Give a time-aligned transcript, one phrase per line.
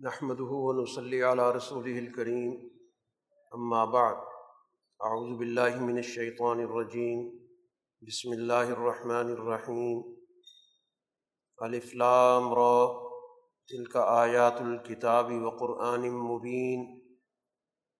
[0.00, 2.50] نحمد ونصلی علی رسول الکریم
[3.52, 4.14] اما بعد
[5.00, 7.24] اعوذ باللہ من الشیطان الرجیم
[8.06, 10.02] بسم اللہ الرحمن الرحیم
[11.58, 12.76] الف لام را.
[13.68, 16.84] تلک آیات الکتاب وقرآن مبین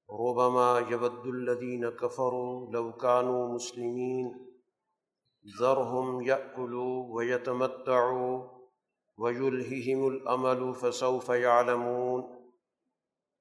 [0.08, 4.30] ربما یود الذین کفروا لو كانوا مسلمین
[5.60, 8.57] ذرهم يأكلوا ويتمتعوا.
[9.18, 12.38] ويلههم الأمل فسوف يعلمون۔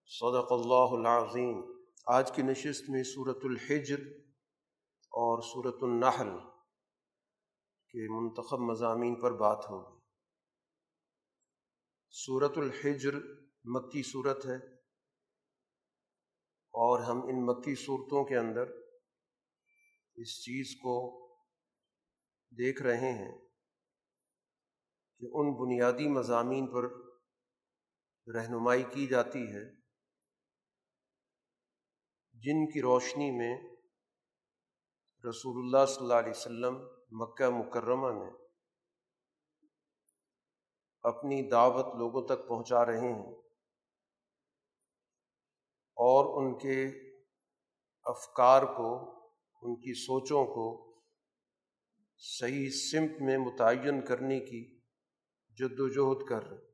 [0.05, 1.61] صدق اللہ العظیم
[2.05, 3.99] آج کی نشست میں صورت الحجر
[5.09, 6.29] اور صورت النحل
[7.89, 9.99] کے منتخب مضامین پر بات ہوگی۔
[12.11, 13.15] صورت الحجر
[13.63, 14.55] مکی صورت ہے
[16.71, 18.63] اور ہم ان مکی صورتوں کے اندر
[20.15, 21.27] اس چیز کو
[22.51, 23.46] دیکھ رہے ہیں۔
[25.19, 26.83] کہ ان بنیادی مضامین پر
[28.35, 29.77] رہنمائی کی جاتی ہے
[32.33, 33.57] جن کی روشنی میں
[35.29, 36.75] رسول اللہ صلی اللہ علیہ وسلم
[37.11, 38.31] مکہ مکرمہ میں
[41.03, 43.33] اپنی دعوت لوگوں تک پہنچا رہے ہیں
[45.97, 46.85] اور ان کے
[48.05, 49.11] افکار کو،
[49.61, 50.93] ان کی سوچوں کو
[52.17, 54.76] صحیح سمت میں متعین کرنے کی
[55.57, 56.67] جد وجہد کر رہے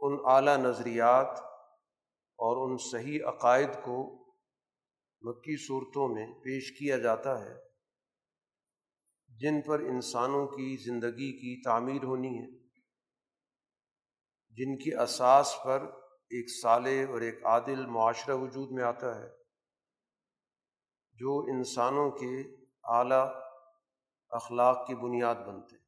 [0.00, 1.26] ان اعلیٰ نظریات
[2.36, 4.18] اور ان صحیح عقائد کو
[5.20, 7.54] مکی صورتوں میں پیش کیا جاتا ہے،
[9.28, 12.58] جن پر انسانوں کی زندگی کی تعمیر ہونی ہے۔
[14.50, 15.82] جن کی اساس پر
[16.30, 19.28] ایک صالح اور ایک عادل معاشرہ وجود میں آتا ہے۔
[21.12, 23.28] جو انسانوں کے اعلیٰ
[24.28, 25.87] اخلاق کی بنیاد بنتے ہیں۔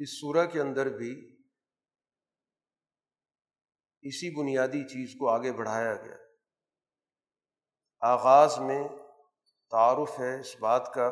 [0.00, 1.36] اس صورح کے اندر بھی
[4.02, 6.16] اسی بنیادی چیز کو آگے بڑھایا گیا۔
[8.00, 8.88] آغاز میں
[9.70, 11.10] تعارف ہے اس بات کا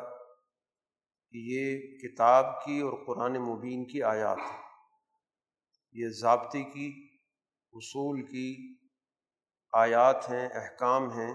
[1.31, 4.57] کہ یہ کتاب کی اور قرآن مبین کی آیات ہے
[5.93, 7.19] یہ ضابطے کی،
[7.73, 8.77] اصول کی
[9.73, 11.33] آیات ہیں، احکام ہیں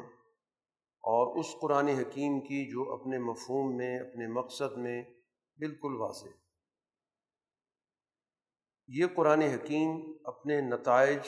[1.03, 5.03] اور اس قرآن حکیم کی جو اپنے مفہوم میں، اپنے مقصد میں
[5.57, 6.42] بالکل واضح
[8.87, 11.19] یہ قرآن حکیم اپنے نتائج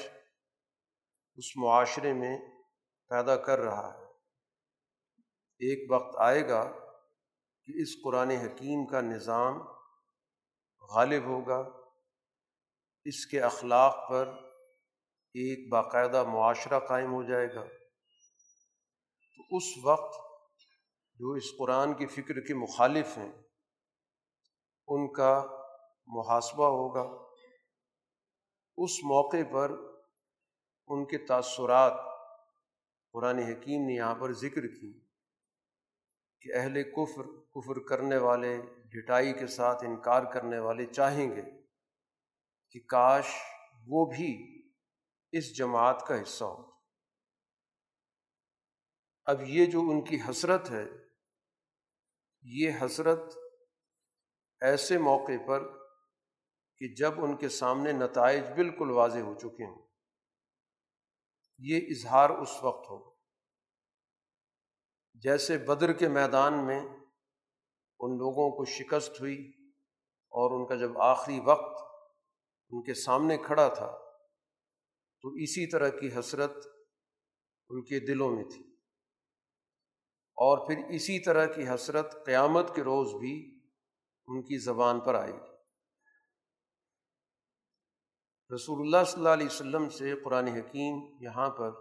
[1.36, 2.38] اس معاشرے میں
[3.10, 4.06] پیدا کر رہا ہے۔
[5.60, 6.72] ایک وقت آئے گا
[7.64, 9.58] کہ اس قرآن حکیم کا نظام
[10.82, 11.70] غالب ہوگا۔
[13.04, 14.28] اس کے اخلاق پر
[15.34, 17.64] ایک باقاعدہ معاشرہ قائم ہو جائے گا۔
[19.36, 20.16] تو اس وقت
[21.14, 23.32] جو اس قرآن کی فکر کے مخالف ہیں،
[24.88, 25.46] ان کا
[26.08, 27.25] محاسبہ ہوگا۔
[28.78, 29.72] اس موقع پر
[30.88, 31.94] ان کے تاثرات
[33.12, 35.00] قرآن حکیم نے یہاں پر ذکر کی
[36.42, 41.42] کہ اہل کفر کفر کرنے والے، ڈٹائی کے ساتھ انکار کرنے والے چاہیں گے
[42.70, 43.26] کہ کاش
[43.88, 44.62] وہ بھی
[45.32, 46.72] اس جماعت کا حصہ ہو۔
[49.26, 50.86] اب یہ جو ان کی حسرت ہے،
[52.42, 53.38] یہ حسرت
[54.62, 55.85] ایسے موقع پر
[56.78, 59.88] کہ جب ان کے سامنے نتائج بالکل واضح ہو چکے ہوں،
[61.58, 63.16] یہ اظہار اس وقت ہو
[65.14, 66.80] جیسے بدر کے میدان میں
[68.00, 69.52] ان لوگوں کو شکست ہوئی
[70.32, 71.82] اور ان کا جب آخری وقت
[72.70, 73.98] ان کے سامنے کھڑا تھا،
[75.22, 76.68] تو اسی طرح کی حسرت
[77.70, 78.64] ان کے دلوں میں تھی۔
[80.38, 83.60] اور پھر اسی طرح کی حسرت قیامت کے روز بھی
[84.28, 85.55] ان کی زبان پر آئے گی۔
[88.54, 91.72] رسول اللہ صلی اللہ علیہ وسلم سے قرآن حکیم یہاں پر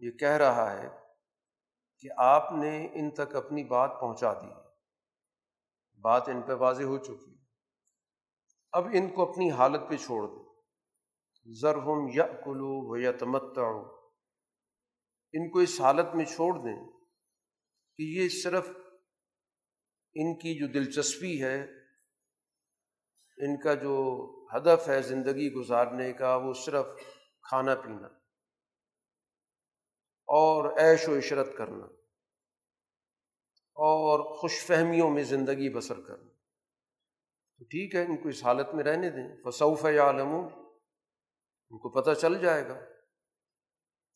[0.00, 0.88] یہ کہہ رہا ہے
[1.98, 4.54] کہ آپ نے ان تک اپنی بات پہنچا دی۔
[6.00, 7.36] بات ان پہ واضح ہو چکی۔
[8.72, 10.44] اب ان کو اپنی حالت پہ چھوڑ دیں
[11.54, 13.12] ضرحم یا کلو و یا
[15.32, 16.90] ان کو اس حالت میں چھوڑ دیں
[17.96, 18.68] کہ یہ صرف
[20.14, 21.62] ان کی جو دلچسپی ہے،
[23.38, 23.94] ان کا جو
[24.56, 26.86] ہدف ہے زندگی گزارنے کا، وہ صرف
[27.42, 28.06] کھانا پینا
[30.26, 31.84] اور عیش و عشرت کرنا
[33.74, 36.28] اور خوش فہمیوں میں زندگی بسر کرنا۔
[37.58, 40.28] تو ٹھیک ہے، ان کو اس حالت میں رہنے دیں۔ فصوف یا عالم
[41.70, 42.80] ان کو پتہ چل جائے گا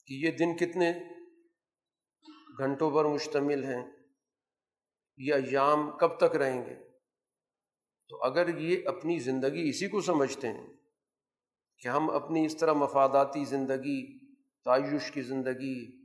[0.07, 0.93] کہ یہ دن کتنے
[2.59, 3.93] گھنٹوں پر مشتمل ہیں۔
[5.17, 6.92] یہ ایام کب تک رہیں گے؟
[8.13, 10.67] تو اگر یہ اپنی زندگی اسی کو سمجھتے ہیں
[11.79, 14.19] کہ ہم اپنی اس طرح مفاداتی زندگی،
[14.65, 16.05] تعیش کی زندگی،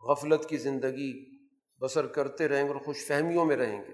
[0.00, 1.42] غفلت کی زندگی
[1.80, 3.92] بسر کرتے رہیں گے اور خوش فہمیوں میں رہیں گے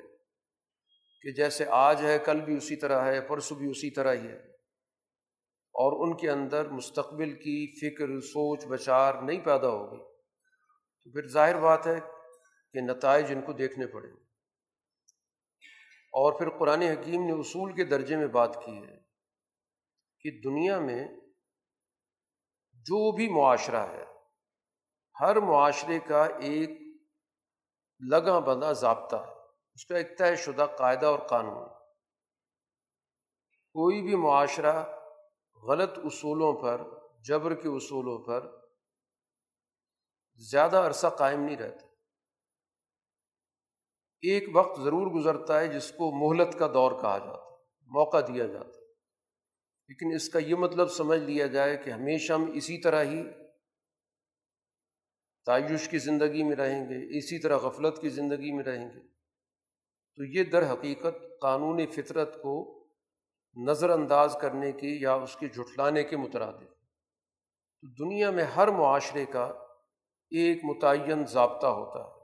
[1.23, 4.39] کہ جیسے آج ہے، کل بھی اسی طرح ہے، پرسوں بھی اسی طرح ہی ہے۔
[5.73, 10.05] اور ان کے اندر مستقبل کی فکر، سوچ، بچار نہیں پیدا ہوگی۔
[11.05, 11.99] تو پھر ظاہر بات ہے
[12.73, 14.28] کہ نتائج ان کو دیکھنے پڑیں گے۔
[16.13, 18.99] اور پھر قرآن حکیم نے اصول کے درجے میں بات کی ہے
[20.21, 21.09] کہ دنیا میں
[22.73, 24.05] جو بھی معاشرہ ہے،
[25.21, 26.71] ہر معاشرے کا ایک
[28.11, 29.33] لگا بندہ ضابطہ ہے۔
[29.75, 31.69] اس کا ایک طے شدہ قاعدہ اور قانون۔
[33.73, 34.85] کوئی بھی معاشرہ
[35.63, 36.83] غلط اصولوں پر،
[37.21, 38.61] جبر کے اصولوں پر
[40.51, 41.88] زیادہ عرصہ قائم نہیں رہتا۔
[44.23, 47.57] ایک وقت ضرور گزرتا ہے جس کو مہلت کا دور کہا جاتا ہے،
[47.87, 48.87] موقع دیا جاتا ہے۔
[49.89, 53.23] لیکن اس کا یہ مطلب سمجھ لیا جائے کہ ہمیشہ ہم اسی طرح ہی
[55.47, 59.09] تعیش کی زندگی میں رہیں گے، اسی طرح غفلت کی زندگی میں رہیں گے۔
[60.17, 62.87] تو یہ در حقیقت قانونی فطرت کو
[63.69, 66.69] نظر انداز کرنے کی یا اس کے جھٹلانے کے مترادف
[67.81, 69.45] تو دنیا میں ہر معاشرے کا
[70.31, 72.18] ایک متعین ضابطہ ہوتا ہے۔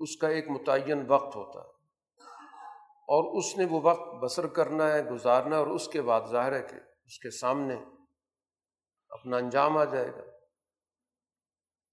[0.00, 1.80] اس کا ایک متعین وقت ہوتا ہے۔
[2.82, 6.62] اور اس نے وہ وقت بسر کرنا ہے، گزارنا اور اس کے بعد ظاہر ہے
[6.62, 7.76] کہ اس کے سامنے
[9.08, 10.22] اپنا انجام آ جائے گا۔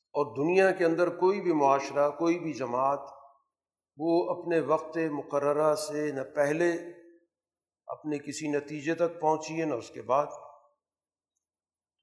[0.08, 3.00] اور دنیا کے اندر کوئی بھی معاشرہ، کوئی بھی جماعت
[3.98, 6.72] وہ اپنے وقت مقررہ سے نہ پہلے
[7.88, 10.26] اپنے کسی نتیجے تک پہنچی ہے نہ اس کے بعد۔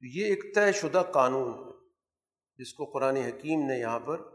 [0.00, 1.72] یہ ایک طے شدہ قانون ہے
[2.56, 4.33] جس کو قرآن حکیم نے یہاں پر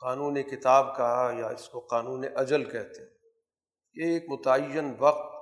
[0.00, 3.10] قانون کتاب کہا یا اس کو قانون اجل کہتے ہیں،
[3.94, 5.34] یہ ایک متعین وقت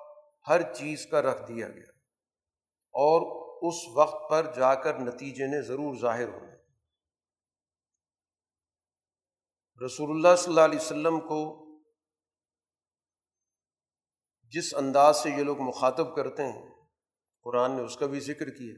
[0.49, 1.93] ہر چیز کا رکھ دیا گیا۔
[2.95, 3.21] اور
[3.69, 6.53] اس وقت پر جا کر نتیجے نے ضرور ظاہر ہونے۔
[9.87, 11.65] رسول اللہ صلی اللہ علیہ وسلم کو
[14.43, 16.71] جس انداز سے یہ لوگ مخاطب کرتے ہیں،
[17.43, 18.75] قرآن نے اس کا بھی ذکر کیا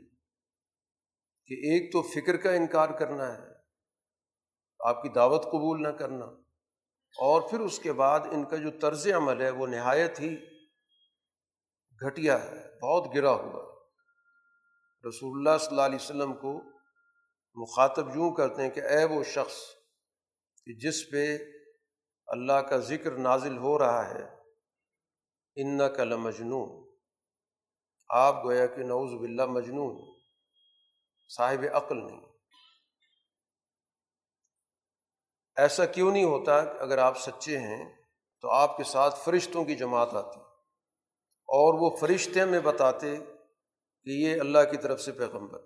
[1.47, 3.50] کہ ایک تو فکر کا انکار کرنا ہے
[4.85, 6.25] آپ کی دعوت قبول نہ کرنا۔
[7.19, 10.37] اور پھر اس کے بعد ان کا جو طرز عمل ہے وہ نہایت ہی
[12.07, 13.81] گھٹیا ہے، بہت گرا ہوا۔
[15.09, 16.63] رسول اللہ صلی اللہ علیہ وسلم کو
[17.55, 19.57] مخاطب یوں کرتے ہیں کہ اے وہ شخص
[20.67, 21.39] کہ جس پہ
[22.27, 24.29] اللہ کا ذکر نازل ہو رہا ہے
[25.57, 26.91] ان کا لمجنون۔
[28.09, 30.21] آپ گویا کہ نعوذ باللہ مجنون،
[31.37, 32.30] صاحب عقل نہیں۔
[35.61, 37.97] ایسا کیوں نہیں ہوتا کہ اگر آپ سچے ہیں
[38.41, 40.41] تو آپ کے ساتھ فرشتوں کی جماعت آتی
[41.49, 43.17] اور وہ فرشتے میں بتاتے
[44.05, 45.59] کہ یہ اللہ کی طرف سے پیغمبر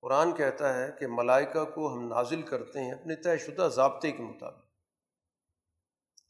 [0.00, 4.22] قرآن کہتا ہے کہ ملائکہ کو ہم نازل کرتے ہیں اپنے طے شدہ ضابطے کے
[4.22, 4.64] مطابق۔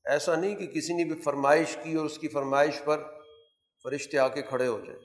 [0.04, 3.20] ایسا نہیں کہ کسی نے بھی فرمائش کی اور اس کی فرمائش پر
[3.82, 5.00] فرشتے آ کے کھڑے ہو جائیں۔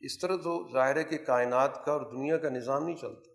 [0.00, 3.33] اس طرح تو ظاہر ہے کہ کائنات کا اور دنیا کا نظام نہیں چلتا۔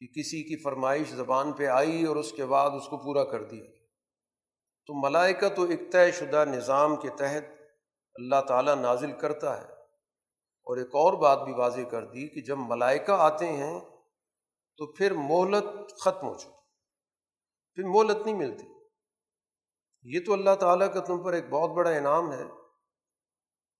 [0.00, 3.44] کہ کسی کی فرمائش زبان پہ آئی اور اس کے بعد اس کو پورا کر
[3.44, 3.64] دیا
[4.86, 7.44] تو ملائکہ تو ایک طے شدہ نظام کے تحت
[8.14, 9.78] اللہ تعالیٰ نازل کرتا ہے۔
[10.68, 13.80] اور ایک اور بات بھی واضح کر دی کہ جب ملائکہ آتے ہیں
[14.76, 15.64] تو پھر مہلت
[16.00, 16.50] ختم ہو چکی،
[17.74, 18.66] پھر مہلت نہیں ملتی۔
[20.02, 22.44] یہ تو اللہ تعالیٰ کا تم پر ایک بہت بڑا انعام ہے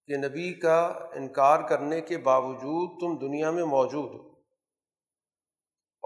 [0.06, 4.27] کہ نبی کا انکار کرنے کے باوجود تم دنیا میں موجود ہو۔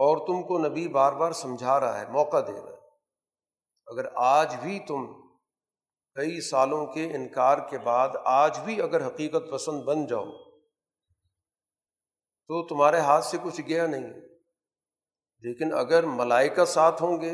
[0.02, 2.76] اور تم کو نبی بار بار سمجھا رہا ہے، موقع دے رہا ہے۔
[3.86, 5.12] اگر آج بھی تم
[6.14, 10.24] کئی سالوں کے انکار کے بعد آج بھی اگر حقیقت پسند بن جاؤ،
[12.48, 14.12] تو تمہارے ہاتھ سے کچھ گیا نہیں۔
[15.38, 17.30] لیکن اگر ملائکہ ساتھ ہوں گے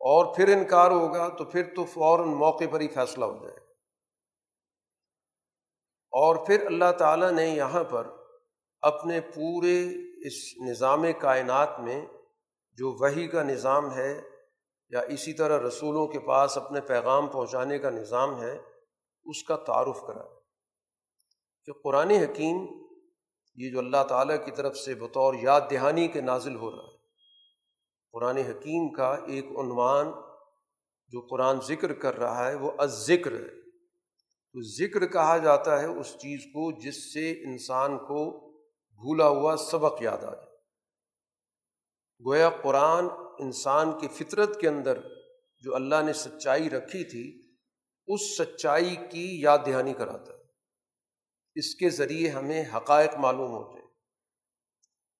[0.00, 3.56] اور پھر انکار ہوگا، تو پھر تو فوراً موقع پر ہی فیصلہ ہو جائے۔
[6.10, 8.10] اور پھر اللہ تعالیٰ نے یہاں پر
[8.80, 12.06] اپنے پورے اس نظام کائنات میں
[12.78, 14.20] جو وہی کا نظام ہے
[14.88, 18.58] یا اسی طرح رسولوں کے پاس اپنے پیغام پہنچانے کا نظام ہے،
[19.24, 20.22] اس کا تعارف کرا
[21.64, 22.66] کہ قرآن حکیم
[23.54, 26.96] یہ جو اللہ تعالیٰ کی طرف سے بطور یاد دہانی کے نازل ہو رہا ہے،
[28.12, 30.10] قرآن حکیم کا ایک عنوان
[31.08, 33.60] جو قرآن ذکر کر رہا ہے، وہ از ذکر ہے۔
[34.54, 38.47] تو ذکر کہا جاتا ہے اس چیز کو جس سے انسان کو
[38.98, 40.56] بھولا ہوا سبق یاد آ جائے۔
[42.26, 43.04] گویا قرآن
[43.38, 45.00] انسان کی فطرت کے اندر
[45.58, 47.52] جو اللہ نے سچائی رکھی تھی،
[48.06, 50.38] اس سچائی کی یاد دہانی کراتا ہے۔
[51.54, 53.88] اس کے ذریعے ہمیں حقائق معلوم ہوتے ہیں۔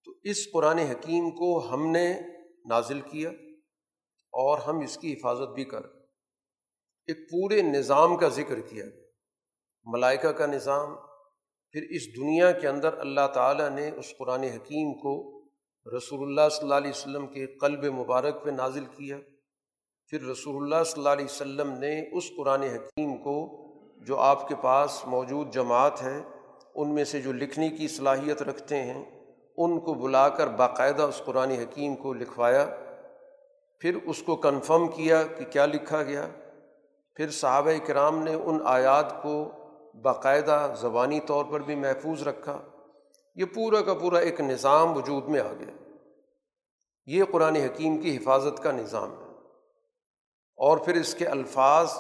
[0.05, 2.21] تو اس قرآن حکیم کو ہم نے
[2.69, 3.31] نازل کیا
[4.33, 5.85] اور ہم اس کی حفاظت بھی کر
[7.07, 9.05] ایک پورے نظام کا ذکر کیا گیا۔
[9.85, 11.08] ملائکہ کا نظام
[11.73, 15.43] پھر اس دنیا کے اندر اللہ تعالیٰ نے اس قرآن حکیم کو
[15.97, 19.19] رسول اللہ صلی اللہ علیہ وسلم کے قلب مبارک پہ نازل کیا۔
[20.07, 23.65] پھر رسول اللہ صلی اللہ علیہ وسلم نے اس قرآن حکیم کو
[24.07, 26.23] جو آپ کے پاس موجود جماعت ہے
[26.75, 29.05] ان میں سے جو لکھنے کی صلاحیت رکھتے ہیں،
[29.57, 32.67] ان کو بلا کر باقاعدہ اس قرآن حکیم کو لکھوایا۔
[33.81, 36.29] پھر اس کو کنفرم کیا کہ کیا لکھا گیا۔
[37.15, 39.53] پھر صحابہ کرام نے ان آیات کو
[40.03, 42.63] باقاعدہ زبانی طور پر بھی محفوظ رکھا،
[43.35, 45.95] یہ پورا کا پورا ایک نظام وجود میں آ گیا۔
[47.07, 49.29] یہ قرآن حکیم کی حفاظت کا نظام ہے۔
[50.57, 51.93] اور پھر اس کے الفاظ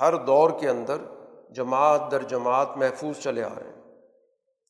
[0.00, 0.96] ہر دور کے اندر
[1.50, 3.82] جماعت در جماعت محفوظ چلے آ رہے ہیں۔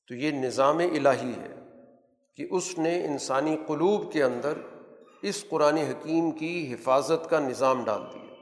[0.09, 1.55] تو یہ نظام الہی ہے
[2.37, 4.53] کہ اس نے انسانی قلوب کے اندر
[5.23, 8.35] اس قرآن حکیم کی حفاظت کا نظام ڈال دیا۔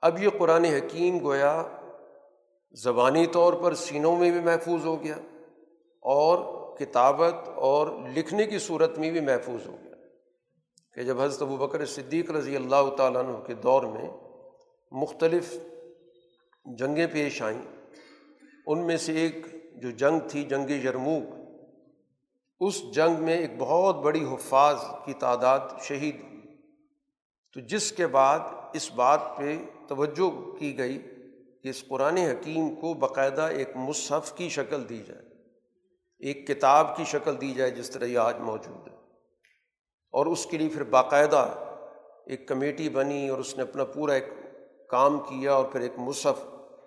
[0.00, 1.62] اب یہ قرآن حکیم گویا
[2.72, 5.16] زبانی طور پر سینوں میں بھی محفوظ ہو گیا
[6.02, 6.38] اور
[6.76, 9.94] کتابت اور لکھنے کی صورت میں بھی محفوظ ہو گیا
[10.94, 14.10] کہ جب حضرت ابو بکر صدیق رضی اللہ تعالیٰ عنہ کے دور میں
[14.92, 15.54] مختلف
[16.64, 17.62] جنگیں پیش آئیں،
[18.66, 19.46] ان میں سے ایک
[19.82, 21.24] جو جنگ تھی جنگ یرموک،
[22.60, 26.56] اس جنگ میں ایک بہت بڑی حفاظ کی تعداد شہید ہوئی۔
[27.52, 28.38] تو جس کے بعد
[28.72, 29.56] اس بات پہ
[29.88, 30.98] توجہ کی گئی
[31.68, 35.22] کہ اس قرآن حکیم کو باقاعدہ ایک مصحف کی شکل دی جائے،
[36.18, 38.92] ایک کتاب کی شکل دی جائے جس طرح یہ آج موجود ہے۔
[40.12, 41.48] اور اس کے لیے پھر باقاعدہ
[42.26, 44.24] ایک کمیٹی بنی، اور اس نے اپنا پورا ایک
[44.90, 46.42] کام کیا اور پھر ایک مصحف۔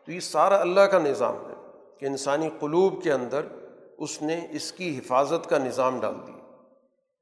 [0.05, 1.55] تو یہ سارا اللہ کا نظام ہے
[1.99, 3.45] کہ انسانی قلوب کے اندر
[3.97, 6.43] اس نے اس کی حفاظت کا نظام ڈال دیا۔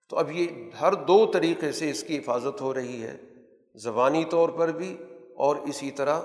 [0.10, 0.48] تو اب یہ
[0.82, 3.18] ہر دو طریقے سے اس کی حفاظت ہو رہی ہے،
[3.75, 4.98] زبانی طور پر بھی
[5.36, 6.22] اور اسی طرح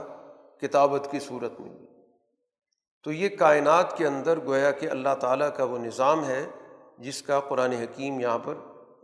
[0.61, 1.73] کتابت کی صورت میں۔
[3.05, 6.47] تو یہ کائنات کے اندر گویا کہ اللہ تعالیٰ کا وہ نظام ہے
[6.99, 8.55] جس کا قرآن حکیم یہاں پر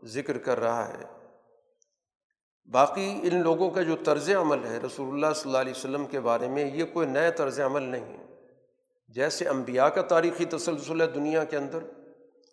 [0.05, 1.05] ذکر کر رہا ہے۔
[2.71, 6.21] باقی ان لوگوں کا جو طرز عمل ہے رسول اللہ صلی اللہ علیہ وسلم کے
[6.21, 8.27] بارے میں یہ کوئی نئے طرز عمل نہیں ہے۔
[9.09, 11.79] جیسے انبیاء کا تاریخی تسلسل ہے دنیا کے اندر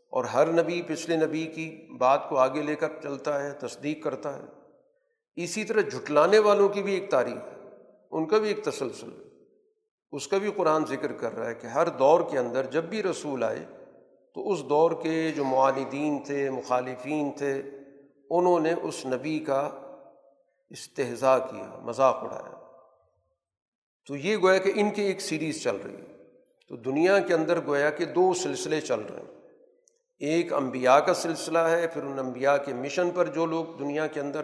[0.10, 4.36] اور ہر نبی پچھلے نبی کی بات کو آگے لے کر چلتا ہے، تصدیق کرتا
[4.36, 4.44] ہے۔
[5.36, 7.57] اسی طرح جھٹلانے والوں کی بھی ایک تاریخ ہے۔
[8.12, 9.28] ان کا بھی ایک تسلسل ہے۔
[10.12, 13.04] اس کا بھی قرآن ذکر کر رہا ہے کہ ہر دور کے اندر جب بھی
[13.04, 13.66] رسول آئے
[14.34, 17.62] تو اس دور کے جو معاندین تھے، مخالفین تھے،
[18.30, 19.70] انہوں نے اس نبی کا
[20.70, 22.58] استحضاء کیا، مذاق اڑایا۔
[24.08, 26.18] تو یہ گویا کہ ان کی ایک سیریز چل رہی ہے۔
[26.68, 29.40] تو دنیا کے اندر گویا کہ دو سلسلے چل رہے ہیں۔
[30.20, 34.20] ایک انبیاء کا سلسلہ ہے، پھر ان انبیاء کے مشن پر جو لوگ دنیا کے
[34.20, 34.42] اندر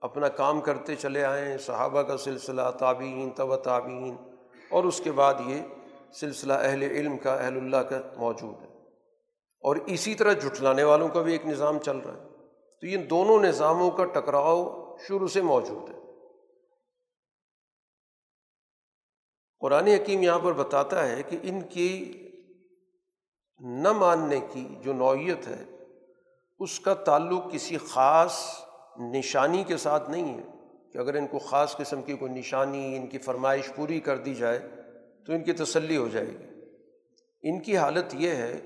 [0.00, 4.16] اپنا کام کرتے چلے آئے صحابہ کا سلسلہ، تابعین طب تابعین،
[4.70, 5.62] اور اس کے بعد یہ
[6.12, 8.66] سلسلہ اہل علم کا، اہل اللہ کا موجود ہے۔
[9.60, 12.28] اور اسی طرح جھٹلانے والوں کا بھی ایک نظام چل رہا ہے۔
[12.80, 16.00] تو ان دونوں نظاموں کا ٹکراؤ شروع سے موجود ہے۔
[19.60, 22.16] قرآن حکیم یہاں پر بتاتا ہے کہ ان کی
[23.58, 25.64] نہ ماننے کی جو نوعیت ہے،
[26.58, 28.60] اس کا تعلق کسی خاص
[29.00, 30.42] نشانی کے ساتھ نہیں ہے
[30.92, 34.34] کہ اگر ان کو خاص قسم کی کوئی نشانی، ان کی فرمائش پوری کر دی
[34.34, 34.58] جائے
[35.26, 36.44] تو ان کی تسلی ہو جائے گی۔
[37.42, 38.60] ان کی حالت یہ ہے،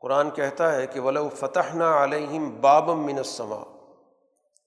[0.00, 3.64] قرآن کہتا ہے کہ ولو فتح نہ علیہم بابم منسما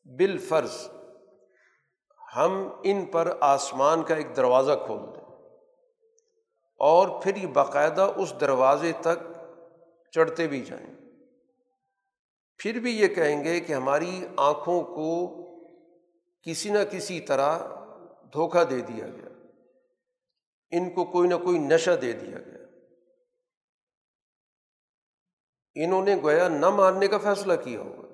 [0.06, 0.88] بال فرض
[2.36, 5.26] ہم ان پر آسمان کا ایک دروازہ کھول دیں۔
[6.80, 9.32] اور پھر یہ باقاعدہ اس دروازے تک
[10.12, 10.95] چڑھتے بھی جائیں۔
[12.58, 15.36] پھر بھی یہ کہیں گے کہ ہماری آنکھوں کو
[16.42, 17.60] کسی نہ کسی طرح
[18.34, 19.30] دھوکہ دے دیا گیا۔
[20.72, 22.66] ان کو کوئی نہ کوئی نشہ دے دیا گیا۔
[25.76, 28.08] انہوں نے گویا نہ ماننے کا فیصلہ کیا ہوگا۔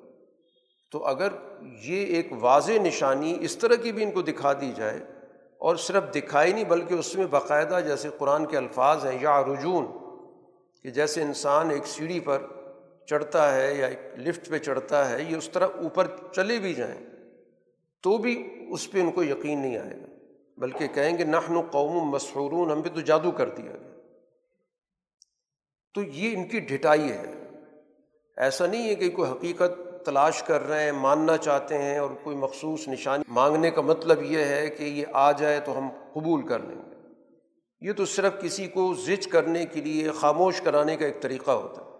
[0.92, 1.28] تو اگر
[1.62, 5.00] یہ ایک واضح نشانی اس طرح کی بھی ان کو دکھا دی جائے
[5.58, 9.86] اور صرف دکھائی نہیں بلکہ اس میں باقاعدہ جیسے قرآن کے الفاظ ہیں، یا رجون
[10.84, 12.48] کہ جیسے انسان ایک سیڑھی پر
[13.06, 17.06] چڑھتا ہے یا ایک لفٹ پہ چڑھتا ہے، یہ اس طرح اوپر چلے بھی جائیں
[18.04, 20.06] تو بھی اس پہ ان کو یقین نہیں آئے گا۔
[20.58, 23.92] بلکہ کہیں گے، نحن و قوم مسحورون، ہم پہ تو جادو کر دیا گیا۔
[25.94, 27.34] تو یہ ان کی ڈھٹائی ہے۔
[28.38, 32.38] ایسا نہیں ہے کہ کوئی حقیقت تلاش کر رہے ہیں، ماننا چاہتے ہیں اور کوئی
[32.38, 36.60] مخصوص نشانی۔ مانگنے کا مطلب یہ ہے کہ یہ آ جائے تو ہم قبول کر
[36.60, 36.96] لیں گے۔
[37.82, 41.86] یہ تو صرف کسی کو زچ کرنے کے لیے، خاموش کرانے کا ایک طریقہ ہوتا
[41.86, 41.91] ہے۔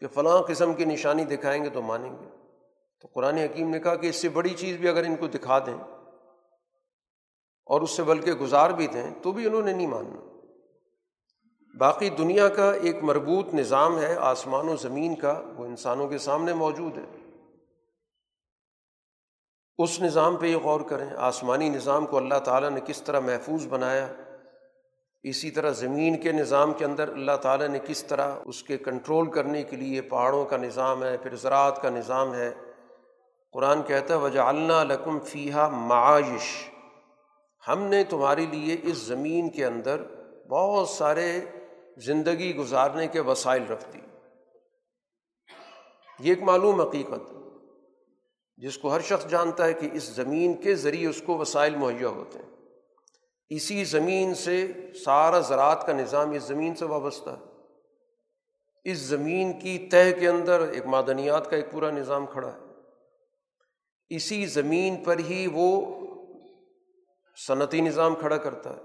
[0.00, 2.28] کہ فلاں قسم کی نشانی دکھائیں گے تو مانیں گے۔
[3.00, 5.58] تو قرآن حکیم نے کہا کہ اس سے بڑی چیز بھی اگر ان کو دکھا
[5.58, 5.78] دیں
[7.66, 10.20] اور اس سے بلکہ گزار بھی دیں تو بھی انہوں نے نہیں ماننا۔
[11.78, 16.52] باقی دنیا کا ایک مربوط نظام ہے، آسمان و زمین کا، وہ انسانوں کے سامنے
[16.52, 17.24] موجود ہے۔
[19.78, 23.66] اس نظام پہ یہ غور کریں، آسمانی نظام کو اللہ تعالیٰ نے کس طرح محفوظ
[23.66, 24.06] بنایا
[25.22, 29.30] اسی طرح زمین کے نظام کے اندر اللہ تعالیٰ نے کس طرح اس کے کنٹرول
[29.30, 32.54] کرنے کے لیے پہاڑوں کا نظام ہے، پھر زراعت کا نظام ہے۔
[33.52, 36.70] قرآن کہتا ہے وجہ اللہ لکم فیحہ معاشش
[37.68, 40.02] ہم نے تمہارے لیے اس زمین کے اندر
[40.50, 41.40] بہت سارے
[41.96, 43.98] زندگی گزارنے کے وسائل رکھ دی
[46.18, 47.32] یہ ایک معلوم حقیقت
[48.56, 52.08] جس کو ہر شخص جانتا ہے کہ اس زمین کے ذریعے اس کو وسائل مہیا
[52.08, 52.57] ہوتے ہیں۔
[53.50, 54.72] اسی زمین سے
[55.04, 57.44] سارا زراعت کا نظام اس زمین سے وابستہ ہے۔
[58.84, 62.58] اس زمین کی تہ کے اندر ایک معدنیات کا ایک پورا نظام کھڑا ہے۔
[64.08, 65.96] اسی زمین پر ہی وہ
[67.46, 68.80] صنعتی نظام کھڑا کرتا ہے۔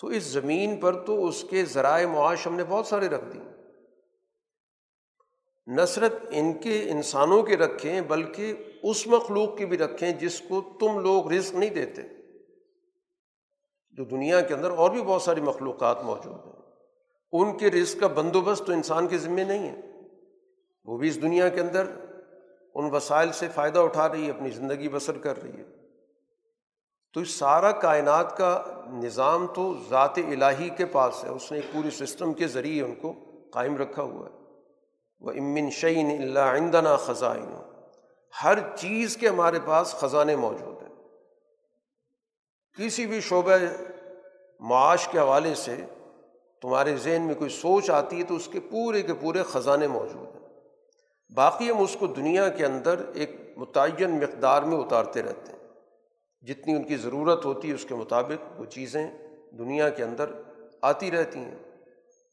[0.00, 3.38] تو اس زمین پر تو اس کے ذرائع معاش ہم نے بہت سارے رکھ دی
[5.66, 10.60] نہ صرف ان کے انسانوں کے رکھیں، بلکہ اس مخلوق کے بھی رکھیں جس کو
[10.80, 12.19] تم لوگ رزق نہیں دیتے۔
[14.00, 16.52] جو دنیا کے اندر اور بھی بہت ساری مخلوقات موجود ہیں۔
[17.32, 19.80] ان کے رزق کا بندوبست تو انسان کے ذمے نہیں ہے۔
[20.84, 21.86] وہ بھی اس دنیا کے اندر
[22.74, 25.64] ان وسائل سے فائدہ اٹھا رہی ہے، اپنی زندگی بسر کر رہی ہے۔
[27.14, 31.72] تو اس سارا کائنات کا نظام تو ذات الہی کے پاس ہے۔ اس نے ایک
[31.72, 33.12] پورے سسٹم کے ذریعے ان کو
[33.52, 34.36] قائم رکھا ہوا ہے۔
[35.20, 37.54] وہ امن شعین اللہ عندنا خزائن۔
[38.44, 40.79] ہر چیز کے ہمارے پاس خزانے موجود ہیں۔
[42.78, 43.52] کسی بھی شعبہ
[44.60, 45.76] معاش کے حوالے سے
[46.62, 50.36] تمہارے ذہن میں کوئی سوچ آتی ہے تو اس کے پورے کے پورے خزانے موجود
[50.36, 50.48] ہیں۔
[51.34, 55.68] باقی ہم اس کو دنیا کے اندر ایک متعین مقدار میں اتارتے رہتے ہیں۔
[56.46, 59.08] جتنی ان کی ضرورت ہوتی ہے اس کے مطابق وہ چیزیں
[59.58, 60.30] دنیا کے اندر
[60.82, 61.58] آتی رہتی ہیں۔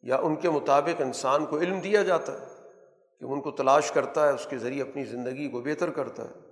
[0.02, 2.46] یا ان کے مطابق انسان کو علم دیا جاتا ہے
[3.20, 6.47] کہ ان کو تلاش کرتا ہے، اس کے ذریعے اپنی زندگی کو بہتر کرتا ہے۔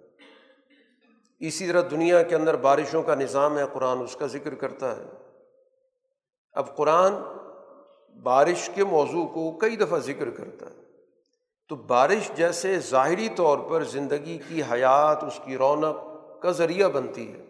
[1.40, 5.04] اسی طرح دنیا کے اندر بارشوں کا نظام ہے، قرآن اس کا ذکر کرتا ہے۔
[6.54, 7.14] اب قرآن
[8.24, 10.86] بارش کے موضوع کو کئی دفعہ ذکر کرتا ہے۔
[11.70, 15.96] تو بارش جیسے ظاہری طور پر زندگی کی حیات، اس کی رونق
[16.42, 17.46] کا ذریعہ بنتی ہے۔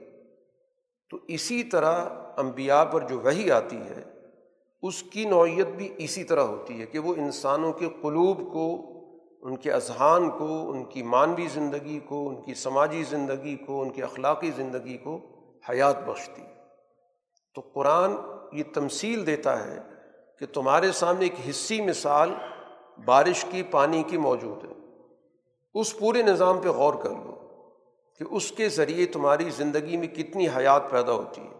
[1.09, 2.05] تو اسی طرح
[2.37, 4.03] امبیا پر جو وہی آتی ہے،
[4.81, 8.94] اس کی نوعیت بھی اسی طرح ہوتی ہے کہ وہ انسانوں کے قلوب کو
[9.41, 13.89] ان کے اذہان کو، ان کی مانوی زندگی کو، ان کی سماجی زندگی کو، ان
[13.89, 15.19] کی اخلاقی زندگی کو
[15.69, 16.41] حیات بخشتی۔
[17.55, 18.11] تو قرآن
[18.51, 19.81] یہ تمثیل دیتا ہے
[20.39, 22.33] کہ تمہارے سامنے ایک حصی مثال
[23.05, 24.69] بارش کی، پانی کی موجود ہے۔
[25.73, 27.35] اس پورے نظام پہ غور کر لو
[28.19, 31.55] کہ اس کے ذریعے تمہاری زندگی میں کتنی حیات پیدا ہوتی ہے۔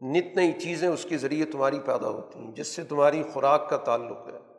[0.00, 3.76] نت نئی چیزیں اس کے ذریعے تمہاری پیدا ہوتی ہیں، جس سے تمہاری خوراک کا
[3.76, 4.49] تعلق ہے۔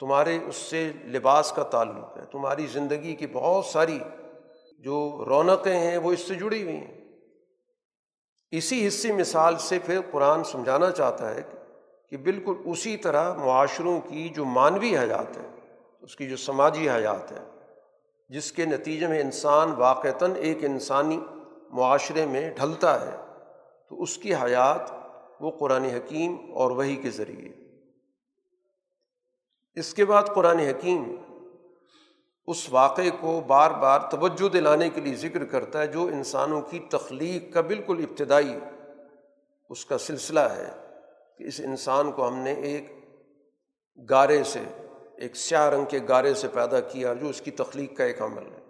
[0.00, 3.98] تمہارے اس سے لباس کا تعلق ہے، تمہاری زندگی کی بہت ساری
[4.78, 7.04] جو رونقیں ہیں وہ اس سے جڑی ہوئی ہیں۔
[8.50, 11.42] اسی حصے مثال سے پھر قرآن سمجھانا چاہتا ہے
[12.10, 15.46] کہ بالکل اسی طرح معاشروں کی جو مانوی حیات ہے،
[16.02, 17.44] اس کی جو سماجی حیات ہے،
[18.28, 21.20] جس کے نتیجے میں انسان واقعتاً ایک انسانی
[21.70, 23.16] معاشرے میں ڈھلتا ہے،
[23.88, 24.92] تو اس کی حیات
[25.40, 27.65] وہ قرآن حکیم اور وہی کے ذریعے۔
[29.76, 31.14] اس کے بعد قرآن حکیم
[32.46, 36.78] اس واقعے کو بار بار توجہ دلانے کے لیے ذکر کرتا ہے جو انسانوں کی
[36.78, 38.58] تخلیق کا بالکل ابتدائی
[39.70, 40.70] اس کا سلسلہ ہے
[41.38, 42.92] کہ اس انسان کو ہم نے ایک
[44.10, 44.60] گارے سے،
[45.16, 48.52] ایک سیاہ رنگ کے گارے سے پیدا کیا جو اس کی تخلیق کا ایک عمل
[48.52, 48.60] ہے۔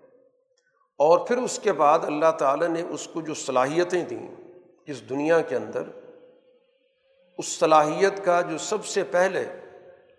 [0.98, 4.28] اور پھر اس کے بعد اللہ تعالیٰ نے اس کو جو صلاحیتیں دیں
[4.86, 5.82] اس دنیا کے اندر،
[7.38, 9.44] اس صلاحیت کا جو سب سے پہلے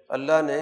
[0.10, 0.62] اللہ نے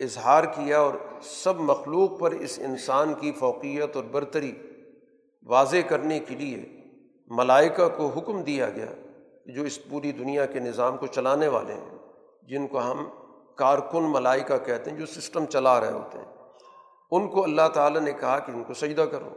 [0.00, 4.52] اظہار کیا اور سب مخلوق پر اس انسان کی فوقیت اور برتری
[5.42, 6.76] واضح کرنے کے لیے
[7.26, 8.86] ملائکہ کو حکم دیا گیا
[9.46, 11.98] جو اس پوری دنیا کے نظام کو چلانے والے ہیں،
[12.42, 13.08] جن کو ہم
[13.56, 16.34] کارکن ملائکہ کہتے ہیں، جو سسٹم چلا رہے ہوتے ہیں۔
[17.10, 19.28] ان کو اللہ تعالیٰ نے کہا کہ ان کو سجدہ کرو۔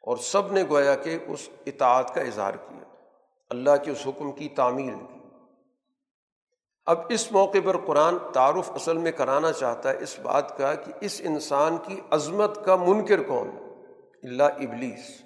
[0.00, 2.84] اور سب نے گویا کہ اس اطاعت کا اظہار کیا۔
[3.50, 5.15] اللہ کے اس حکم کی تعمیل کی۔
[6.86, 10.92] اب اس موقع پر قرآن تعارف اصل میں کرانا چاہتا ہے اس بات کا کہ
[11.00, 13.50] اس انسان کی عظمت کا منکر کون؟
[14.22, 15.22] اللہ ابلیس۔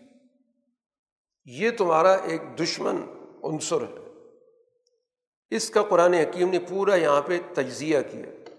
[1.44, 2.96] یہ تمہارا ایک دشمن
[3.44, 4.11] عنصر ہے۔
[5.51, 8.51] اس کا قرآن حکیم نے پورا یہاں پہ تجزیہ کیا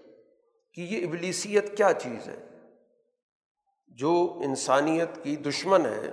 [0.74, 2.46] کہ یہ ابلیسیت کیا چیز ہے؟
[3.86, 6.10] جو انسانیت کی دشمن ہے،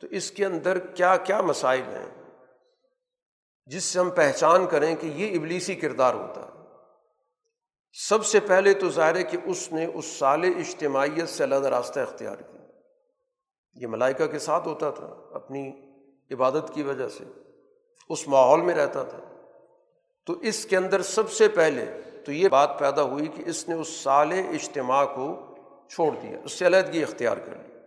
[0.00, 2.23] تو اس کے اندر کیا کیا مسائل ہیں؟
[3.66, 6.64] جس سے ہم پہچان کریں کہ یہ ابلیسی کردار ہوتا ہے۔
[8.08, 12.00] سب سے پہلے تو ظاہر ہے کہ اس نے اس سال اجتماعیت سے اللہ راستہ
[12.00, 12.60] اختیار کیا۔
[13.74, 15.72] یہ ملائکہ کے ساتھ ہوتا تھا، اپنی
[16.30, 17.24] عبادت کی وجہ سے۔
[18.08, 19.18] اس ماحول میں رہتا تھا۔
[20.26, 21.84] تو اس کے اندر سب سے پہلے
[22.24, 25.54] تو یہ بات پیدا ہوئی کہ اس نے اس سال اجتماع کو
[25.90, 27.78] چھوڑ دیا، اس سے علیحدگی اختیار کر لی۔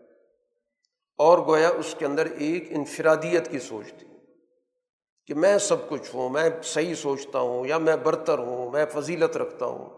[1.18, 4.07] اور گویا اس کے اندر ایک انفرادیت کی سوچ تھی۔
[5.28, 9.38] کہ میں سب کچھ ہوں، میں صحیح سوچتا ہوں یا میں برتر ہوں، میں فضیلت
[9.38, 9.90] رکھتا ہوں۔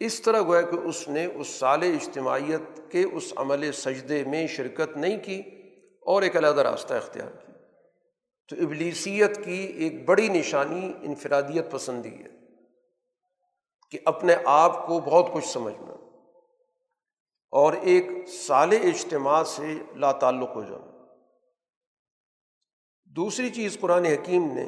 [0.00, 4.96] اس طرح گویا کہ اس نے اس سال اجتماعیت کے اس عمل سجدے میں شرکت
[4.96, 5.42] نہیں کی
[6.06, 7.52] اور ایک علیحدہ راستہ اختیار کیا۔
[8.48, 12.28] تو ابلیسیت کی ایک بڑی نشانی، انفرادیت پسندی ہے
[13.90, 15.92] کہ اپنے آپ کو بہت کچھ سمجھنا
[17.50, 18.06] اور ایک
[18.46, 20.91] سال اجتماع سے لا تعلق ہو جانا۔
[23.16, 24.64] دوسری چیز قرآن حکیم نے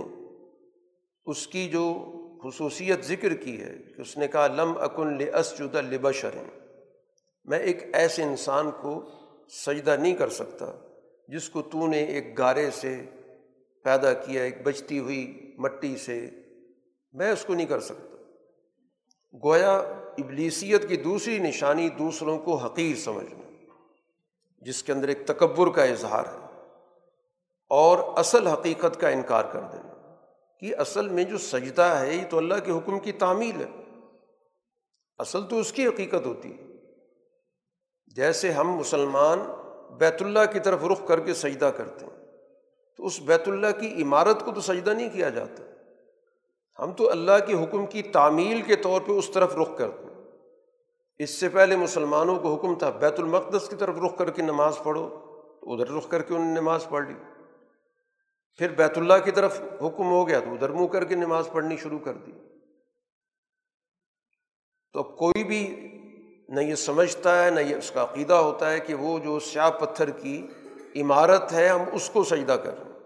[1.26, 1.94] اس کی جو
[2.44, 6.30] خصوصیت ذکر کی ہے کہ اس نے کہا، لم اکن لسجد لبشر،
[7.44, 9.10] میں ایک ایسے انسان کو
[9.48, 10.66] سجدہ نہیں کر سکتا
[11.28, 13.04] جس کو تو نے ایک گارے سے
[13.84, 16.30] پیدا کیا، ایک بچتی ہوئی مٹی سے،
[17.12, 18.16] میں اس کو نہیں کر سکتا۔
[19.44, 19.76] گویا
[20.18, 23.50] ابلیسیت کی دوسری نشانی دوسروں کو حقیر سمجھنا،
[24.60, 26.43] جس کے اندر ایک تکبر کا اظہار ہے۔
[27.68, 30.16] اور اصل حقیقت کا انکار کر دینا
[30.60, 33.82] کہ اصل میں جو سجدہ ہے یہ تو اللہ کے حکم کی تعمیل ہے۔
[35.18, 36.64] اصل تو اس کی حقیقت ہوتی ہے۔
[38.06, 39.38] جیسے ہم مسلمان
[39.98, 42.26] بیت اللہ کی طرف رخ کر کے سجدہ کرتے ہیں،
[42.96, 45.62] تو اس بیت اللہ کی عمارت کو تو سجدہ نہیں کیا جاتا۔
[46.82, 50.22] ہم تو اللہ کے حکم کی تعمیل کے طور پہ اس طرف رخ کرتے ہیں۔
[51.18, 54.78] اس سے پہلے مسلمانوں کو حکم تھا بیت المقدس کی طرف رخ کر کے نماز
[54.82, 55.08] پڑھو،
[55.60, 57.33] تو ادھر رخ کر کے انہوں نے نماز پڑھ لی۔
[58.56, 61.76] پھر بیت اللہ کی طرف حکم ہو گیا تو ادھر منہ کر کے نماز پڑھنی
[61.76, 62.32] شروع کر دی۔
[64.92, 65.90] تو کوئی بھی
[66.48, 69.70] نہ یہ سمجھتا ہے، نہ یہ اس کا عقیدہ ہوتا ہے کہ وہ جو سیاہ
[69.70, 70.46] پتھر کی
[70.96, 73.00] عمارت ہے، ہم اس کو سجدہ کر رہے ہیں۔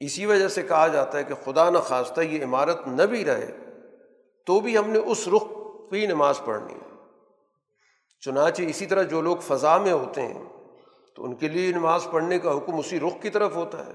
[0.00, 3.56] اسی وجہ سے کہا جاتا ہے کہ خدا نخواستہ یہ عمارت نہ بھی رہے،
[4.46, 5.42] تو بھی ہم نے اس رخ
[5.90, 6.94] پہ نماز پڑھنی ہے۔
[8.20, 10.44] چنانچہ اسی طرح جو لوگ فضا میں ہوتے ہیں
[11.14, 13.92] تو ان کے لیے نماز پڑھنے کا حکم اسی رخ کی طرف ہوتا ہے۔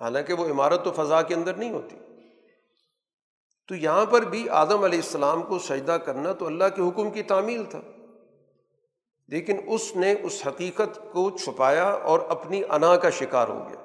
[0.00, 1.96] حالانکہ وہ عمارت تو فضا کے اندر نہیں ہوتی۔
[3.68, 7.22] تو یہاں پر بھی آدم علیہ السلام کو سجدہ کرنا تو اللہ کے حکم کی
[7.22, 7.80] تعمیل تھا۔
[9.28, 13.80] لیکن اس نے اس حقیقت کو چھپایا اور اپنی انا کا شکار ہو گیا۔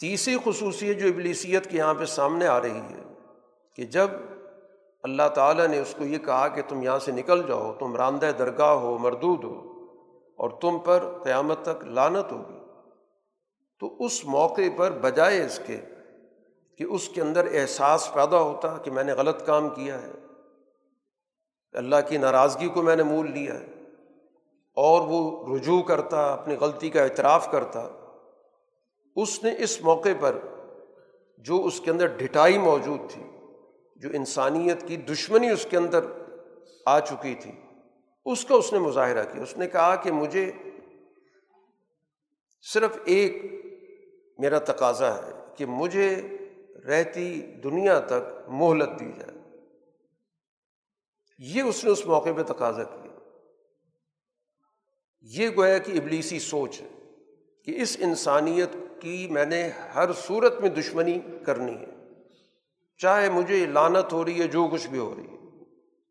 [0.00, 3.02] تیسری خصوصیت جو ابلیسیت کے یہاں پہ سامنے آ رہی ہے
[3.76, 4.10] کہ جب
[5.02, 8.30] اللہ تعالیٰ نے اس کو یہ کہا کہ تم یہاں سے نکل جاؤ، تم راندہ
[8.38, 9.72] درگاہ ہو، مردود ہو،
[10.36, 12.58] اور تم پر قیامت تک لانت ہوگی۔
[13.80, 15.76] تو اس موقع پر بجائے اس کے
[16.78, 20.12] کہ اس کے اندر احساس پیدا ہوتا کہ میں نے غلط کام کیا ہے۔
[21.72, 23.66] اللہ کی ناراضگی کو میں نے مول لیا ہے۔
[24.76, 27.88] اور وہ رجوع کرتا، اپنی غلطی کا اعتراف کرتا۔
[29.16, 30.38] اس نے اس موقع پر
[31.38, 33.22] جو اس کے اندر ڈھٹائی موجود تھی
[34.02, 36.04] جو انسانیت کی دشمنی اس کے اندر
[36.86, 37.52] آ چکی تھی،
[38.24, 40.52] اس کا اس نے مظاہرہ کیا۔ اس نے کہا کہ مجھے
[42.72, 43.42] صرف ایک
[44.38, 46.36] میرا تقاضا ہے کہ مجھے
[46.86, 49.38] رہتی دنیا تک مہلت دی جائے۔
[51.38, 53.18] یہ اس نے اس موقع پہ تقاضا کیا۔
[55.20, 56.88] یہ گویا کہ ابلیسی سوچ ہے
[57.64, 58.68] کہ اس انسانیت
[59.00, 62.01] کی میں نے ہر صورت میں دشمنی کرنی ہے۔
[63.02, 65.36] چاہے مجھے لانت ہو رہی ہے، جو کچھ بھی ہو رہی ہے۔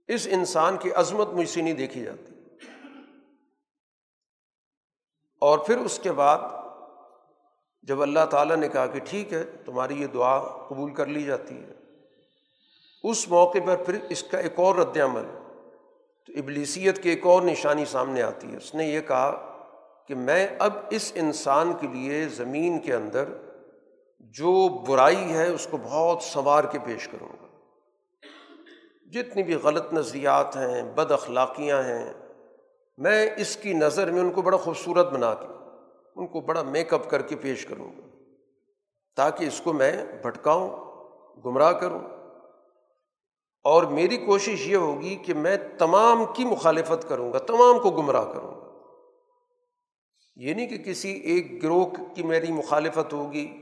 [0.08, 2.34] اس انسان کی عظمت مجھ سے نہیں دیکھی جاتی۔
[5.42, 6.38] اور پھر اس کے بعد
[7.82, 11.56] جب اللہ تعالیٰ نے کہا کہ ٹھیک ہے، تمہاری یہ دعا قبول کر لی جاتی
[11.56, 11.74] ہے۔
[13.04, 15.24] اس موقع پر پھر اس کا ایک اور رد عمل،
[16.28, 19.58] تو ابلیسیت کی ایک اور نشانی سامنے آتی ہے۔ اس نے یہ کہا
[20.08, 23.26] کہ میں اب اس انسان کے لیے زمین کے اندر
[24.30, 27.48] جو برائی ہے اس کو بہت سنوار کے پیش کروں گا
[29.12, 32.14] جتنی بھی غلط نظریات ہیں، بد اخلاقیاں ہیں،
[32.98, 35.48] میں اس کی نظر میں ان کو بڑا خوبصورت بنا کے،
[36.16, 38.08] ان کو بڑا میک اپ کر کے پیش کروں گا۔
[39.16, 40.70] تاکہ اس کو میں بھٹکاؤں،
[41.46, 42.00] گمراہ کروں۔
[43.64, 48.34] اور میری کوشش یہ ہوگی کہ میں تمام کی مخالفت کروں گا، تمام کو گمراہ
[48.34, 48.68] کروں گا۔
[50.36, 53.62] یہ نہیں کہ کسی ایک گروہ کی میری مخالفت ہوگی۔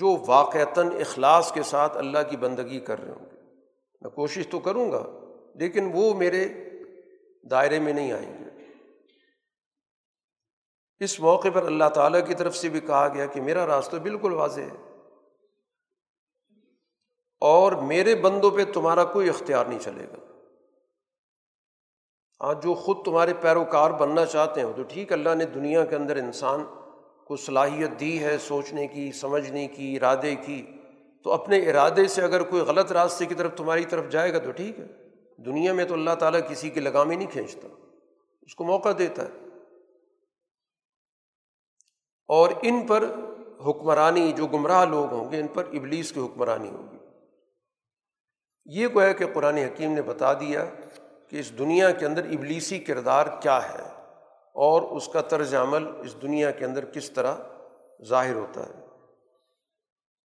[0.00, 3.36] جو واقعتاً اخلاص کے ساتھ اللہ کی بندگی کر رہے ہوں گے۔
[4.00, 5.06] میں کوشش تو کروں گا،
[5.54, 6.48] لیکن وہ میرے
[7.50, 8.44] دائرے میں نہیں آئیں گے۔
[10.98, 14.32] اس موقع پر اللہ تعالیٰ کی طرف سے بھی کہا گیا کہ میرا راستہ بالکل
[14.32, 14.98] واضح ہے۔
[17.40, 20.38] اور میرے بندوں پہ تمہارا کوئی اختیار نہیں چلے گا۔
[22.44, 26.16] ہاں جو خود تمہارے پیروکار بننا چاہتے ہیں تو ٹھیک، اللہ نے دنیا کے اندر
[26.16, 26.64] انسان
[27.30, 30.66] کو صلاحیت دی ہے سوچنے کی، سمجھنے کی، ارادے کی،
[31.24, 34.50] تو اپنے ارادے سے اگر کوئی غلط راستے کی طرف تمہاری طرف جائے گا تو
[34.50, 34.86] ٹھیک ہے۔
[35.36, 37.68] دنیا میں تو اللہ تعالیٰ کسی کی لگام ہی نہیں کھینچتا،
[38.42, 39.46] اس کو موقع دیتا ہے۔
[42.28, 43.04] اور ان پر
[43.66, 46.96] حکمرانی، جو گمراہ لوگ ہوں گے، ان پر ابلیس کی حکمرانی ہوگی۔
[48.64, 50.64] یہ گویا کہ قرآن حکیم نے بتا دیا
[51.28, 53.89] کہ اس دنیا کے اندر ابلیسی کردار کیا ہے۔
[54.54, 57.34] اور اس کا طرز عمل اس دنیا کے اندر کس طرح
[58.04, 58.72] ظاہر ہوتا ہے۔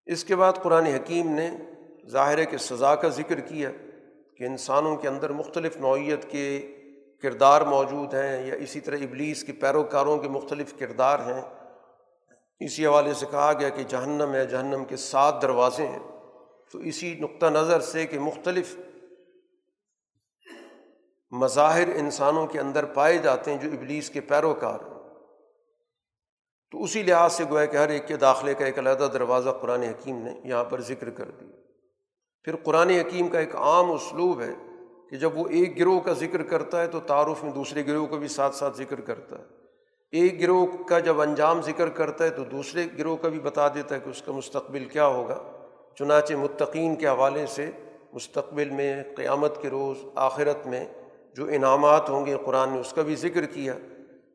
[0.07, 1.51] اس کے بعد قرآن حکیم نے
[2.09, 3.71] ظاہر کے سزا کا ذکر کیا
[4.37, 6.77] کہ انسانوں کے اندر مختلف نوعیت کے
[7.23, 11.43] کردار موجود ہیں یا اسی طرح ابلیس کے پیروکاروں کے مختلف کردار ہیں۔
[12.61, 15.99] اسی حوالے سے کہا گیا کہ جہنم ہے، جہنم کے سات دروازے ہیں۔
[16.73, 18.77] تو اسی نقطہ نظر سے کہ مختلف
[21.33, 24.93] مظاہر انسانوں کے اندر پائے جاتے ہیں جو ابلیس کے پیروکار ہیں۔
[26.71, 29.83] تو اسی لحاظ سے گویا کہ ہر ایک کے داخلے کا ایک علیحدہ دروازہ قرآن
[29.83, 31.57] حکیم نے یہاں پر ذکر کر دیا۔
[32.45, 34.55] پھر قرآن حکیم کا ایک عام اسلوب ہے
[35.11, 38.17] کہ جب وہ ایک گروہ کا ذکر کرتا ہے تو تعارف میں دوسرے گروہ کا
[38.17, 39.45] بھی ساتھ ساتھ ذکر کرتا ہے۔
[40.13, 43.95] ایک گروہ کا جب انجام ذکر کرتا ہے تو دوسرے گروہ کا بھی بتا دیتا
[43.95, 45.69] ہے کہ اس کا مستقبل کیا ہوگا۔
[45.99, 47.71] چنانچہ متقین کے حوالے سے
[48.13, 50.85] مستقبل میں قیامت کے روز آخرت میں
[51.37, 53.75] جو انعامات ہوں گے، قرآن نے اس کا بھی ذکر کیا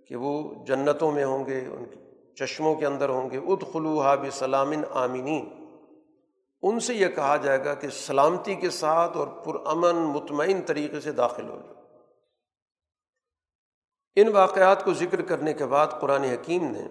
[0.08, 1.96] کہ وہ جنتوں میں ہوں گے، ان کے
[2.36, 5.50] چشموں کے اندر ہوں گے۔ اد خلو حاب سلامن آمینین
[6.62, 11.12] ان سے یہ کہا جائے گا کہ سلامتی کے ساتھ اور پرامن، مطمئن طریقے سے
[11.12, 11.78] داخل ہو جائے
[14.16, 16.88] ان واقعات کو ذکر کرنے کے بعد قرآن حکیم نے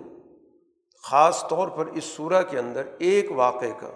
[1.03, 3.91] خاص طور پر اس صورح کے اندر ایک واقعے کا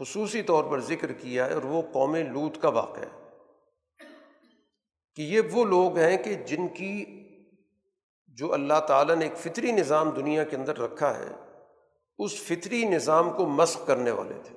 [0.00, 3.19] خصوصی طور پر ذکر کیا ہے اور وہ قوم لوت کا واقعہ ہے۔
[5.14, 7.04] کہ یہ وہ لوگ ہیں کہ جن کی
[8.28, 11.28] جو اللہ تعالیٰ نے ایک فطری نظام دنیا کے اندر رکھا ہے،
[12.18, 14.56] اس فطری نظام کو مسق کرنے والے تھے۔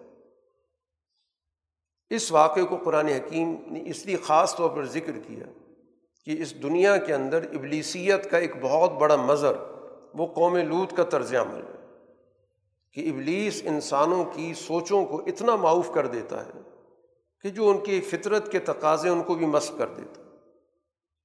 [2.10, 5.46] اس واقعے کو قرآن حکیم نے اس لیے خاص طور پر ذکر کیا
[6.26, 9.54] کہ اس دنیا کے اندر ابلیسیت کا ایک بہت بڑا مظر
[10.14, 11.98] وہ قوم لوت کا طرز عمل ہے
[12.92, 16.60] کہ ابلیس انسانوں کی سوچوں کو اتنا معاف کر دیتا ہے
[17.42, 20.23] کہ جو ان کی فطرت کے تقاضے ان کو بھی مشق کر دیتا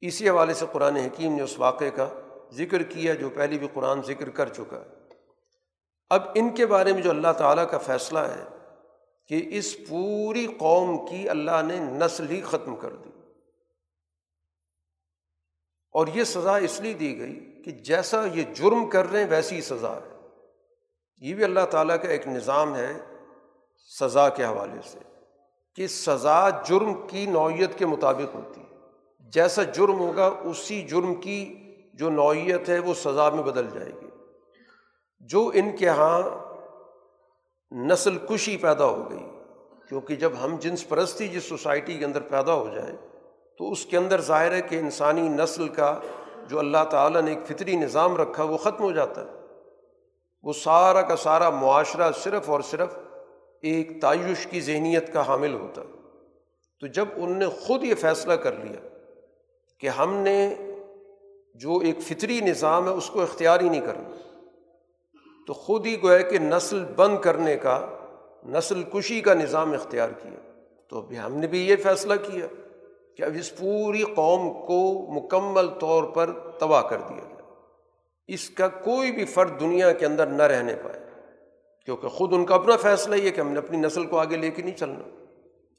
[0.01, 2.09] اسی حوالے سے قرآن حکیم نے اس واقعے کا
[2.53, 5.15] ذکر کیا جو پہلے بھی قرآن ذکر کر چکا ہے۔
[6.11, 8.45] اب ان کے بارے میں جو اللہ تعالیٰ کا فیصلہ ہے
[9.27, 13.11] کہ اس پوری قوم کی اللہ نے نسل ہی ختم کر دی۔
[15.93, 19.61] اور یہ سزا اس لیے دی گئی کہ جیسا یہ جرم کر رہے ہیں ویسی
[19.61, 20.27] سزا ہے۔
[21.19, 22.93] یہ بھی اللہ تعالیٰ کا ایک نظام ہے
[24.01, 24.99] سزا کے حوالے سے
[25.75, 28.68] کہ سزا جرم کی نوعیت کے مطابق ہوتی ہے۔
[29.33, 31.55] جیسا جرم ہوگا، اسی جرم کی
[31.95, 34.07] جو نوعیت ہے، وہ سزا میں بدل جائے گی۔
[35.21, 36.23] جو ان کے یہاں
[37.75, 39.31] نسل کشی پیدا ہو گئی،
[39.89, 42.93] کیونکہ جب ہم جنس پرستی جس سوسائٹی کے اندر پیدا ہو جائے
[43.59, 46.01] تو اس کے اندر ظاہر ہے کہ انسانی نسل کا
[46.49, 49.31] جو اللہ تعالیٰ نے ایک فطری نظام رکھا، وہ ختم ہو جاتا ہے۔
[50.43, 52.99] وہ سارا کا سارا معاشرہ صرف اور صرف
[53.63, 55.99] ایک تعیش کی ذہنیت کا حامل ہوتا ہے۔
[56.81, 58.88] تو جب ان نے خود یہ فیصلہ کر لیا
[59.79, 60.55] کہ ہم نے
[61.55, 64.17] جو ایک فطری نظام ہے اس کو اختیار ہی نہیں کرنا۔
[65.47, 67.87] تو خود ہی گویا کہ نسل بند کرنے کا،
[68.47, 72.47] نسل کشی کا نظام اختیار کیا۔ تو ابھی ہم نے بھی یہ فیصلہ کیا
[73.17, 77.43] کہ اب اس پوری قوم کو مکمل طور پر تباہ کر دیا جائے۔
[78.27, 81.01] اس کا کوئی بھی فرد دنیا کے اندر نہ رہنے پائے۔
[81.85, 84.51] کیونکہ خود ان کا اپنا فیصلہ یہ کہ ہم نے اپنی نسل کو آگے لے
[84.51, 85.25] کے نہیں چلنا۔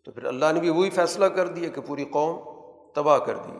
[0.05, 2.39] تو پھر اللہ نے بھی وہی فیصلہ کر دیا کہ پوری قوم
[2.93, 3.51] تباہ کر دی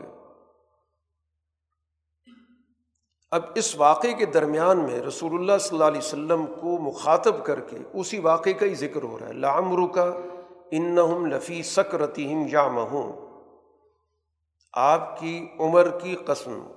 [3.32, 7.60] اب اس واقعے کے درمیان میں رسول اللہ صلی اللہ علیہ وسلم کو مخاطب کر
[7.60, 10.14] کے اسی واقعے کا ہی ذکر ہو رہا ہے۔ لامرو کا
[10.72, 10.96] ان
[11.30, 13.30] لفی سکرتیم یا مہوں
[14.74, 16.68] آپ کی عمر کی قسم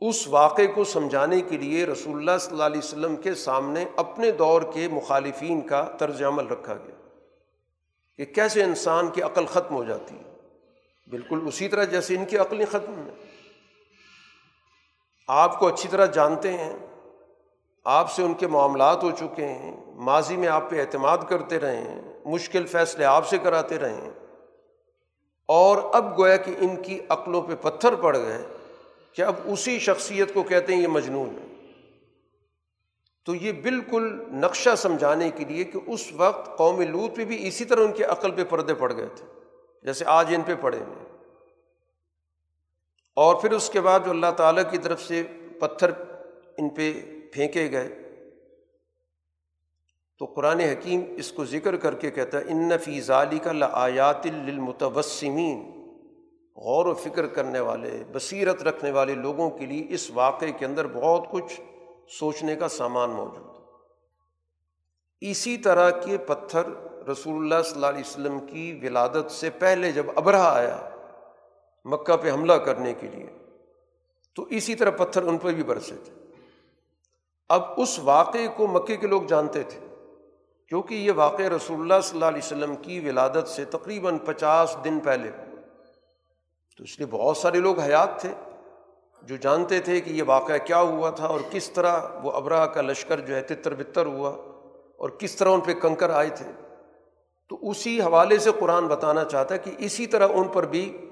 [0.00, 4.30] اس واقعے کو سمجھانے کے لیے رسول اللہ صلی اللہ علیہ وسلم کے سامنے اپنے
[4.30, 7.18] دور کے مخالفین کا طرز عمل رکھا گیا۔
[8.16, 10.36] کہ کیسے انسان کی عقل ختم ہو جاتی ہے۔
[11.10, 13.14] بالکل اسی طرح جیسے ان کی عقلیں ختم ہیں۔
[15.28, 16.76] آپ کو اچھی طرح جانتے ہیں۔
[17.84, 21.76] آپ سے ان کے معاملات ہو چکے ہیں۔ ماضی میں آپ پہ اعتماد کرتے رہے
[21.76, 24.10] ہیں۔ مشکل فیصلے آپ سے کراتے رہے ہیں۔
[25.46, 28.57] اور اب گویا کہ ان کی عقلوں پہ پتھر پڑ گئے۔
[29.18, 31.70] کہ اب اسی شخصیت کو کہتے ہیں یہ مجنون ہے۔
[33.24, 37.64] تو یہ بالکل نقشہ سمجھانے کے لیے کہ اس وقت قوم لوت پہ بھی اسی
[37.64, 39.26] طرح ان کے عقل پہ پردے پڑ گئے تھے،
[39.82, 41.18] جیسے آج ان پہ پڑے ہوئے۔
[43.16, 45.22] اور پھر اس کے بعد جو اللہ تعالیٰ کی طرف سے
[45.60, 45.90] پتھر
[46.58, 46.92] ان پہ
[47.32, 47.88] پھینکے گئے،
[50.18, 54.26] تو قرآن حکیم اس کو ذکر کر کے کہتا ہے، ان فی ظالی کا لآیات
[54.26, 55.77] للمتوسمین
[56.64, 60.86] غور و فکر کرنے والے، بصیرت رکھنے والے لوگوں کے لیے اس واقعے کے اندر
[60.86, 61.60] بہت کچھ
[62.08, 66.62] سوچنے کا سامان موجود ہے۔ اسی طرح کے پتھر
[67.08, 70.88] رسول اللہ صلی اللہ علیہ وسلم کی ولادت سے پہلے جب ابرہ آیا
[71.84, 73.26] مکہ پہ حملہ کرنے کے لیے،
[74.34, 76.12] تو اسی طرح پتھر ان پہ بھی برسے تھے۔
[77.48, 79.80] اب اس واقعے کو مکے کے لوگ جانتے تھے،
[80.68, 85.00] کیونکہ یہ واقعہ رسول اللہ صلی اللہ علیہ وسلم کی ولادت سے تقریباً پچاس دن
[85.00, 85.30] پہلے۔
[86.78, 88.28] تو اس لیے بہت سارے لوگ حیات تھے
[89.22, 92.80] جو جانتے تھے کہ یہ واقعہ کیا ہوا تھا اور کس طرح وہ ابراہ کا
[92.80, 94.30] لشکر جو ہے تتر بتر ہوا
[94.96, 96.44] اور کس طرح ان پہ کنکر آئے تھے۔
[97.48, 101.06] تو اسی حوالے سے قرآن بتانا چاہتا ہے کہ اسی طرح ان پر بھی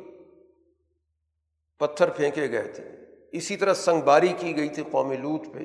[1.79, 2.85] پتھر پھینکے گئے تھے۔
[3.33, 5.61] اسی طرح سنگ باری کی گئی تھی قوم لوت پہ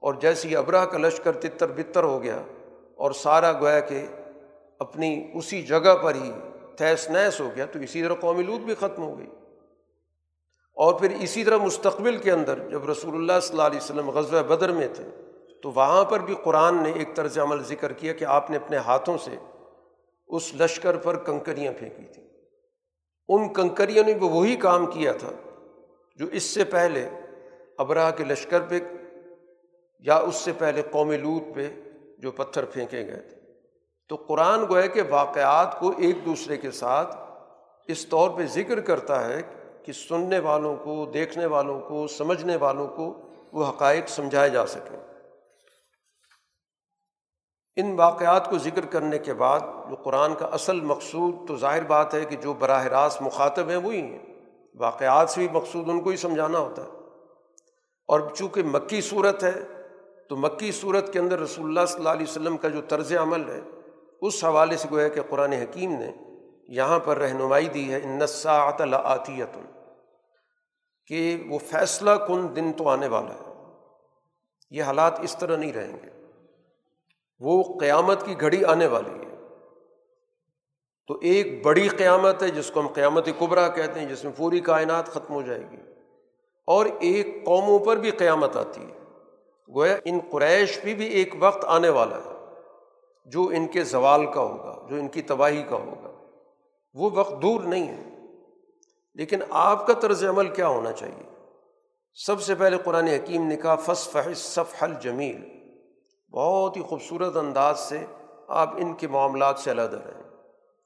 [0.00, 2.42] اور جیسے ہی ابراہ کا لشکر تتر بتر ہو گیا
[2.94, 4.06] اور سارا گویا کہ
[4.78, 6.32] اپنی اسی جگہ پر ہی
[6.76, 9.26] تیس نیس ہو گیا تو اسی طرح قومی لوت بھی ختم ہو گئی۔
[10.76, 14.42] اور پھر اسی طرح مستقبل کے اندر جب رسول اللہ صلی اللہ علیہ وسلم غزوہ
[14.42, 15.04] بدر میں تھے
[15.62, 18.76] تو وہاں پر بھی قرآن نے ایک طرز عمل ذکر کیا کہ آپ نے اپنے
[18.76, 19.36] ہاتھوں سے
[20.28, 22.24] اس لشکر پر کنکریاں پھینکی تھیں۔
[23.28, 25.30] ان کنکریوں نے بھی وہی کام کیا تھا
[26.16, 27.08] جو اس سے پہلے
[27.78, 28.78] ابراہ کے لشکر پہ
[29.98, 31.70] یا اس سے پہلے قوم لوت پہ
[32.18, 33.43] جو پتھر پھینکے گئے تھے۔
[34.08, 37.16] تو قرآن گوئے کے واقعات کو ایک دوسرے کے ساتھ
[37.86, 39.42] اس طور پہ ذکر کرتا ہے
[39.84, 43.20] کہ سننے والوں کو، دیکھنے والوں کو، سمجھنے والوں کو
[43.52, 45.14] وہ حقائق سمجھائے جا سکیں۔
[47.76, 52.14] ان واقعات کو ذکر کرنے کے بعد جو قرآن کا اصل مقصود تو ظاہر بات
[52.14, 54.18] ہے کہ جو براہ راست مخاطب ہیں وہی ہیں۔
[54.74, 56.88] واقعات سے بھی مقصود ان کو ہی سمجھانا ہوتا ہے۔
[58.08, 59.60] اور چونکہ مکی صورت ہے
[60.28, 63.50] تو مکی صورت کے اندر رسول اللہ صلی اللہ علیہ وسلم کا جو طرز عمل
[63.50, 63.60] ہے
[64.26, 66.12] اس حوالے سے گویا کہ قرآن حکیم نے
[66.68, 69.58] یہاں پر رہنمائی دی ہے انساط العطیت
[71.06, 73.52] کہ وہ فیصلہ کن دن تو آنے والا ہے۔
[74.70, 76.26] یہ حالات اس طرح نہیں رہیں گے۔
[77.40, 79.34] وہ قیامت کی گھڑی آنے والی ہے۔
[81.06, 84.60] تو ایک بڑی قیامت ہے، جس کو ہم قیامت قبرا کہتے ہیں، جس میں پوری
[84.60, 85.76] کائنات ختم ہو جائے گی۔
[86.66, 88.98] اور ایک قوموں پر بھی قیامت آتی ہے۔
[89.74, 92.33] گویا ان قریش بھی بھی ایک وقت آنے والا ہے۔
[93.24, 96.10] جو ان کے زوال کا ہوگا، جو ان کی تباہی کا ہوگا،
[96.94, 98.14] وہ وقت دور نہیں ہے۔
[99.14, 101.46] لیکن آپ کا طرز عمل کیا ہونا چاہیے؟
[102.14, 105.44] سب سے پہلے قرآن حکیم نے کہا فص فحص صف حل جمیل
[106.32, 108.06] بہت ہی خوبصورت انداز سے
[108.48, 110.22] آپ ان کے معاملات سے علیحدہ رہیں۔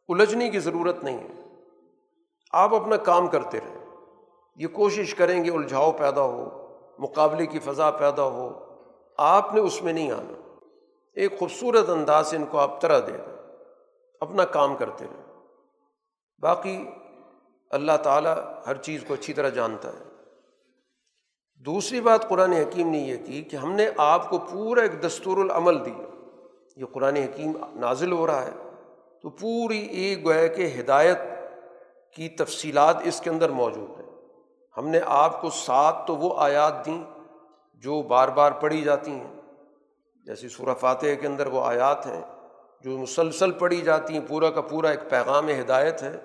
[0.09, 1.55] الجھنے کی ضرورت نہیں ہے۔
[2.53, 3.85] آپ اپنا کام کرتے رہیں۔
[4.57, 8.53] یہ کوشش کریں گے، الجھاؤ پیدا ہو، مقابلے کی فضا پیدا ہو۔
[9.18, 10.47] آپ نے اس میں نہیں آنا۔
[11.15, 13.37] ایک خوبصورت انداز سے ان کو آپ طرح دے دیں،
[14.21, 15.23] اپنا کام کرتے رہیں۔
[16.39, 16.85] باقی
[17.71, 18.37] اللہ تعالیٰ
[18.67, 20.05] ہر چیز کو اچھی طرح جانتا ہے۔
[21.65, 25.37] دوسری بات قرآن حکیم نے یہ کی کہ ہم نے آپ کو پورا ایک دستور
[25.37, 25.95] العمل دی
[26.77, 28.51] یہ قرآن حکیم نازل ہو رہا ہے۔
[29.23, 31.19] تو پوری ایک گویا کہ ہدایت
[32.15, 34.11] کی تفصیلات اس کے اندر موجود ہیں۔
[34.77, 37.05] ہم نے آپ کو سات تو وہ آیات دیں
[37.75, 39.38] جو بار بار پڑھی جاتی ہیں۔
[40.29, 42.20] جیسے سورہ فاتح کے اندر وہ آیات ہیں
[42.81, 46.16] جو مسلسل پڑھی جاتی ہیں، پورا کا پورا ایک پیغام ہدایت ہے،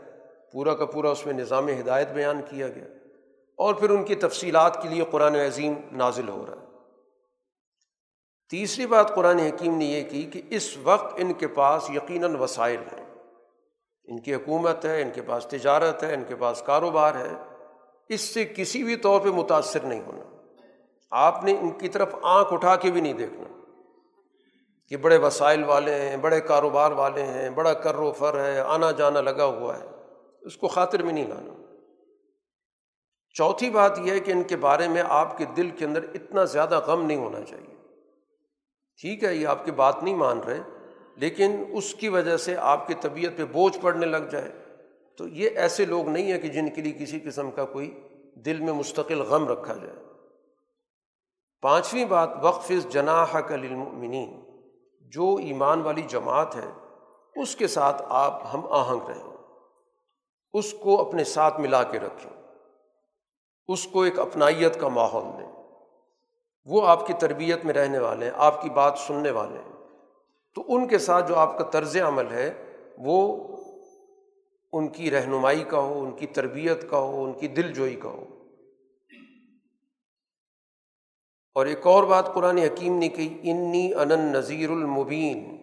[0.52, 2.84] پورا کا پورا اس میں نظام ہدایت بیان کیا گیا۔
[3.58, 6.68] اور پھر ان کی تفصیلات کے لیے قرآن عظیم نازل ہو رہا ہے۔
[8.50, 12.80] تیسری بات قرآن حکیم نے یہ کی کہ اس وقت ان کے پاس یقیناً وسائل
[12.80, 13.06] ہیں۔
[14.04, 17.34] ان کی حکومت ہے، ان کے پاس تجارت ہے، ان کے پاس کاروبار ہے۔
[18.10, 20.36] اس سے کسی بھی طور پہ متاثر نہیں ہونا۔
[21.12, 23.53] آپ نے ان کی طرف آنکھ اٹھا کے بھی نہیں دیکھنا۔
[24.88, 28.92] کہ بڑے وسائل والے ہیں، بڑے کاروبار والے ہیں، بڑا کر و فر ہے، آنا
[28.92, 29.86] جانا لگا ہوا ہے۔
[30.42, 31.54] اس کو خاطر میں نہیں لانا۔
[33.34, 36.44] چوتھی بات یہ ہے کہ ان کے بارے میں آپ کے دل کے اندر اتنا
[36.44, 37.76] زیادہ غم نہیں ہونا چاہیے۔
[39.02, 40.60] ٹھیک ہے، یہ آپ کی بات نہیں مان رہے،
[41.16, 44.52] لیکن اس کی وجہ سے آپ کی طبیعت پہ بوجھ پڑنے لگ جائے۔
[45.18, 48.02] تو یہ ایسے لوگ نہیں ہیں کہ جن کے لیے کسی قسم کا کوئی
[48.36, 50.04] دل میں مستقل غم رکھا جائے۔
[51.62, 54.43] پانچویں بات، وقف جناح کا للمؤمنین۔
[55.14, 56.72] جو ایمان والی جماعت ہے
[57.36, 59.34] اس کے ساتھ آپ ہم آہنگ رہیں۔
[60.54, 62.44] اس کو اپنے ساتھ ملا کے رکھیں۔
[63.68, 65.64] اس کو ایک اپنائیت کا ماحول دیں۔
[66.66, 69.88] وہ آپ کی تربیت میں رہنے والے ہیں، آپ کی بات سننے والے ہیں۔
[70.56, 73.48] تو ان کے ساتھ جو آپ کا طرز عمل ہے، وہ
[74.74, 78.10] ان کی رہنمائی کا ہو، ان کی تربیت کا ہو، ان کی دل جوئی کا
[78.10, 78.26] ہو۔
[81.56, 85.58] اور ایک اور بات قرآن حکیم نے کہ انی ان نذیر المبین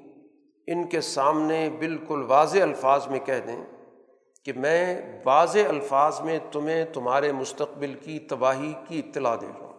[0.67, 3.67] ان کے سامنے بالکل واضح الفاظ میں کہہ دیں
[4.45, 9.73] کہ میں واضح الفاظ میں تمہیں، تمہارے مستقبل کی تباہی کی اطلاع دے رہا ہوں۔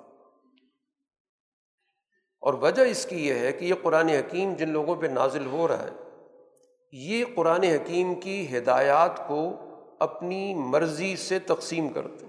[2.41, 5.67] اور وجہ اس کی یہ ہے کہ یہ قرآن حکیم جن لوگوں پہ نازل ہو
[5.67, 5.89] رہا ہے،
[6.91, 9.49] یہ قرآن حکیم کی ہدایات کو
[9.99, 12.25] اپنی مرضی سے تقسیم کرتے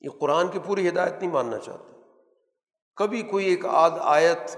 [0.00, 1.97] یہ قرآن کی پوری ہدایت نہیں ماننا چاہتے۔
[2.98, 4.56] کبھی کوئی ایک آدھ آیت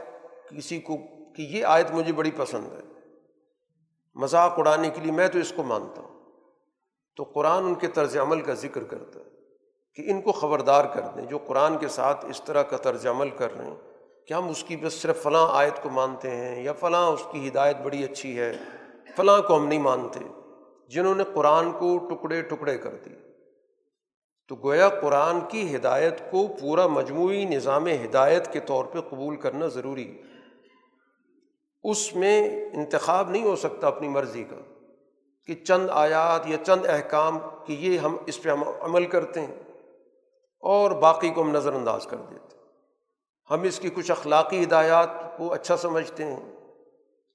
[0.50, 0.96] کسی کو
[1.36, 2.80] کہ یہ آیت مجھے بڑی پسند ہے،
[4.16, 6.18] مذاق اڑانے کے لیے میں تو اس کو مانتا ہوں۔
[7.16, 9.28] تو قرآن ان کے طرز عمل کا ذکر کرتا ہے
[9.94, 13.30] کہ ان کو خبردار کر دیں، جو قرآن کے ساتھ اس طرح کا طرز عمل
[13.30, 13.76] کر رہے ہیں
[14.26, 17.48] کہ ہم اس کی بس صرف فلاں آیت کو مانتے ہیں یا فلاں اس کی
[17.48, 18.52] ہدایت بڑی اچھی ہے؟
[19.16, 20.20] فلاں کو ہم نہیں مانتے،
[20.88, 23.29] جنہوں نے قرآن کو ٹکڑے ٹکڑے کر دیے۔
[24.50, 29.66] تو گویا قرآن کی ہدایت کو پورا مجموعی نظام ہدایت کے طور پہ قبول کرنا
[29.66, 30.22] ضروری ہے۔
[31.82, 34.56] اس میں انتخاب نہیں ہو سکتا اپنی مرضی کا
[35.46, 39.54] کہ چند آیات یا چند احکام کہ یہ ہم اس پہ ہم عمل کرتے ہیں
[40.60, 42.56] اور باقی کو ہم نظر انداز کر دیتے
[43.50, 46.52] ہم اس کی کچھ اخلاقی ہدایات کو اچھا سمجھتے ہیں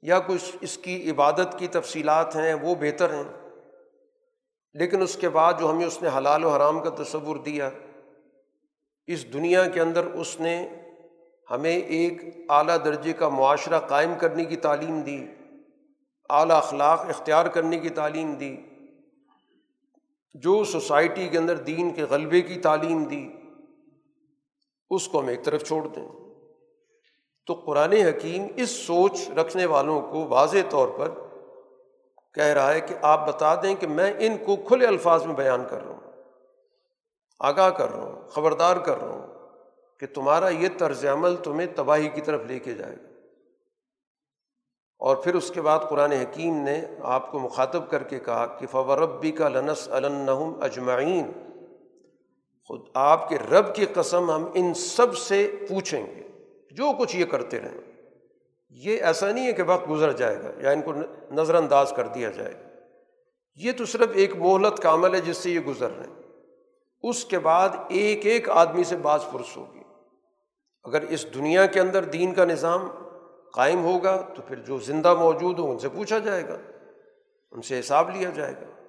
[0.01, 3.45] یا کچھ اس کی عبادت کی تفصیلات ہیں وہ بہتر ہیں۔
[4.76, 7.69] لیکن اس کے بعد جو ہمیں اس نے حلال و حرام کا تصور دیا،
[9.07, 10.69] اس دنیا کے اندر اس نے
[11.51, 15.26] ہمیں ایک اعلیٰ درجے کا معاشرہ قائم کرنے کی تعلیم دی،
[16.30, 18.57] اعلیٰ اخلاق اختیار کرنے کی تعلیم دی،
[20.34, 23.30] جو سوسائٹی کے اندر دین کے غلبے کی تعلیم دی۔
[24.89, 26.07] اس کو ہم ایک طرف چھوڑ دیں۔
[27.47, 31.09] تو قرآن حکیم اس سوچ رکھنے والوں کو واضح طور پر
[32.36, 35.63] کہہ رہا ہے کہ آپ بتا دیں کہ میں ان کو کھلے الفاظ میں بیان
[35.69, 36.11] کر رہا ہوں،
[37.39, 39.27] آگاہ کر رہا ہوں، خبردار کر رہا ہوں
[39.99, 43.07] کہ تمہارا یہ طرز عمل تمہیں تباہی کی طرف لے کے جائے گا۔
[44.99, 48.67] اور پھر اس کے بعد قرآن حکیم نے آپ کو مخاطب کر کے کہا کہ
[48.67, 51.31] فوربی کا لنس النحم اجمعین
[52.67, 56.23] خود آپ کے رب کی قسم ہم ان سب سے پوچھیں گے،
[56.71, 57.95] جو کچھ یہ کرتے رہیں۔
[58.84, 60.93] یہ ایسا نہیں ہے کہ وقت گزر جائے گا یا ان کو
[61.32, 62.69] نظر انداز کر دیا جائے گا۔
[63.55, 66.23] یہ تو صرف ایک مہلت کا عمل ہے جس سے یہ گزر رہے ہیں۔
[67.01, 69.80] اس کے بعد ایک ایک آدمی سے بعض پرس ہوگی۔
[70.84, 72.88] اگر اس دنیا کے اندر دین کا نظام
[73.53, 76.57] قائم ہوگا تو پھر جو زندہ موجود ہوں ان سے پوچھا جائے گا،
[77.51, 78.84] ان سے حساب لیا جائے گا۔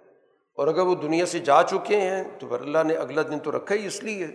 [0.54, 3.56] اور اگر وہ دنیا سے جا چکے ہیں تو پھر اللہ نے اگلا دن تو
[3.56, 4.26] رکھا ہی اس لیے۔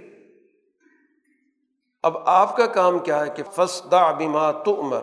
[2.04, 5.00] اب آپ کا کام کیا ہے کہ فسدا بیما تو عمر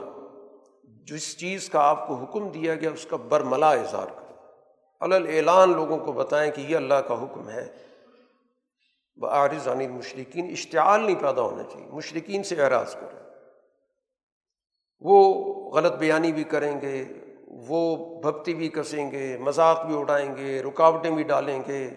[1.09, 4.28] جس چیز کا آپ کو حکم دیا گیا، اس کا برملا اظہار کریں
[5.36, 7.68] اعلان لوگوں کو بتائیں کہ یہ اللہ کا حکم ہے۔
[9.22, 13.30] عارض مشرقین اشتعال نہیں پیدا ہونا چاہیے۔ مشرقین سے اعراض کریں
[15.00, 17.04] وہ غلط بیانی بھی کریں گے،
[17.48, 21.90] وہ بھکتی بھی کسیں گے، مذاق بھی اڑائیں گے، رکاوٹیں بھی ڈالیں گے۔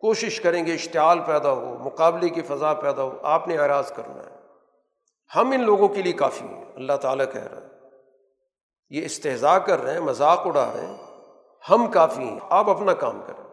[0.00, 4.30] کوشش کریں گے، اشتعال پیدا ہو، مقابلے کی فضا پیدا ہو۔ آپ نے اعراض کرنا
[4.30, 4.36] ہے۔
[5.36, 7.63] ہم ان لوگوں کے لیے کافی ہیں۔ اللہ تعالیٰ کہہ رہا ہے۔
[8.90, 10.96] یہ استحضاء کر رہے ہیں، مذاق اڑا رہے ہیں۔
[11.70, 13.44] ہم کافی ہیں، آپ اپنا کام کریں۔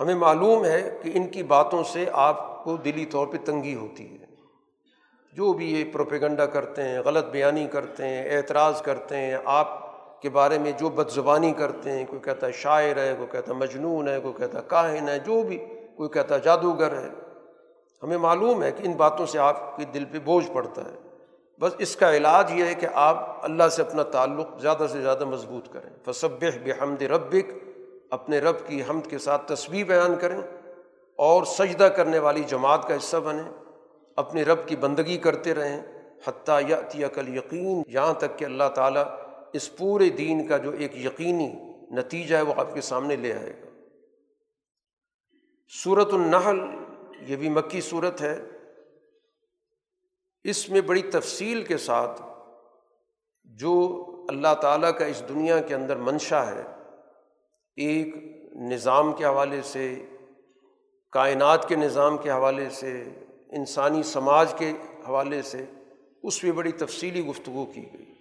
[0.00, 4.20] ہمیں معلوم ہے کہ ان کی باتوں سے آپ کو دلی طور پہ تنگی ہوتی
[4.20, 4.26] ہے۔
[5.32, 9.90] جو بھی یہ پروپیگنڈا کرتے ہیں، غلط بیانی کرتے ہیں، اعتراض کرتے ہیں، آپ
[10.22, 13.52] کے بارے میں جو بد زبانی کرتے ہیں، کوئی کہتا ہے شاعر ہے، کوئی کہتا
[13.52, 15.58] ہے مجنون ہے، کوئی کہتا ہے کاہن ہے، جو بھی،
[15.96, 17.08] کوئی کہتا ہے جادوگر ہے۔
[18.02, 21.09] ہمیں معلوم ہے کہ ان باتوں سے آپ کے دل پہ بوجھ پڑتا ہے۔
[21.60, 25.24] بس اس کا علاج یہ ہے کہ آپ اللہ سے اپنا تعلق زیادہ سے زیادہ
[25.24, 27.68] مضبوط کریں۔ فصب بحمد ربک
[28.10, 30.40] اپنے رب کی حمد کے ساتھ تصویر بیان کریں
[31.16, 33.52] اور سجدہ کرنے والی جماعت کا حصہ بنیں۔
[34.16, 35.82] اپنے رب کی بندگی کرتے رہیں۔
[36.26, 36.60] حتیٰ
[36.94, 39.04] یا کل یقین یہاں تک کہ اللہ تعالیٰ
[39.52, 41.52] اس پورے دین کا جو ایک یقینی
[41.90, 43.66] نتیجہ ہے وہ آپ کے سامنے لے آئے گا۔
[45.84, 46.60] صورت النحل،
[47.26, 48.42] یہ بھی مکی صورت ہے۔
[50.44, 52.22] اس میں بڑی تفصیل کے ساتھ
[53.44, 56.62] جو اللہ تعالیٰ کا اس دنیا کے اندر منشا ہے،
[57.76, 58.14] ایک
[58.56, 60.06] نظام کے حوالے سے،
[61.12, 63.04] کائنات کے نظام کے حوالے سے،
[63.50, 64.70] انسانی سماج کے
[65.08, 65.66] حوالے سے
[66.22, 68.14] اس میں بڑی تفصیلی گفتگو کی گئی۔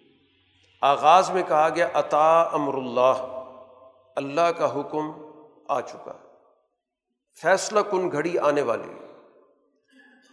[0.82, 3.45] آغاز میں کہا گیا عطا امر اللہ
[4.15, 5.11] اللہ کا حکم
[5.67, 6.30] آ چکا ہے۔
[7.41, 9.09] فیصلہ کن گھڑی آنے والی ہے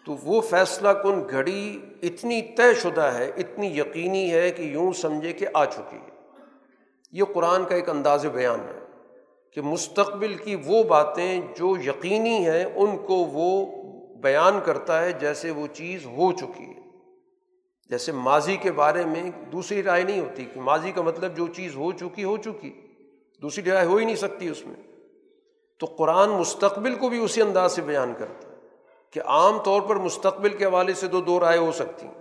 [0.07, 5.33] تو وہ فیصلہ کن گھڑی اتنی طے شدہ ہے، اتنی یقینی ہے کہ یوں سمجھے
[5.33, 6.33] کہ آ چکی ہے۔
[7.13, 8.79] یہ قرآن کا ایک انداز بیان ہے
[9.53, 13.67] کہ مستقبل کی وہ باتیں جو یقینی ہیں، ان کو وہ
[14.17, 16.81] بیان کرتا ہے جیسے وہ چیز ہو چکی ہے۔
[17.91, 21.77] جیسے ماضی کے بارے میں دوسری رائے نہیں ہوتی کہ ماضی کا مطلب جو چیز
[21.77, 22.81] ہو چکی ہو چکی،
[23.43, 24.83] دوسری رائے ہو ہی نہیں سکتی اس میں۔
[25.79, 28.46] تو قرآن مستقبل کو بھی اسی انداز سے بیان کرتا
[29.17, 32.14] کہ عام طور پر مستقبل کے حوالے سے دو دو رائے ہو سکتی ہیں۔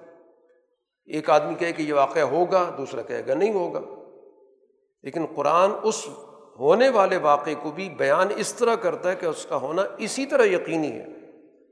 [1.05, 3.79] ایک آدمی کہے کہ یہ واقعہ ہوگا، دوسرا کہے گا نہیں ہوگا۔
[5.03, 6.07] لیکن قرآن اس
[6.59, 10.25] ہونے والے واقعے کو بھی بیان اس طرح کرتا ہے کہ اس کا ہونا اسی
[10.25, 11.05] طرح یقینی ہے،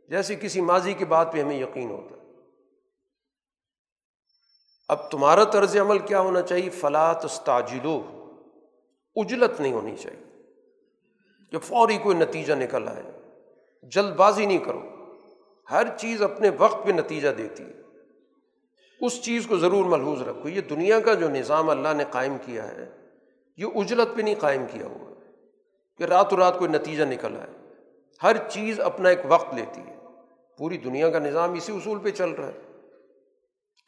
[0.09, 2.21] جیسے کسی ماضی کی بات پہ ہمیں یقین ہوتا ہے۔
[4.87, 8.01] اب تمہارا طرز عمل کیا ہونا چاہیے؟ فلاں استاجلو
[9.15, 10.41] اجلت نہیں ہونی چاہیے۔
[11.51, 13.03] کہ فوری کوئی نتیجہ نکل آئے۔
[13.83, 14.81] جلد بازی نہیں کرو۔
[15.71, 17.83] ہر چیز اپنے وقت پہ نتیجہ دیتی ہے۔
[19.01, 22.67] اس چیز کو ضرور ملحوظ رکھو۔ یہ دنیا کا جو نظام اللہ نے قائم کیا
[22.67, 22.89] ہے،
[23.57, 25.13] یہ اجلت پہ نہیں قائم کیا ہوا
[25.97, 27.73] کہ رات و رات کوئی نتیجہ نکل آئے۔
[28.23, 29.95] ہر چیز اپنا ایک وقت لیتی ہے۔
[30.57, 32.81] پوری دنیا کا نظام اسی اصول پہ چل رہا ہے۔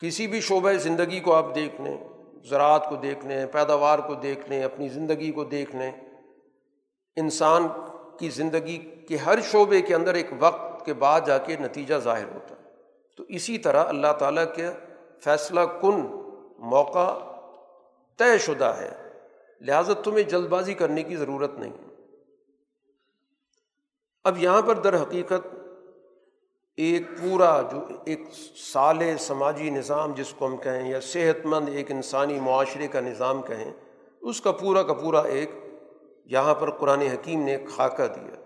[0.01, 1.97] کسی بھی شعبۂ زندگی کو آپ دیکھ لیں،
[2.43, 5.91] زراعت کو دیکھ لیں، پیداوار کو دیکھ لیں، اپنی زندگی کو دیکھ لیں۔
[7.15, 7.67] انسان
[8.19, 12.25] کی زندگی کے ہر شعبے کے اندر ایک وقت کے بعد جا کے نتیجہ ظاہر
[12.25, 12.69] ہوتا ہے۔
[13.15, 14.69] تو اسی طرح اللہ تعالیٰ کے
[15.19, 16.21] فیصلہ کن
[16.57, 17.17] موقع
[18.17, 19.13] طے شدہ ہے۔
[19.61, 21.73] لہٰذا تمہیں جلد بازی کرنے کی ضرورت نہیں۔
[24.23, 25.47] اب یہاں پر در حقیقت
[26.75, 28.19] ایک پورا جو ایک
[28.73, 33.41] سال سماجی نظام جس کو ہم کہیں یا صحت مند ایک انسانی معاشرے کا نظام
[33.41, 33.73] کہیں،
[34.21, 35.51] اس کا پورا کا پورا ایک
[36.25, 38.44] یہاں پر قرآن حکیم نے خاکہ دیا۔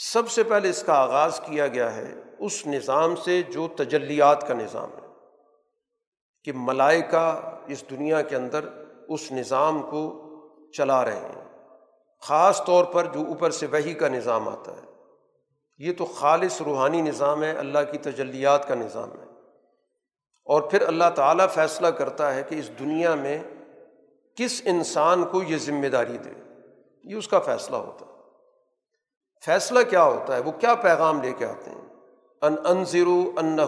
[0.00, 4.54] سب سے پہلے اس کا آغاز کیا گیا ہے اس نظام سے جو تجلیات کا
[4.54, 5.06] نظام ہے،
[6.44, 8.64] کہ ملائکہ اس دنیا کے اندر
[9.08, 10.24] اس نظام کو
[10.72, 11.58] چلا رہے ہیں۔
[12.20, 14.92] خاص طور پر جو اوپر سے وہی کا نظام آتا ہے۔
[15.78, 19.24] یہ تو خالص روحانی نظام ہے، اللہ کی تجلیات کا نظام ہے۔
[20.44, 23.38] اور پھر اللہ تعالیٰ فیصلہ کرتا ہے کہ اس دنیا میں
[24.36, 26.30] کس انسان کو یہ ذمہ داری دے۔
[27.04, 28.07] یہ اس کا فیصلہ ہوتا ہے۔
[29.44, 31.88] فیصلہ کیا ہوتا ہے؟ وہ کیا پیغام لے کے آتے ہیں؟
[32.42, 33.62] ان انضرو انہ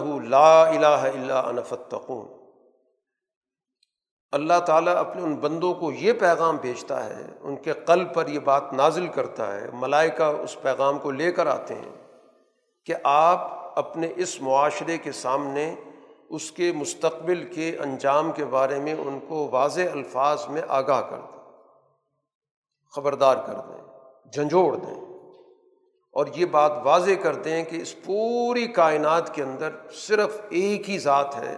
[26.11, 30.99] اور یہ بات واضح کر دیں کہ اس پوری کائنات کے اندر صرف ایک ہی
[30.99, 31.57] ذات ہے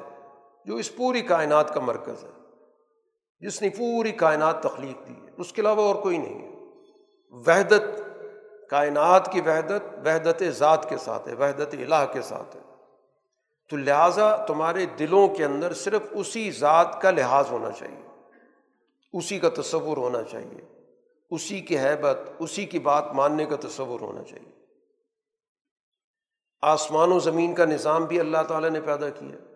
[0.66, 2.30] جو اس پوری کائنات کا مرکز ہے،
[3.40, 6.54] جس نے پوری کائنات تخلیق دی ہے۔ اس کے علاوہ اور کوئی نہیں ہے۔
[7.32, 7.82] وحدت،
[8.70, 12.62] کائنات کی وحدت وحدت ذات کے ساتھ ہے، وحدت الہ کے ساتھ ہے۔
[13.70, 18.08] تو لہٰذا تمہارے دلوں کے اندر صرف اسی ذات کا لحاظ ہونا چاہیے۔
[19.14, 20.73] اسی کا تصور ہونا چاہیے۔
[21.30, 24.52] اسی کی حیبت، اسی کی بات ماننے کا تصور ہونا چاہیے۔
[26.62, 29.56] آسمان و زمین کا نظام بھی اللہ تعالیٰ نے پیدا کیا۔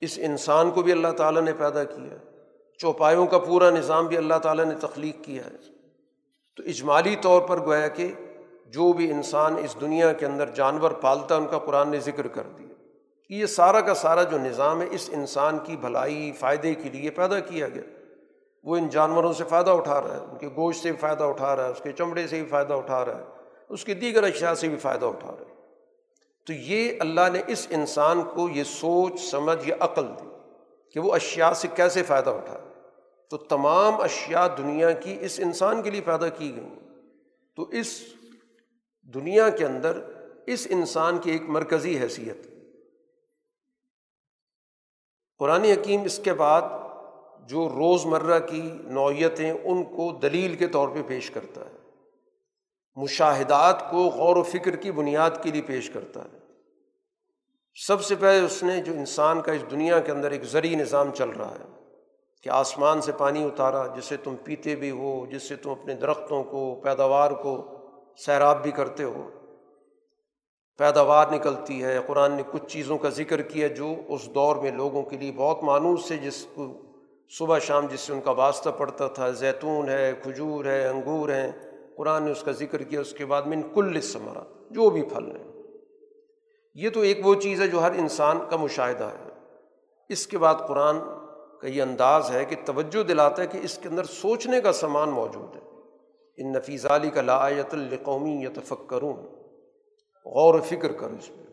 [0.00, 2.16] اس انسان کو بھی اللہ تعالیٰ نے پیدا کیا۔
[2.78, 5.50] چوپایوں کا پورا نظام بھی اللہ تعالیٰ نے تخلیق کیا ہے۔
[6.56, 8.12] تو اجمالی طور پر گویا کہ
[8.66, 12.42] جو بھی انسان اس دنیا کے اندر جانور پالتا ان کا قرآن نے ذکر کر
[12.42, 12.74] دیا۔
[13.28, 17.40] یہ سارا کا سارا جو نظام ہے، اس انسان کی بھلائی، فائدے کے لیے پیدا
[17.40, 17.97] کیا گیا۔
[18.68, 21.56] وہ ان جانوروں سے فائدہ اٹھا رہا ہے، ان کے گوشت سے بھی فائدہ اٹھا
[21.56, 23.24] رہا ہے، اس کے چمڑے سے بھی فائدہ اٹھا رہا ہے،
[23.68, 25.54] اس کے دیگر اشیاء سے بھی فائدہ اٹھا رہا ہے۔
[26.46, 30.28] تو یہ اللہ نے اس انسان کو یہ سوچ، سمجھ یا عقل دی
[30.94, 32.60] کہ وہ اشیا سے کیسے فائدہ اٹھائے
[33.30, 36.68] تو تمام اشیا دنیا کی اس انسان کے لیے پیدا کی گئی۔
[37.56, 38.02] تو اس
[39.14, 40.00] دنیا کے اندر
[40.46, 42.46] اس انسان کی ایک مرکزی حیثیت۔
[45.38, 46.62] قرآن حکیم اس کے بعد
[47.48, 51.76] جو روز مرہ کی نوعیتیں ان کو دلیل کے طور پہ پیش کرتا ہے،
[52.96, 56.38] مشاہدات کو غور و فکر کی بنیاد کے لیے پیش کرتا ہے۔
[57.76, 61.10] سب سے پہلے اس نے جو انسان کا اس دنیا کے اندر ایک زرعی نظام
[61.14, 61.66] چل رہا ہے
[62.42, 65.94] کہ آسمان سے پانی اتارا جس سے تم پیتے بھی ہو جس سے تم اپنے
[65.94, 67.56] درختوں کو، پیداوار کو
[68.16, 69.30] سیراب بھی کرتے ہو۔
[70.78, 75.02] پیداوار نکلتی ہے، قرآن نے کچھ چیزوں کا ذکر کیا جو اس دور میں لوگوں
[75.02, 76.66] کے لیے بہت مانوس سے جس کو
[77.30, 81.52] صبح شام جس سے ان کا واسطہ پڑتا تھا، زیتون ہے، کھجور ہے، انگور ہیں۔
[81.96, 85.36] قرآن نے اس کا ذکر کیا، اس کے بعد من کل ثمرا جو بھی پھل
[85.36, 85.62] ہیں۔
[86.74, 89.28] یہ تو ایک وہ چیز ہے جو ہر انسان کا مشاہدہ ہے۔
[90.08, 90.96] اس کے بعد قرآن
[91.60, 95.10] کا یہ انداز ہے کہ توجہ دلاتا ہے کہ اس کے اندر سوچنے کا سامان
[95.10, 95.60] موجود ہے۔
[96.38, 99.12] ان نفیز علی کا لایت القومی یا تفکروں
[100.24, 101.46] غور و فکر کر اس میں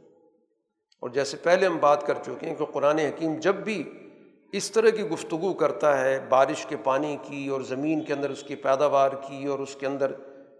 [1.02, 4.05] اور جیسے پہلے ہم بات کر چکے ہیں کہ قرآن حکیم جب بھی
[4.58, 8.44] اس طرح کی گفتگو کرتا ہے، بارش کے پانی کی اور زمین کے اندر اس
[8.44, 10.12] کی پیداوار کی اور اس کے اندر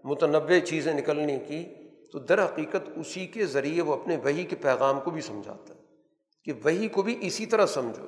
[0.04, 1.64] متنوع چیزیں نکلنے کی،
[2.12, 5.80] تو در حقیقت اسی کے ذریعے وہ اپنے وہی کے پیغام کو بھی سمجھاتا ہے
[6.44, 8.06] کہ وہی کو بھی اسی طرح سمجھو۔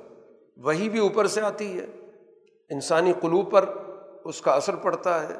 [0.57, 1.85] وہی بھی اوپر سے آتی ہے،
[2.69, 3.65] انسانی قلوب پر
[4.25, 5.37] اس کا اثر پڑتا ہے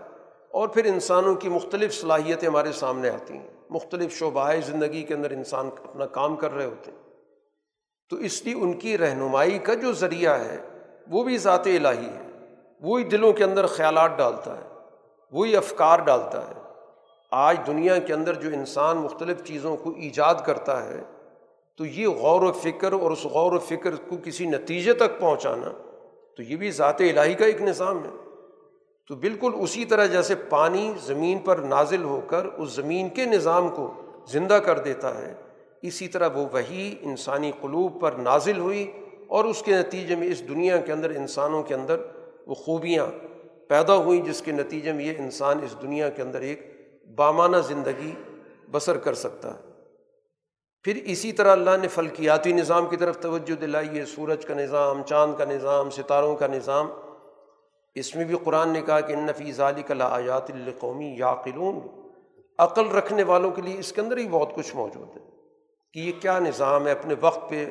[0.52, 5.32] اور پھر انسانوں کی مختلف صلاحیتیں ہمارے سامنے آتی ہیں۔ مختلف شعبۂ زندگی کے اندر
[5.32, 7.09] انسان اپنا کام کر رہے ہوتے ہیں۔
[8.10, 10.58] تو اس لیے ان کی رہنمائی کا جو ذریعہ ہے،
[11.10, 12.46] وہ بھی ذات الہی ہے۔
[12.82, 14.68] وہی دلوں کے اندر خیالات ڈالتا ہے،
[15.32, 16.54] وہی افکار ڈالتا ہے۔
[17.32, 21.02] آج دنیا کے اندر جو انسان مختلف چیزوں کو ایجاد کرتا ہے،
[21.78, 25.72] تو یہ غور و فکر اور اس غور و فکر کو کسی نتیجے تک پہنچانا،
[26.38, 28.10] تو یہ بھی ذات الہی کا ایک نظام ہے۔
[29.08, 33.70] تو بالکل اسی طرح جیسے پانی زمین پر نازل ہو کر اس زمین کے نظام
[33.70, 33.94] کو
[34.28, 35.34] زندہ کر دیتا ہے
[35.82, 38.92] اسی طرح وہ وہی انسانی قلوب پر نازل ہوئی
[39.28, 41.98] اور اس کے نتیجے میں اس دنیا کے اندر انسانوں کے اندر
[42.48, 43.06] وہ خوبیاں
[43.70, 46.74] پیدا ہوئیں، جس کے نتیجے میں یہ انسان اس دنیا کے اندر ایک
[47.16, 48.12] بامانہ زندگی
[48.72, 49.60] بسر کر سکتا ہے۔
[50.84, 55.04] پھر اسی طرح اللہ نے فلکیاتی نظام کی طرف توجہ دلائی ہے سورج کا نظام،
[55.04, 56.88] چاند کا نظام، ستاروں کا نظام۔
[57.96, 61.80] اس میں بھی قرآن نے کہا کہ ان نفیز علی کلا آیات القومی یا قلون
[62.58, 65.29] عقل رکھنے والوں کے لیے اس کے اندر ہی بہت کچھ موجود ہے۔
[65.94, 67.70] کہ یہ کیا نظام ہے؟ اپنے وقت پہ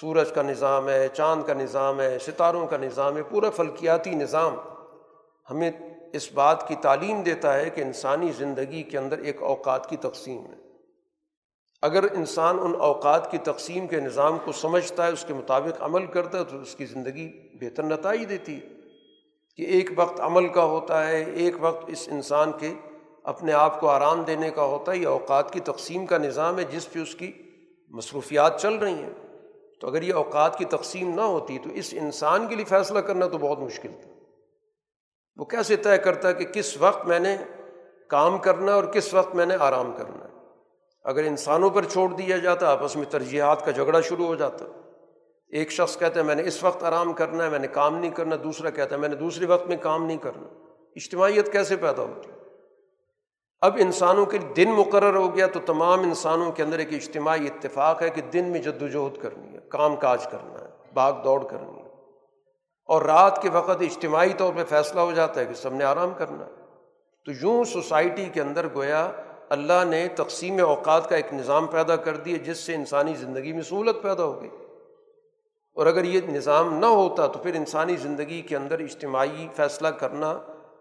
[0.00, 4.56] سورج کا نظام ہے، چاند کا نظام ہے، ستاروں کا نظام ہے، پورا فلکیاتی نظام
[5.50, 5.70] ہمیں
[6.12, 10.46] اس بات کی تعلیم دیتا ہے کہ انسانی زندگی کے اندر ایک اوقات کی تقسیم
[10.46, 10.54] ہے۔
[11.82, 16.06] اگر انسان ان اوقات کی تقسیم کے نظام کو سمجھتا ہے، اس کے مطابق عمل
[16.06, 18.66] کرتا ہے، تو اس کی زندگی بہتر نتائج دیتی ہے۔
[19.56, 22.74] کہ ایک وقت عمل کا ہوتا ہے، ایک وقت اس انسان کے
[23.22, 26.64] اپنے آپ کو آرام دینے کا ہوتا ہے، یہ اوقات کی تقسیم کا نظام ہے
[26.64, 27.32] جس پہ اس کی
[27.92, 29.10] مصروفیات چل رہی ہیں۔
[29.80, 33.26] تو اگر یہ اوقات کی تقسیم نہ ہوتی تو اس انسان کے لیے فیصلہ کرنا
[33.26, 34.10] تو بہت مشکل تھا۔
[35.36, 37.36] وہ کیسے طے کرتا ہے کہ کس وقت میں نے
[38.08, 40.32] کام کرنا اور کس وقت میں نے آرام کرنا۔ ہے
[41.04, 44.64] اگر انسانوں پر چھوڑ دیا جاتا، آپس میں ترجیحات کا جھگڑا شروع ہو جاتا۔
[45.48, 48.10] ایک شخص کہتا ہے، میں نے اس وقت آرام کرنا ہے، میں نے کام نہیں
[48.10, 50.48] کرنا۔ دوسرا کہتا ہے، میں نے دوسرے وقت میں کام نہیں کرنا۔
[50.96, 52.31] اجتماعیت کیسے پیدا ہوتی؟
[53.62, 58.02] اب انسانوں کے دن مقرر ہو گیا تو تمام انسانوں کے اندر ایک اجتماعی اتفاق
[58.02, 61.78] ہے کہ دن میں جد وجہد کرنی ہے، کام کاج کرنا ہے، باغ دوڑ کرنی
[61.78, 61.88] ہے۔
[62.86, 66.10] اور رات کے وقت اجتماعی طور پہ فیصلہ ہو جاتا ہے کہ سب نے آرام
[66.16, 66.50] کرنا ہے۔
[67.24, 69.10] تو یوں سوسائٹی کے اندر گویا
[69.48, 73.62] اللہ نے تقسیم اوقات کا ایک نظام پیدا کر دیا جس سے انسانی زندگی میں
[73.62, 74.50] سہولت پیدا ہو گئی۔
[75.74, 80.38] اور اگر یہ نظام نہ ہوتا تو پھر انسانی زندگی کے اندر اجتماعی فیصلہ کرنا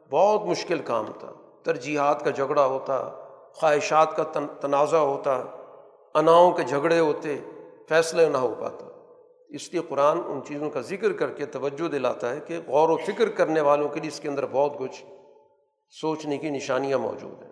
[0.09, 1.31] بہت مشکل کام تھا۔
[1.63, 3.09] ترجیحات کا جھگڑا ہوتا،
[3.53, 4.23] خواہشات کا
[4.61, 5.43] تنازع ہوتا،
[6.13, 7.37] اناؤں کے جھگڑے ہوتے،
[7.89, 8.85] فیصلے نہ ہو پاتا۔
[9.49, 12.97] اس لیے قرآن ان چیزوں کا ذکر کر کے توجہ دلاتا ہے کہ غور و
[12.97, 15.05] فکر کرنے والوں کے لیے اس کے اندر بہت کچھ
[15.89, 17.51] سوچنے کی نشانیاں موجود ہیں۔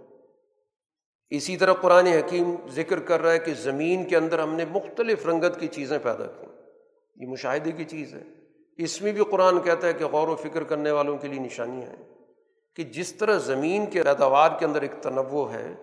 [1.30, 5.28] اسی طرح قرآن حکیم ذکر کر رہا ہے کہ زمین کے اندر ہم نے مختلف
[5.28, 6.46] رنگت کی چیزیں پیدا کی۔
[7.16, 8.24] یہ مشاہدے کی چیز ہے۔
[8.78, 11.90] اس میں بھی قرآن کہتا ہے کہ غور و فکر کرنے والوں کے لیے نشانیاں
[11.90, 12.19] ہیں۔
[12.80, 15.76] کہ جس طرح زمین کے پیداوار کے اندر ایک تنوع ہے،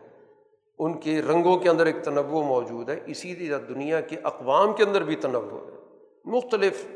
[0.78, 4.82] ان کے رنگوں کے اندر ایک تنوع موجود ہے، اسی طرح دنیا کے اقوام کے
[4.82, 5.78] اندر بھی تنوع ہے۔
[6.24, 6.86] مختلف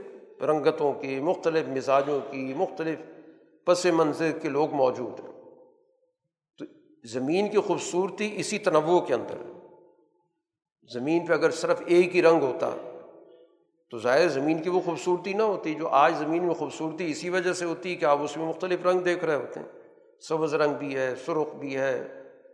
[0.42, 2.98] رنگتوں کی مختلف مزاجوں کی، مختلف
[3.66, 5.42] پس منظر کے لوگ موجود ہیں۔
[6.58, 6.64] تو
[7.04, 9.52] زمین کی خوبصورتی اسی تنوع کے اندر ہے۔
[10.94, 12.70] زمین پہ اگر صرف ایک ہی رنگ ہوتا،
[13.90, 17.52] تو ظاہر زمین کی وہ خوبصورتی نہ ہوتی جو آج زمین میں خوبصورتی اسی وجہ
[17.52, 19.79] سے ہوتی کہ آپ اس میں مختلف رنگ دیکھ رہے ہوتے ہیں۔
[20.20, 22.08] سبز رنگ بھی ہے، سرخ بھی ہے،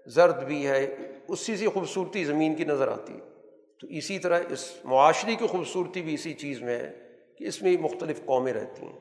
[0.06, 0.96] زرد بھی ہے،
[1.28, 3.36] اسی سی خوبصورتی زمین کی نظر آتی ہے۔
[3.80, 6.92] تو اسی طرح اس معاشرے کی خوبصورتی بھی اسی چیز میں ہے
[7.38, 8.98] کہ اس میں مختلف قومیں رہتی ہیں۔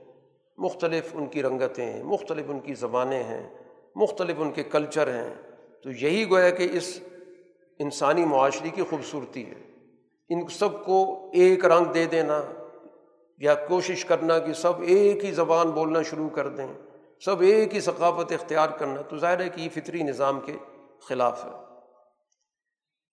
[0.57, 3.49] مختلف ان کی رنگتیں ہیں، مختلف ان کی زبانیں ہیں،
[3.95, 5.34] مختلف ان کے کلچر ہیں۔
[5.84, 6.99] تو یہی گویا کہ اس
[7.80, 9.88] انسانی معاشرے کی خوبصورتی ہے۔
[10.30, 12.41] ان سب کو ایک رنگ دے دینا
[13.38, 16.68] یا کوشش کرنا کہ سب ایک ہی زبان بولنا شروع کر دیں۔
[17.20, 20.57] سب ایک ہی ثقافت اختیار کرنا تو ظاہر ہے کہ یہ فطری نظام کے
[21.07, 21.49] خلاف ہے۔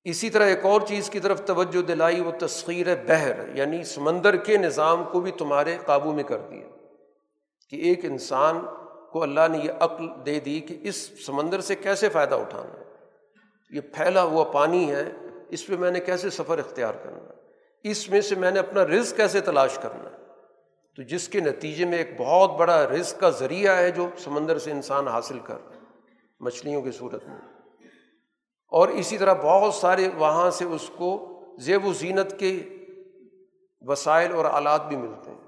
[0.04, 4.56] اسی طرح ایک اور چیز کی طرف توجہ دلائی وہ تسخیر بحر یعنی سمندر کے
[4.56, 6.66] نظام کو بھی تمہارے قابو میں کر دیا
[7.70, 8.58] کہ ایک انسان
[9.12, 12.84] کو اللہ نے یہ عقل دے دی کہ اس سمندر سے کیسے فائدہ اٹھانا ہے۔
[13.70, 15.04] یہ پھیلا ہوا پانی ہے،
[15.48, 17.32] اس پہ میں نے کیسے سفر اختیار کرنا
[17.84, 20.21] اس میں سے میں نے اپنا رزق کیسے تلاش کرنا ہے؟
[20.96, 24.70] تو جس کے نتیجے میں ایک بہت بڑا رزق کا ذریعہ ہے جو سمندر سے
[24.70, 25.56] انسان حاصل کر
[26.40, 27.36] مچھلیوں کی صورت میں۔
[28.68, 31.28] اور اسی طرح بہت سارے وہاں سے اس کو
[31.58, 32.62] زیب و زینت کے
[33.80, 35.38] وسائل اور آلات بھی ملتے ہیں۔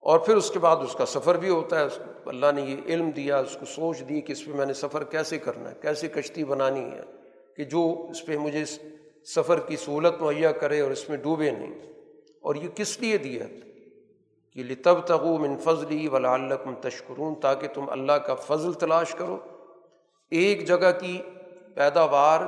[0.00, 1.84] اور پھر اس کے بعد اس کا سفر بھی ہوتا ہے
[2.26, 5.04] اللہ نے یہ علم دیا، اس کو سوچ دی کہ اس پہ میں نے سفر
[5.04, 7.02] کیسے کرنا ہے، کیسے کشتی بنانی ہے،
[7.56, 8.64] کہ جو اس پہ مجھے
[9.24, 11.95] سفر کی سہولت مہیا کرے اور اس میں ڈوبے نہیں۔
[12.46, 13.44] اور یہ کس لیے دیا
[14.54, 16.36] کہ لطب تغو من فضلی ولا
[16.80, 19.36] تشکرون تاکہ تم اللہ کا فضل تلاش کرو۔
[20.30, 21.22] ایک جگہ کی
[21.74, 22.40] پیداوار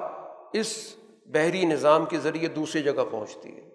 [0.53, 0.97] اس
[1.27, 3.69] بحری نظام کے ذریعے دوسری جگہ پہنچتی ہے۔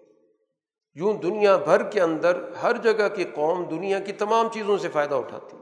[0.96, 5.16] یوں دنیا بھر کے اندر ہر جگہ کی قوم دنیا کی تمام چیزوں سے فائدہ
[5.16, 5.58] اٹھاتی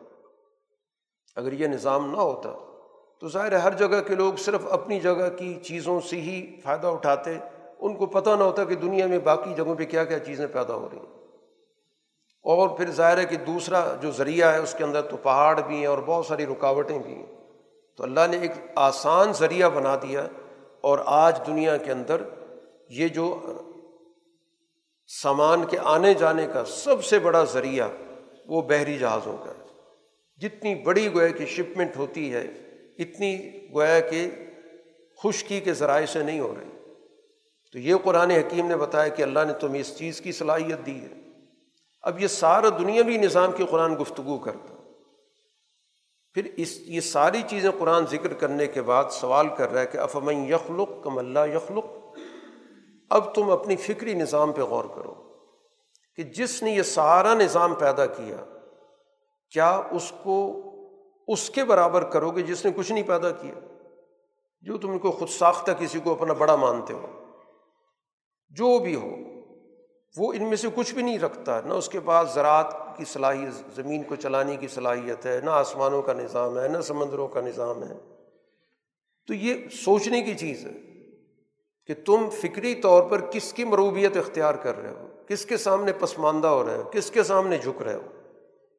[1.36, 2.51] اگر یہ نظام نہ ہوتا
[3.20, 7.38] تو ظاہر ہر جگہ کے لوگ صرف اپنی جگہ کی چیزوں سے ہی فائدہ اٹھاتے۔
[7.82, 10.73] ان کو پتہ نہ ہوتا کہ دنیا میں باقی جگہوں پہ کیا کیا چیزیں پیدا
[10.73, 11.05] ہو رہی ہیں۔
[12.43, 15.75] اور پھر ظاہر ہے کہ دوسرا جو ذریعہ ہے، اس کے اندر تو پہاڑ بھی
[15.75, 17.25] ہیں اور بہت ساری رکاوٹیں بھی ہیں۔
[17.97, 20.27] تو اللہ نے ایک آسان ذریعہ بنا دیا
[20.82, 22.21] اور آج دنیا کے اندر
[22.89, 23.39] یہ جو
[25.21, 27.88] سامان کے آنے جانے کا سب سے بڑا ذریعہ
[28.47, 29.65] وہ بحری جہازوں کا ہے۔
[30.38, 32.43] جتنی بڑی گویا کی شپمنٹ ہوتی ہے،
[32.99, 34.29] اتنی گویا کہ
[35.23, 36.80] خشکی کے ذرائع سے نہیں ہو رہی۔
[37.72, 41.01] تو یہ قرآن حکیم نے بتایا کہ اللہ نے تمہیں اس چیز کی صلاحیت دی
[41.01, 41.07] ہے۔
[42.01, 44.74] اب یہ سارا دنیاوی نظام کی قرآن گفتگو کرتا۔
[46.34, 49.97] پھر اس، یہ ساری چیزیں قرآن ذکر کرنے کے بعد سوال کر رہا ہے کہ
[49.97, 51.86] افمن یخلق کم اللہ یخلق؟
[53.09, 55.13] اب تم اپنی فکری نظام پہ غور کرو
[56.15, 58.36] کہ جس نے یہ سارا نظام پیدا کیا
[59.49, 60.63] کیا اس کو
[61.28, 63.53] اس کے برابر کرو گے جس نے کچھ نہیں پیدا کیا؟
[64.61, 67.20] جو تم کو خود ساختہ کسی کو اپنا بڑا مانتے ہو۔
[68.52, 69.16] جو بھی ہو،
[70.18, 73.76] وہ ان میں سے کچھ بھی نہیں رکھتا، نہ اس کے پاس زراعت کی صلاحیت،
[73.76, 77.84] زمین کو چلانے کی صلاحیت ہے، نہ آسمانوں کا نظام ہے، نہ سمندروں کا نظام
[77.84, 77.93] ہے۔
[79.28, 80.74] تو یہ سوچنے کی چیز ہے
[81.86, 85.93] کہ تم فکری طور پر کس کی مروبیت اختیار کر رہے ہو؟ کس کے سامنے
[85.93, 88.08] پسماندہ ہو رہے ہو؟ کس کے سامنے جھک رہے ہو؟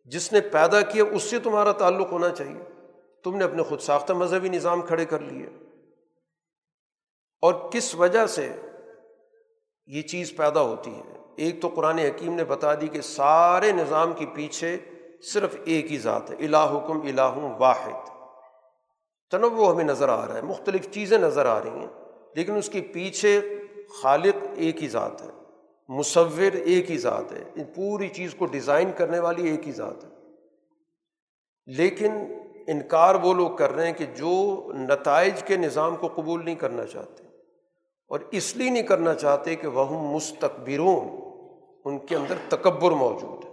[0.04, 2.90] جس نے پیدا کیا اس سے تمہارا تعلق ہونا چاہیے۔
[3.24, 5.46] تم نے اپنے خود ساختہ مذہبی نظام کھڑے کر لیے۔
[7.42, 8.52] اور کس وجہ سے
[9.86, 14.12] یہ چیز پیدا ہوتی ہے۔ ایک تو قرآن حکیم نے بتا دی کہ سارے نظام
[14.12, 14.76] کے پیچھے
[15.32, 18.08] صرف ایک ہی ذات ہے الہ حکم الہ واحد۔
[19.30, 21.86] تنوع ہمیں نظر آ رہا ہے، مختلف چیزیں نظر آ رہی ہیں،
[22.34, 23.40] لیکن اس کے پیچھے
[24.02, 25.28] خالق ایک ہی ذات ہے،
[25.88, 30.04] مصور ایک ہی ذات ہے۔ ان پوری چیز کو ڈیزائن کرنے والی ایک ہی ذات
[30.04, 30.08] ہے۔
[31.66, 32.12] لیکن
[32.66, 36.84] انکار وہ لوگ کر رہے ہیں کہ جو نتائج کے نظام کو قبول نہیں کرنا
[36.84, 37.21] چاہتے۔
[38.12, 41.08] اور اس لیے نہیں کرنا چاہتے کہ وہ مستقبرون
[41.84, 43.50] ان کے اندر تکبر موجود ہے۔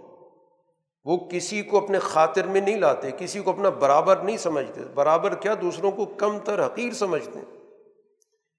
[1.04, 5.34] وہ کسی کو اپنے خاطر میں نہیں لاتے، کسی کو اپنا برابر نہیں سمجھتے۔ برابر
[5.34, 7.40] کیا؟ دوسروں کو کم تر حقیر سمجھتے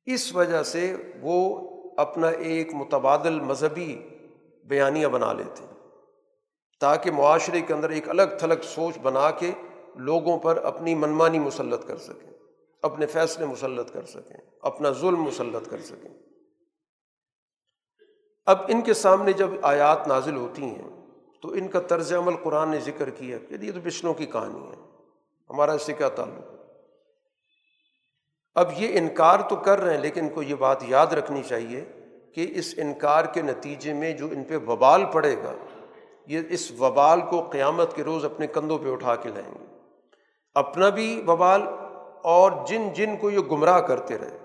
[0.05, 1.59] اس وجہ سے وہ
[1.97, 4.01] اپنا ایک متبادل مذہبی
[4.63, 5.65] بیانیہ بنا لیتے
[6.79, 9.51] تاکہ معاشرے کے اندر ایک الگ تھلگ سوچ بنا کے
[9.95, 12.31] لوگوں پر اپنی منمانی مسلط کر سکیں۔
[12.83, 16.09] اپنے فیصلے مسلط کر سکیں، اپنا ظلم مسلط کر سکیں۔
[18.45, 20.89] اب ان کے سامنے جب آیات نازل ہوتی ہیں،
[21.41, 24.67] تو ان کا طرز عمل قرآن نے ذکر کیا کہ یہ تو پچھلوں کی کہانی
[24.67, 24.75] ہے،
[25.49, 26.57] ہمارا اس سے کیا تعلق؟ ہے
[28.55, 31.85] اب یہ انکار تو کر رہے ہیں، لیکن ان کو یہ بات یاد رکھنی چاہیے
[32.35, 35.53] کہ اس انکار کے نتیجے میں جو ان پہ وبال پڑے گا،
[36.27, 39.65] یہ اس وبال کو قیامت کے روز اپنے کندھوں پہ اٹھا کے لائیں گے۔
[40.53, 41.61] اپنا بھی وبال
[42.23, 44.37] اور جن جن کو یہ گمراہ کرتے رہے،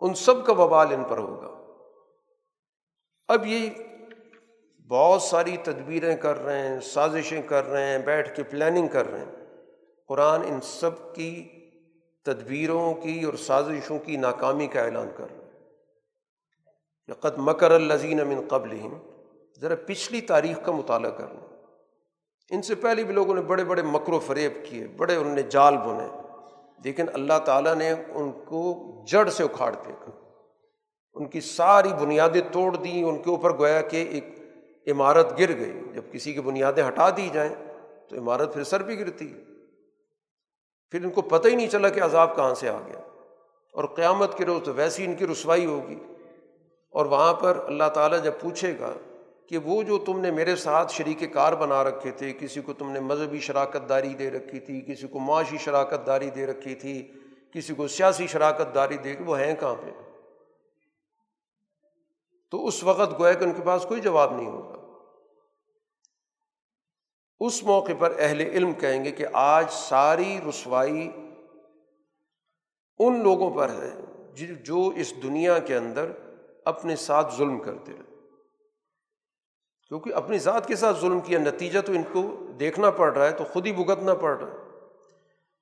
[0.00, 1.74] ان سب کا وبال ان پر ہوگا۔
[3.28, 3.70] اب یہ
[4.88, 9.20] بہت ساری تدبیریں کر رہے ہیں، سازشیں کر رہے ہیں، بیٹھ کے پلاننگ کر رہے
[9.20, 9.46] ہیں۔
[10.08, 11.48] قرآن ان سب کی
[12.24, 15.48] تدبیروں کی اور سازشوں کی ناکامی کا اعلان کر رہے ہیں
[17.20, 18.78] قد مکر الزین امن قبل
[19.60, 21.62] ذرا پچھلی تاریخ کا مطالعہ کر لیں
[22.50, 25.42] ان سے پہلے بھی لوگوں نے بڑے بڑے مکر و فریب کیے، بڑے انہوں نے
[25.42, 26.17] جال بنے۔
[26.84, 30.10] لیکن اللہ تعالیٰ نے ان کو جڑ سے اکھاڑ پھینکا
[31.14, 34.24] ان کی ساری بنیادیں توڑ دیں، ان کے اوپر گویا کہ ایک
[34.90, 37.54] عمارت گر گئی۔ جب کسی کی بنیادیں ہٹا دی جائیں
[38.08, 39.38] تو عمارت پھر سر بھی گرتی۔ ہے
[40.90, 43.00] پھر ان کو پتہ ہی نہیں چلا کہ عذاب کہاں سے آ گیا۔
[43.72, 45.98] اور قیامت کے روز تو ویسی ان کی رسوائی ہوگی۔
[46.90, 48.92] اور وہاں پر اللہ تعالیٰ جب پوچھے گا
[49.48, 52.90] کہ وہ جو تم نے میرے ساتھ شریک کار بنا رکھے تھے، کسی کو تم
[52.90, 57.12] نے مذہبی شراکت داری دے رکھی تھی، کسی کو معاشی شراکت داری دے رکھی تھی،
[57.54, 59.90] کسی کو سیاسی شراکت داری دے وہ ہیں کہاں پہ؟
[62.50, 64.78] تو اس وقت گویا کہ ان کے پاس کوئی جواب نہیں ہوگا۔
[67.40, 71.10] اس موقع پر اہل علم کہیں گے کہ آج ساری رسوائی
[72.98, 73.90] ان لوگوں پر ہے
[74.54, 76.12] جو اس دنیا کے اندر
[76.64, 78.07] اپنے ساتھ ظلم کرتے رہے
[79.88, 83.30] کیونکہ اپنی ذات کے ساتھ ظلم کیا، نتیجہ تو ان کو دیکھنا پڑ رہا ہے،
[83.30, 84.56] تو خود ہی بھگتنا پڑ رہا ہے۔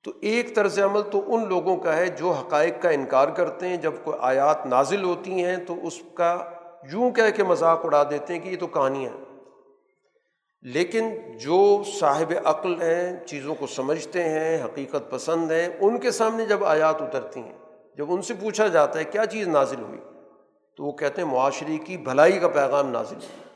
[0.03, 3.77] تو ایک طرز عمل تو ان لوگوں کا ہے جو حقائق کا انکار کرتے ہیں۔
[3.77, 6.49] جب کوئی آیات نازل ہوتی ہیں تو اس کا
[6.91, 9.25] یوں کہہ کے مذاق اڑا دیتے ہیں کہ یہ تو کہانیاں ہیں
[10.61, 16.45] لیکن جو صاحب عقل ہیں، چیزوں کو سمجھتے ہیں، حقیقت پسند ہیں، ان کے سامنے
[16.45, 17.57] جب آیات اترتی ہیں،
[17.97, 19.99] جب ان سے پوچھا جاتا ہے کیا چیز نازل ہوئی،
[20.75, 23.46] تو وہ کہتے ہیں معاشرے کی بھلائی کا پیغام نازل ہوا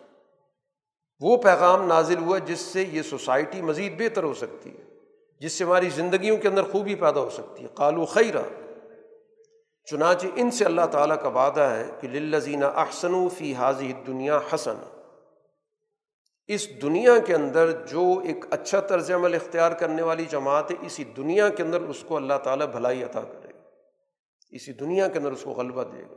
[1.21, 4.83] وہ پیغام نازل ہوا جس سے یہ سوسائٹی مزید بہتر ہو سکتی ہے،
[5.39, 8.41] جس سے ہماری زندگیوں کے اندر خوبی پیدا ہو سکتی ہے۔ قالو خیرہ
[9.85, 14.75] چنانچہ ان سے اللہ تعالیٰ کا وعدہ ہے کہ للزینہ احسن فی حاضی دنیا حسن
[16.47, 21.03] اس دنیا کے اندر جو ایک اچھا طرز عمل اختیار کرنے والی جماعت ہے، اسی
[21.03, 23.59] دنیا کے اندر اس کو اللہ تعالیٰ بھلائی عطا کرے گا۔
[24.49, 26.15] اسی دنیا کے اندر اس کو غلبہ دے گا۔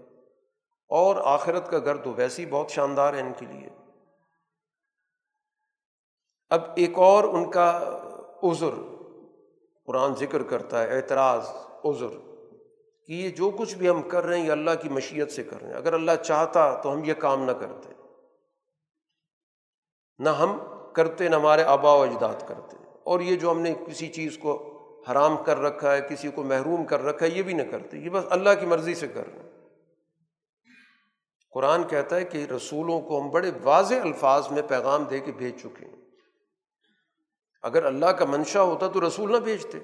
[0.88, 3.83] اور آخرت کا گھر تو ویسے ہی بہت شاندار ہے ان کے لیے۔
[6.54, 7.98] اب ایک اور ان کا
[8.42, 8.96] عذر،
[9.86, 11.48] قرآن ذکر کرتا ہے، اعتراض،
[11.84, 12.34] عذر،
[13.06, 15.60] کہ یہ جو کچھ بھی ہم کر رہے ہیں، یہ اللہ کی مشیت سے کر
[15.60, 17.92] رہے ہیں۔ اگر اللہ چاہتا تو ہم یہ کام نہ کرتے۔
[20.18, 20.58] نہ ہم
[20.92, 24.70] کرتے، نہ ہمارے آبا و اجداد کرتے۔ اور یہ جو ہم نے کسی چیز کو
[25.10, 28.10] حرام کر رکھا ہے، کسی کو محروم کر رکھا ہے، یہ بھی نہ کرتے۔ یہ
[28.10, 29.50] بس اللہ کی مرضی سے کر رہے ہیں۔
[31.50, 35.60] قرآن کہتا ہے کہ رسولوں کو ہم بڑے واضح الفاظ میں پیغام دے کے بھیج
[35.60, 36.03] چکے ہیں۔
[37.64, 39.78] اگر اللہ کا منشا ہوتا تو رسول نہ بھیجتے۔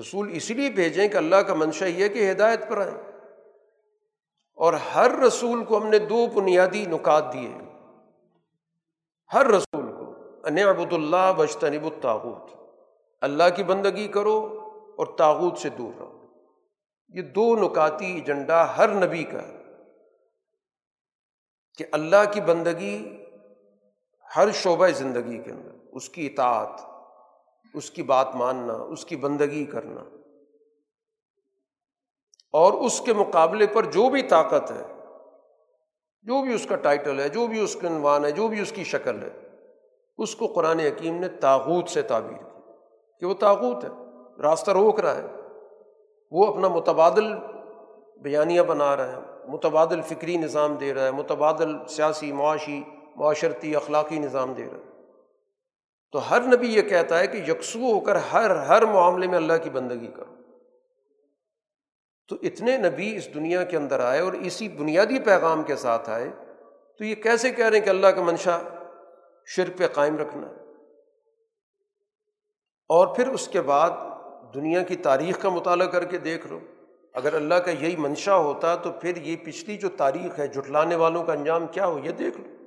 [0.00, 3.02] رسول اس لیے بھیجیں کہ اللہ کا منشا یہ ہے کہ ہدایت پر آئیں۔
[4.54, 7.48] اور ہر رسول کو ہم نے دو بنیادی نکات دیے
[9.32, 10.14] ہر رسول کو،
[10.44, 12.50] ان ابود اللہ بجتنب الطاغوت۔
[13.20, 14.60] اللہ کی بندگی کرو
[14.96, 16.26] اور تاغوت سے دور رہو۔
[17.08, 19.62] یہ دو نکاتی ایجنڈا ہر نبی کا ہے۔
[21.78, 23.24] کہ اللہ کی بندگی
[24.36, 26.80] ہر شعبۂ زندگی کے اندر۔ اس کی اطاعت،
[27.74, 30.00] اس کی بات ماننا، اس کی بندگی کرنا۔
[32.52, 34.82] اور اس کے مقابلے پر جو بھی طاقت ہے،
[36.22, 38.72] جو بھی اس کا ٹائٹل ہے، جو بھی اس کا عنوان ہے، جو بھی اس
[38.72, 39.48] کی شکل ہے،
[40.18, 42.60] اس کو قرآن حکیم نے تاغوت سے تعبیر کی
[43.20, 43.88] کہ وہ تاغوت ہے،
[44.42, 45.26] راستہ روک رہا ہے۔
[46.30, 47.34] وہ اپنا متبادل
[48.22, 49.18] بیانیہ بنا رہا ہے،
[49.48, 52.82] متبادل فکری نظام دے رہا ہے، متبادل سیاسی، معاشی،
[53.16, 54.93] معاشرتی، اخلاقی نظام دے رہا ہے۔
[56.14, 59.52] تو ہر نبی یہ کہتا ہے کہ یکسو ہو کر ہر ہر معاملے میں اللہ
[59.62, 60.34] کی بندگی کرو۔
[62.28, 66.30] تو اتنے نبی اس دنیا کے اندر آئے اور اسی بنیادی پیغام کے ساتھ آئے۔
[66.98, 68.58] تو یہ کیسے کہہ رہے ہیں کہ اللہ کا منشا
[69.46, 70.46] شرک پہ قائم رکھنا
[72.88, 73.90] اور پھر اس کے بعد
[74.54, 76.60] دنیا کی تاریخ کا مطالعہ کر کے دیکھ لو۔
[77.12, 81.24] اگر اللہ کا یہی منشا ہوتا تو پھر یہ پچھلی جو تاریخ ہے جٹلانے والوں
[81.24, 82.63] کا انجام کیا ہو یہ دیکھ لو۔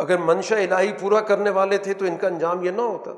[0.00, 3.10] اگر منشا الہی پورا کرنے والے تھے تو ان کا انجام یہ نہ ہوتا۔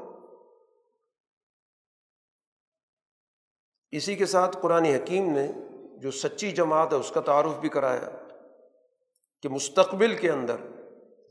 [3.91, 5.49] اسی کے ساتھ قرآن حکیم نے
[5.99, 8.11] جو سچی جماعت ہے اس کا تعارف بھی کرایا
[9.43, 10.57] کہ مستقبل کے اندر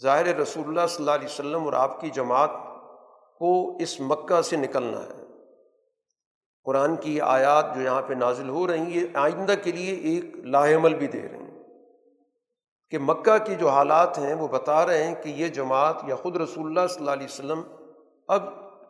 [0.02, 2.50] ظاہر رسول اللہ صلی اللہ علیہ وسلم اور آپ کی جماعت
[3.40, 5.24] کو اس مکہ سے نکلنا ہے۔
[6.64, 10.36] قرآن کی آیات جو یہاں پہ نازل ہو رہی ہیں یہ آئندہ کے لیے ایک
[10.36, 11.41] لاہ عمل بھی دے رہے ہیں۔
[12.92, 16.36] کہ مکہ کی جو حالات ہیں وہ بتا رہے ہیں کہ یہ جماعت یا خود
[16.36, 17.62] رسول اللہ صلی اللہ علیہ وسلم
[18.28, 18.44] اب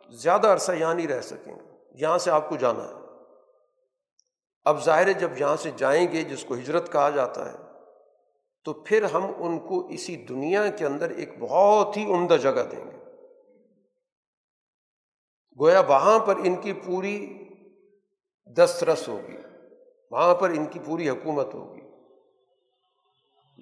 [0.08, 1.60] زیادہ عرصہ یہاں نہیں رہ سکیں گے،
[1.94, 2.94] یہاں سے آپ کو جانا ہے۔
[4.64, 7.56] اب ظاہر جب یہاں سے جائیں گے، جس کو ہجرت کہا جاتا ہے،
[8.64, 12.90] تو پھر ہم ان کو اسی دنیا کے اندر ایک بہت ہی عمدہ جگہ دیں
[12.90, 12.96] گے۔
[15.60, 17.44] گویا وہاں پر ان کی پوری
[18.46, 19.36] دسترس ہوگی،
[20.10, 21.81] وہاں پر ان کی پوری حکومت ہوگی۔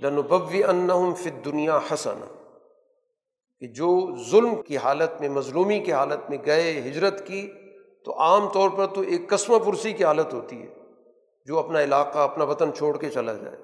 [0.02, 2.20] لنبوی انہم فی دنیا حسن
[3.60, 7.50] کہ جو ظلم کی حالت میں، مظلومی کی حالت میں گئے ہجرت کی،
[8.04, 10.74] تو عام طور پر تو ایک قسم پرسی کی حالت ہوتی ہے،
[11.46, 13.56] جو اپنا علاقہ، اپنا وطن چھوڑ کے چلا جائے۔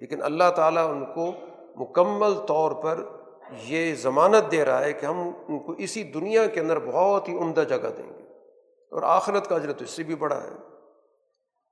[0.00, 1.32] لیکن اللہ تعالیٰ ان کو
[1.76, 3.04] مکمل طور پر
[3.64, 7.38] یہ ضمانت دے رہا ہے کہ ہم ان کو اسی دنیا کے اندر بہت ہی
[7.38, 8.22] عمدہ جگہ دیں گے۔
[8.90, 10.50] اور آخرت کا اجرت اس سے بھی بڑا ہے۔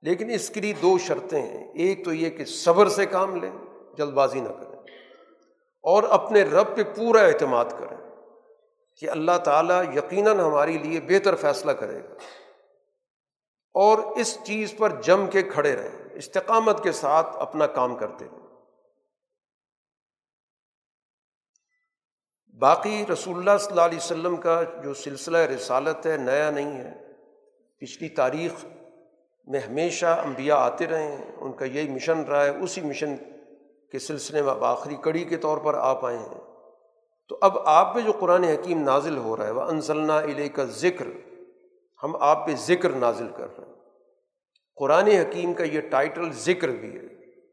[0.01, 3.70] لیکن اس کے لیے دو شرطیں ہیں۔ ایک تو یہ کہ صبر سے کام لیں۔
[3.97, 4.79] جلد بازی نہ کریں
[5.83, 7.97] اور اپنے رب پہ پورا اعتماد کریں
[9.01, 12.15] کہ اللہ تعالیٰ یقیناً ہمارے لیے بہتر فیصلہ کرے گا
[13.75, 18.39] اور اس چیز پر جم کے کھڑے رہیں، استقامت کے ساتھ اپنا کام کرتے رہیں۔
[22.61, 26.91] باقی رسول اللہ صلی اللہ علیہ وسلم کا جو سلسلہ رسالت ہے نیا نہیں ہے،
[27.81, 28.65] پچھلی تاریخ
[29.47, 33.15] میں ہمیشہ انبیاء آتے رہے ہیں ان کا یہی مشن رہا ہے، اسی مشن
[33.91, 36.41] کے سلسلے میں اب آخری کڑی کے طور پر آپ آئے ہیں۔
[37.29, 40.63] تو اب آپ پہ جو قرآن حکیم نازل ہو رہا ہے وہ انزلنا علیہ کا
[40.63, 41.07] ذکر
[42.03, 43.73] ہم آپ پہ ذکر نازل کر رہے ہیں۔
[44.75, 47.07] قرآن حکیم کا یہ ٹائٹل ذکر بھی ہے۔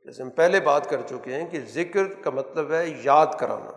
[0.04, 3.70] جیسے ہم پہلے بات کر چکے ہیں کہ ذکر کا مطلب ہے یاد کرانا۔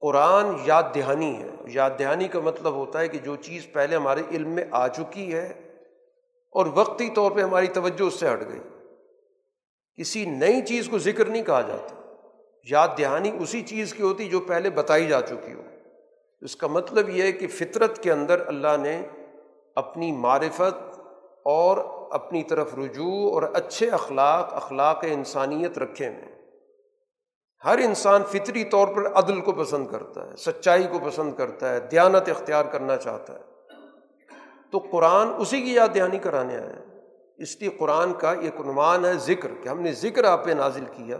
[0.00, 4.22] قرآن یاد دہانی ہے۔ یاد دہانی کا مطلب ہوتا ہے کہ جو چیز پہلے ہمارے
[4.30, 5.46] علم میں آ چکی ہے
[6.52, 8.77] اور وقتی طور پہ ہماری توجہ اس سے ہٹ گئی۔
[9.98, 11.94] کسی نئی چیز کو ذکر نہیں کہا جاتا۔
[12.70, 15.62] یاد دہانی اسی چیز کی ہوتی جو پہلے بتائی جا چکی ہو۔
[16.40, 19.02] اس کا مطلب یہ ہے کہ فطرت کے اندر اللہ نے
[19.76, 21.00] اپنی معرفت
[21.44, 21.78] اور
[22.10, 26.34] اپنی طرف رجوع اور اچھے اخلاق اخلاق انسانیت رکھے ہیں۔
[27.64, 31.80] ہر انسان فطری طور پر عدل کو پسند کرتا ہے، سچائی کو پسند کرتا ہے،
[31.80, 33.40] دیانت اختیار کرنا چاہتا ہے۔
[34.72, 36.87] تو قرآن اسی کی یاد دہانی کرانے آیا ہے۔
[37.38, 40.84] اس لیے قرآن کا ایک عنوان ہے ذکر، کہ ہم نے ذکر آپ پہ نازل
[40.84, 41.18] کیا۔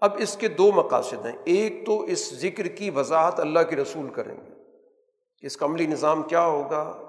[0.00, 4.10] اب اس کے دو مقاصد ہیں۔ ایک تو اس ذکر کی وضاحت اللہ کے رسول
[4.10, 4.52] کریں گے۔
[5.42, 7.02] اس کا عملی نظام کیا ہوگا؟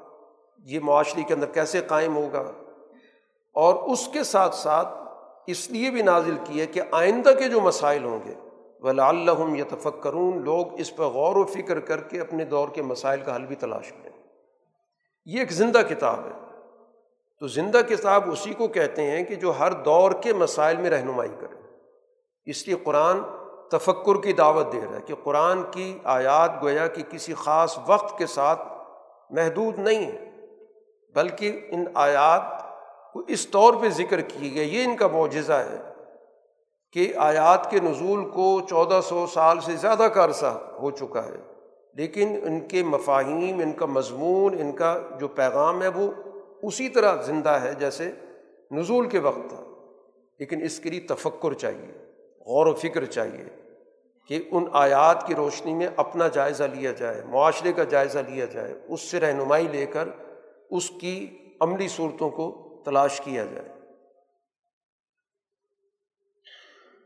[0.64, 2.52] یہ معاشرے کے اندر کیسے قائم ہوگا؟
[3.54, 4.88] اور اس کے ساتھ ساتھ
[5.48, 8.34] اس لیے بھی نازل کیا کہ آئندہ کے جو مسائل ہوں گے
[8.80, 9.12] ولا
[17.44, 21.30] تو زندہ کتاب اسی کو کہتے ہیں کہ جو ہر دور کے مسائل میں رہنمائی
[21.40, 21.56] کرے۔
[22.46, 23.20] اس لیے قرآن
[23.72, 28.18] تفکر کی دعوت دے رہا ہے کہ قرآن کی آیات گویا کہ کسی خاص وقت
[28.18, 28.62] کے ساتھ
[29.30, 30.32] محدود نہیں ہے
[31.16, 32.42] بلکہ ان آیات
[33.14, 35.78] کو اس طور پہ ذکر کی گئی یہ ان کا معجزہ ہے
[36.92, 41.42] کہ آیات کے نزول کو چودہ سو سال سے زیادہ کا عرصہ ہو چکا ہے،
[41.94, 46.12] لیکن ان کے مفاہیم، ان کا مضمون، ان کا جو پیغام ہے وہ
[46.64, 48.12] اسی طرح زندہ ہے جیسے
[48.72, 49.64] نزول کے وقت تھا،
[50.40, 51.92] لیکن اس کے لیے تفکر چاہیے،
[52.48, 53.46] غور و فکر چاہیے
[54.30, 58.74] کہ ان آیات کی روشنی میں اپنا جائزہ لیا جائے، معاشرے کا جائزہ لیا جائے،
[58.88, 60.10] اس سے رہنمائی لے کر
[60.70, 61.16] اس کی
[61.62, 62.52] عملی صورتوں کو
[62.86, 63.70] تلاش کیا جائے۔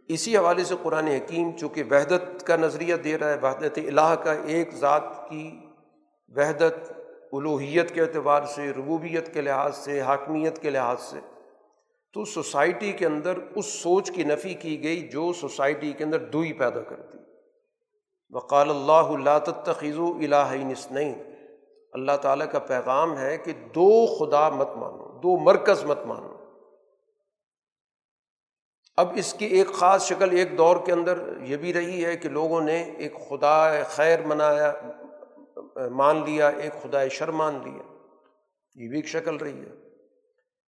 [0.09, 4.33] اسی حوالے سے قرآن حکیم چونکہ وحدت کا نظریہ دے رہا ہے، وحدت الہ کا
[4.45, 5.49] ایک ذات کی
[6.35, 6.91] وحدت
[7.31, 11.19] الوحیت کے اعتبار سے، ربوبیت کے لحاظ سے، حاکمیت کے لحاظ سے۔
[12.13, 16.53] تو سوسائٹی کے اندر اس سوچ کی نفی کی گئی جو سوسائٹی کے اندر دوئی
[16.53, 17.17] پیدا کرتی۔
[18.29, 21.13] وقال اللہ اللہ تخیض و الہ نسنئی
[21.93, 26.37] اللہ تعالیٰ کا پیغام ہے کہ دو خدا مت مانو، دو مرکز مت مانو۔
[28.97, 32.29] اب اس کی ایک خاص شکل ایک دور کے اندر یہ بھی رہی ہے کہ
[32.29, 34.73] لوگوں نے ایک خدا خیر منایا
[35.91, 37.93] مان لیا، ایک خدا شر مان لیا۔
[38.75, 39.71] یہ بھی ایک شکل رہی ہے۔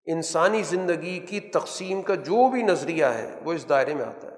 [0.05, 4.37] انسانی زندگی کی تقسیم کا جو بھی نظریہ ہے، وہ اس دائرے میں آتا ہے۔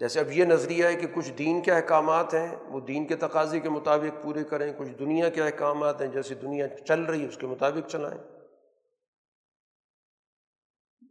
[0.00, 3.60] جیسے اب یہ نظریہ ہے کہ کچھ دین کے احکامات ہیں، وہ دین کے تقاضے
[3.60, 7.36] کے مطابق پورے کریں، کچھ دنیا کے احکامات ہیں، جیسے دنیا چل رہی ہے، اس
[7.36, 8.18] کے مطابق چلائیں۔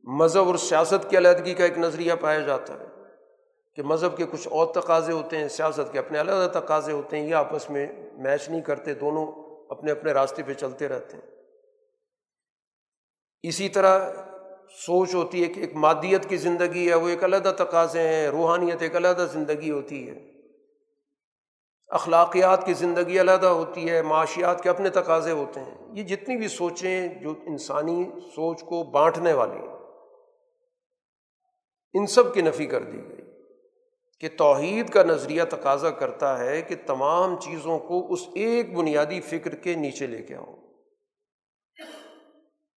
[0.03, 3.02] مذہب اور سیاست کی علیحدگی کا ایک نظریہ پایا جاتا ہے۔
[3.75, 7.29] کہ مذہب کے کچھ اور تقاضے ہوتے ہیں، سیاست کے اپنے علیحدہ تقاضے ہوتے ہیں
[7.29, 9.31] یہ آپس میں میچ نہیں کرتے، دونوں
[9.69, 11.33] اپنے اپنے راستے پہ چلتے رہتے ہیں۔
[13.43, 14.11] اسی طرح
[14.85, 18.81] سوچ ہوتی ہے کہ ایک مادیت کی زندگی ہے، وہ ایک علیحدہ تقاضے ہیں، روحانیت
[18.81, 20.31] ایک علیحدہ زندگی ہوتی ہے۔
[21.87, 26.47] اخلاقیات کی زندگی علیحدہ ہوتی ہے، معاشیات کے اپنے تقاضے ہوتے ہیں۔ یہ جتنی بھی
[26.47, 28.03] سوچیں جو انسانی
[28.35, 29.77] سوچ کو بانٹنے والی ہیں،
[31.93, 33.22] ان سب کی نفی کر دی گئی۔
[34.23, 39.55] کہ توحید کا نظریہ تقاضا کرتا ہے کہ تمام چیزوں کو اس ایک بنیادی فکر
[39.55, 40.55] کے نیچے لے کے آؤ۔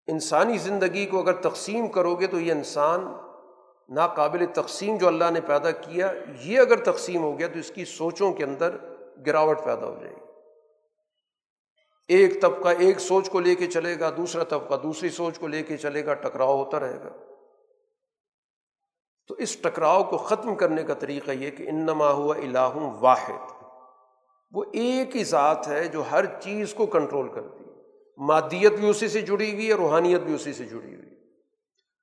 [0.06, 3.12] انسانی زندگی کو اگر تقسیم کرو گے تو یہ انسان
[3.88, 7.84] ناقابل تقسیم جو اللہ نے پیدا کیا، یہ اگر تقسیم ہو گیا تو اس کی
[7.84, 8.76] سوچوں کے اندر
[9.26, 10.20] گراوٹ پیدا ہو جائے گی۔
[12.08, 15.62] ایک طبقہ ایک سوچ کو لے کے چلے گا، دوسرا طبقہ دوسری سوچ کو لے
[15.62, 17.25] کے چلے گا، ٹکراؤ ہوتا رہے گا۔
[19.28, 23.52] تو اس ٹکراؤ کو ختم کرنے کا طریقہ یہ کہ انما ہوا الہ واحد۔
[24.52, 27.70] وہ ایک ہی ذات ہے جو ہر چیز کو کنٹرول کرتی ہے۔
[28.16, 31.06] مادیت بھی اسی سے جڑی ہوئی ہے، روحانیت بھی اسی سے جڑی ہوئی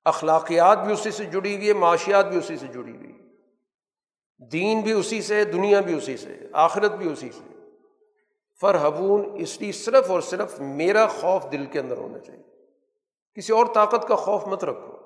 [0.04, 3.12] اخلاقیات بھی اسی سے جڑی ہوئی ہے، معاشیات بھی اسی سے جڑی ہوئی
[4.52, 7.54] دین بھی اسی سے دنیا بھی اسی سے آخرت بھی اسی سے
[8.60, 12.42] فرحبون، اس لیے صرف اور صرف میرا خوف دل کے اندر ہونا چاہیے۔
[13.34, 15.03] کسی اور طاقت کا خوف مت رکھو۔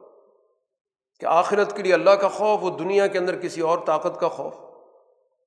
[1.20, 4.28] کہ آخرت کے لیے اللہ کا خوف، وہ دنیا کے اندر کسی اور طاقت کا
[4.28, 4.54] خوف۔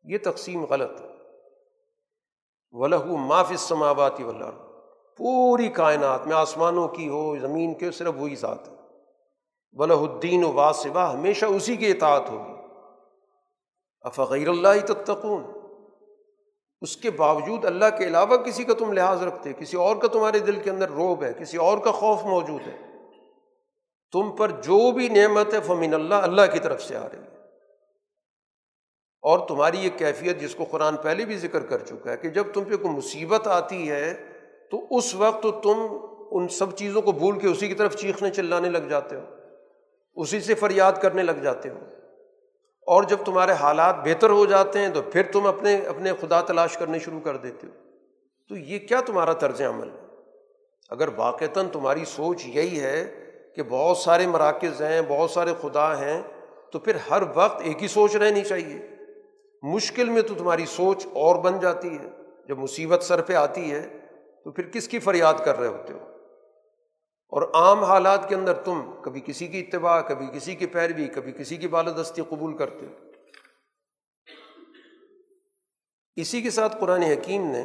[0.04, 1.08] یہ تقسیم غلط ہے۔
[2.72, 4.52] ولہ معاف سماواتی ولر
[5.18, 8.74] پوری کائنات میں آسمانوں کی ہو، زمین کے، صرف وہی ذات ہے۔
[9.74, 12.54] ولہ الدین و واسبہ ہمیشہ اسی کی اطاعت ہوگی۔
[14.02, 15.44] افغیر اللہ تتقون؟
[16.82, 20.40] اس کے باوجود اللہ کے علاوہ کسی کا تم لحاظ رکھتے، کسی اور کا تمہارے
[20.40, 22.91] دل کے اندر روب ہے، کسی اور کا خوف موجود ہے۔
[24.12, 27.32] تم پر جو بھی نعمت ہے فمین اللہ اللہ کی طرف سے آ رہی ہے۔
[29.22, 32.44] اور تمہاری یہ کیفیت جس کو قرآن پہلے بھی ذکر کر چکا ہے کہ جب
[32.54, 34.14] تم پہ کوئی مصیبت آتی ہے،
[34.72, 35.88] تو اس وقت تم
[36.32, 39.22] ان سب چیزوں کو بھول کے اسی کی طرف چیخنے چلانے لگ جاتے ہو۔
[40.16, 41.80] اسی سے فریاد کرنے لگ جاتے ہو۔
[42.88, 46.78] اور جب تمہارے حالات بہتر ہو جاتے ہیں، تو پھر تم اپنے اپنے خدا تلاش
[46.78, 47.90] کرنے شروع کر دیتے ہو۔
[48.50, 50.06] تو یہ کیا تمہارا طرز عمل ہے؟
[50.90, 56.22] اگر واقعتاً تمہاری سوچ یہی ہے کہ بہت سارے مراکز ہیں، بہت سارے خدا ہیں،
[56.72, 58.80] تو پھر ہر وقت ایک ہی سوچ رہنی چاہیے۔
[59.62, 62.10] مشکل میں تو تمہاری سوچ اور بن جاتی ہے۔
[62.48, 63.98] جب مصیبت سر پہ آتی ہے،
[64.44, 66.00] تو پھر کس کی فریاد کر رہے ہوتے ہو؟
[67.30, 71.32] اور عام حالات کے اندر تم کبھی کسی کی اتباع، کبھی کسی کی پیروی، کبھی
[71.32, 72.92] کسی کی بالدستی قبول کرتے ہو۔
[76.16, 77.64] اسی کے ساتھ قرآن حکیم نے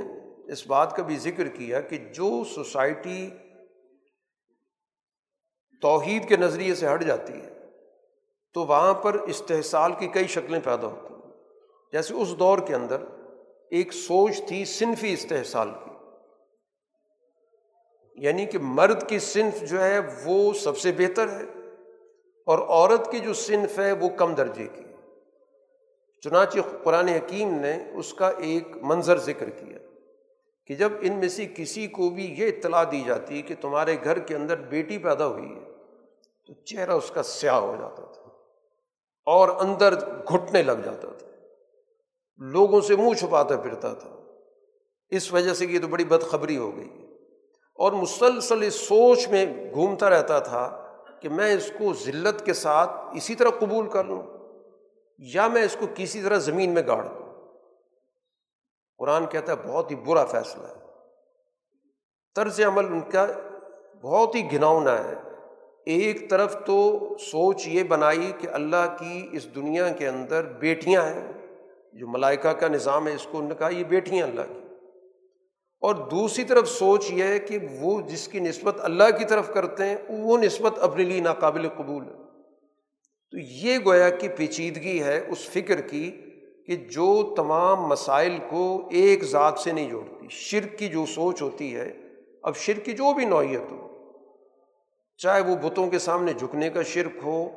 [0.53, 3.31] اس بات کا بھی ذکر کیا کہ جو سوسائٹی
[5.83, 7.53] توحید کے نظریے سے ہٹ جاتی ہے،
[8.55, 11.33] تو وہاں پر استحصال کی کئی شکلیں پیدا ہوتی ہیں۔
[11.93, 12.97] جیسے اس دور کے اندر
[13.71, 15.91] ایک سوچ تھی صنفی استحصال کی۔
[18.15, 21.43] یعنی کہ مرد کی صنف جو ہے وہ سب سے بہتر ہے
[22.47, 24.83] اور عورت کی جو صنف ہے وہ کم درجے کی۔
[26.23, 29.79] چنانچہ قرآن حکیم نے اس کا ایک منظر ذکر کیا
[30.67, 34.19] کہ جب ان میں سے کسی کو بھی یہ اطلاع دی جاتی کہ تمہارے گھر
[34.19, 35.66] کے اندر بیٹی پیدا ہوئی ہے
[36.47, 38.23] تو چہرہ اس کا سیاہ ہو جاتا تھا
[39.27, 41.27] اور اندر گھٹنے لگ جاتا تھا۔
[42.37, 44.17] لوگوں سے منہ چھپاتا پھرتا تھا۔
[45.11, 47.17] اس وجہ سے یہ تو بڑی بدخبری ہو گئی۔
[47.75, 52.91] اور مسلسل اس سوچ میں گھومتا رہتا تھا کہ میں اس کو ذلت کے ساتھ
[53.15, 54.23] اسی طرح قبول کر لوں
[55.19, 57.33] یا میں اس کو کسی طرح زمین میں گاڑ دوں۔
[58.99, 60.87] قرآن کہتا ہے بہت ہی برا فیصلہ ہے۔
[62.35, 63.27] طرز عمل ان کا
[64.03, 65.26] بہت ہی گھناؤنا ہے۔
[65.87, 71.33] ایک طرف تو سوچ یہ بنائی کہ اللہ کی اس دنیا کے اندر بیٹیاں ہیں،
[71.93, 74.61] جو ملائکہ کا نظام ہے، اس کو ان نے کہا یہ بیٹیاں اللہ کی۔
[75.81, 79.85] اور دوسری طرف سوچ یہ ہے کہ وہ جس کی نسبت اللہ کی طرف کرتے
[79.85, 82.15] ہیں، وہ نسبت اپنے لیے ناقابل قبول ہے۔
[83.31, 86.11] تو یہ گویا کہ پیچیدگی ہے اس فکر کی
[86.67, 91.75] کہ جو تمام مسائل کو ایک ذات سے نہیں جوڑتی، شرک کی جو سوچ ہوتی
[91.75, 91.93] ہے،
[92.43, 93.96] اب شرک کی جو بھی نوعیت ہو
[95.19, 97.49] چاہے وہ بتوں کے سامنے جھکنے کا شرک ہو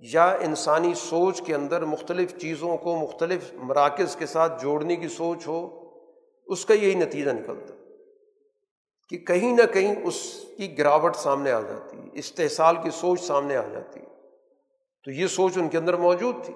[0.00, 5.46] یا انسانی سوچ کے اندر مختلف چیزوں کو مختلف مراکز کے ساتھ جوڑنے کی سوچ
[5.46, 5.88] ہو،
[6.46, 7.74] اس کا یہی نتیجہ نکلتا
[9.08, 13.56] کہ کہیں نہ کہیں اس کی گراوٹ سامنے آ جاتی ہے، استحصال کی سوچ سامنے
[13.56, 14.06] آ جاتی ہے۔
[15.04, 16.54] تو یہ سوچ ان کے اندر موجود تھی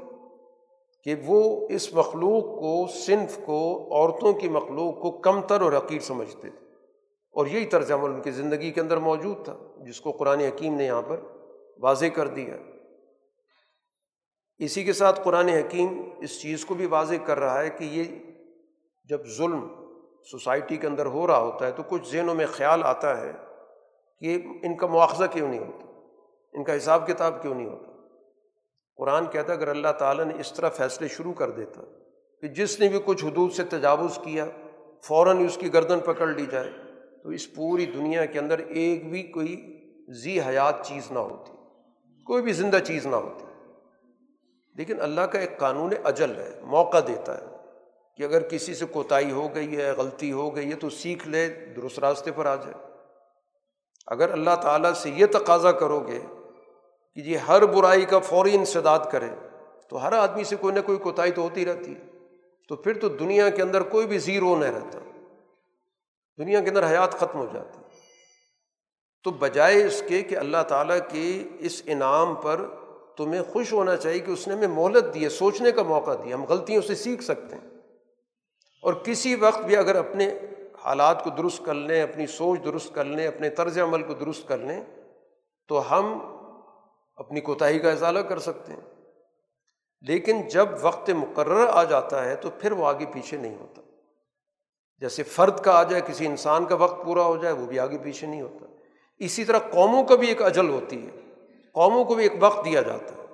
[1.05, 6.01] کہ وہ اس مخلوق کو، صنف کو، عورتوں کی مخلوق کو کم تر اور عقیر
[6.01, 6.68] سمجھتے تھے۔
[7.33, 9.57] اور یہی طرز عمل ان کی زندگی کے اندر موجود تھا،
[9.87, 11.21] جس کو قرآن حکیم نے یہاں پر
[11.79, 12.57] واضح کر دیا
[14.59, 18.05] اسی کے ساتھ قرآن حکیم اس چیز کو بھی واضح کر رہا ہے کہ یہ
[19.09, 19.69] جب ظلم
[20.31, 23.33] سوسائٹی کے اندر ہو رہا ہوتا ہے تو کچھ ذہنوں میں خیال آتا ہے
[24.21, 25.87] کہ ان کا مواخذہ کیوں نہیں ہوتا؟
[26.53, 27.93] ان کا حساب کتاب کیوں نہیں ہوتا؟
[28.97, 31.83] قرآن کہتا ہے اگر اللہ تعالیٰ نے اس طرح فیصلے شروع کر دیتا
[32.41, 34.47] کہ جس نے بھی کچھ حدود سے تجاوز کیا،
[35.05, 36.71] فوراً اس کی گردن پکڑ لی جائے
[37.29, 41.53] تو اس پوری دنیا کے اندر ایک بھی کوئی زی حیات چیز نہ ہوتی،
[42.25, 43.45] کوئی بھی زندہ چیز نہ ہوتی۔
[44.75, 47.57] لیکن اللہ کا ایک قانون اجل ہے، موقع دیتا ہے
[48.17, 51.49] کہ اگر کسی سے کوتاہی ہو گئی ہے، غلطی ہو گئی ہے تو سیکھ لے،
[51.49, 52.75] درست راستے پر آ جائے۔
[54.07, 56.21] اگر اللہ تعالیٰ سے یہ تقاضا کرو گے
[57.15, 59.49] کہ یہ ہر برائی کا فوری انسداد کرے،
[59.89, 62.01] تو ہر آدمی سے کوئی نہ کوئی کوتاہی تو ہوتی رہتی ہے۔
[62.69, 64.99] تو پھر تو دنیا کے اندر کوئی بھی زیرو نہیں رہتا۔
[66.39, 67.81] دنیا کے اندر حیات ختم ہو جاتی
[69.23, 72.67] تو بجائے اس کے کہ اللہ تعالیٰ کے اس انعام پر
[73.17, 76.37] تمہیں خوش ہونا چاہیے کہ اس نے ہمیں مہلت دی ہے، سوچنے کا موقع دیا
[76.37, 77.71] ہم غلطیوں سے سیکھ سکتے ہیں۔
[78.83, 80.39] اور کسی وقت بھی اگر اپنے
[80.85, 84.49] حالات کو درست کر لیں، اپنی سوچ درست کر لیں، اپنے طرز عمل کو درست
[84.49, 84.85] کر لیں،
[85.69, 86.19] تو ہم
[87.17, 88.95] اپنی کوتاہی کا اضالہ کر سکتے ہیں۔
[90.01, 93.83] لیکن جب وقت مقرر آ جاتا ہے تو پھر وہ آگے پیچھے نہیں ہوتا۔
[95.01, 97.99] جیسے فرد کا آ جائے، کسی انسان کا وقت پورا ہو جائے، وہ بھی آگے
[97.99, 98.67] پیچھے نہیں ہوتا۔
[99.19, 101.11] اسی طرح قوموں کا بھی ایک اجل ہوتی ہے۔
[101.73, 103.27] قوموں کو بھی ایک وقت دیا جاتا ہے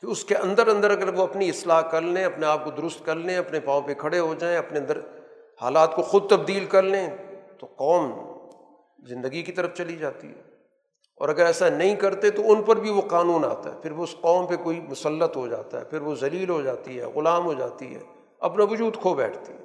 [0.00, 3.06] کہ اس کے اندر اندر اگر وہ اپنی اصلاح کر لیں، اپنے آپ کو درست
[3.06, 4.98] کر لیں، اپنے پاؤں پہ کھڑے ہو جائیں، اپنے اندر
[5.62, 7.10] حالات کو خود تبدیل کر لیں،
[7.58, 8.12] تو قوم
[9.08, 10.42] زندگی کی طرف چلی جاتی ہے۔
[11.16, 14.02] اور اگر ایسا نہیں کرتے تو ان پر بھی وہ قانون آتا ہے۔ پھر وہ
[14.02, 17.44] اس قوم پہ کوئی مسلط ہو جاتا ہے، پھر وہ ذلیل ہو جاتی ہے، غلام
[17.44, 18.00] ہو جاتی ہے،
[18.40, 19.63] اپنا وجود کھو بیٹھتی ہے۔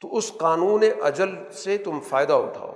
[0.00, 2.74] تو اس قانون اجل سے تم فائدہ اٹھاؤ۔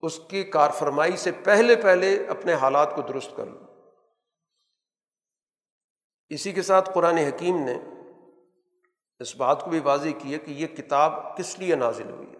[0.00, 3.58] اس کی کار فرمائی سے پہلے پہلے اپنے حالات کو درست کر لو۔
[6.28, 7.78] اسی کے ساتھ قرآن حکیم نے
[9.20, 12.34] اس بات کو بھی واضح کی ہے کہ یہ کتاب کس لیے نازل ہوئی ہے۔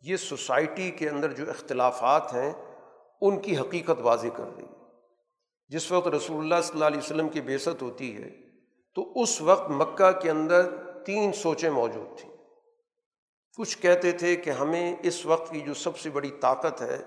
[0.00, 2.52] یہ سوسائٹی کے اندر جو اختلافات ہیں،
[3.20, 4.70] ان کی حقیقت واضح کر رہی ہے
[5.68, 8.30] جس وقت رسول اللہ صلی اللہ علیہ وسلم کی بیست ہوتی ہے،
[8.94, 10.76] تو اس وقت مکہ کے اندر
[11.06, 12.29] تین سوچیں موجود تھیں۔
[13.56, 17.02] کچھ کہتے تھے کہ ہمیں اس وقت کی جو سب سے بڑی طاقت ہے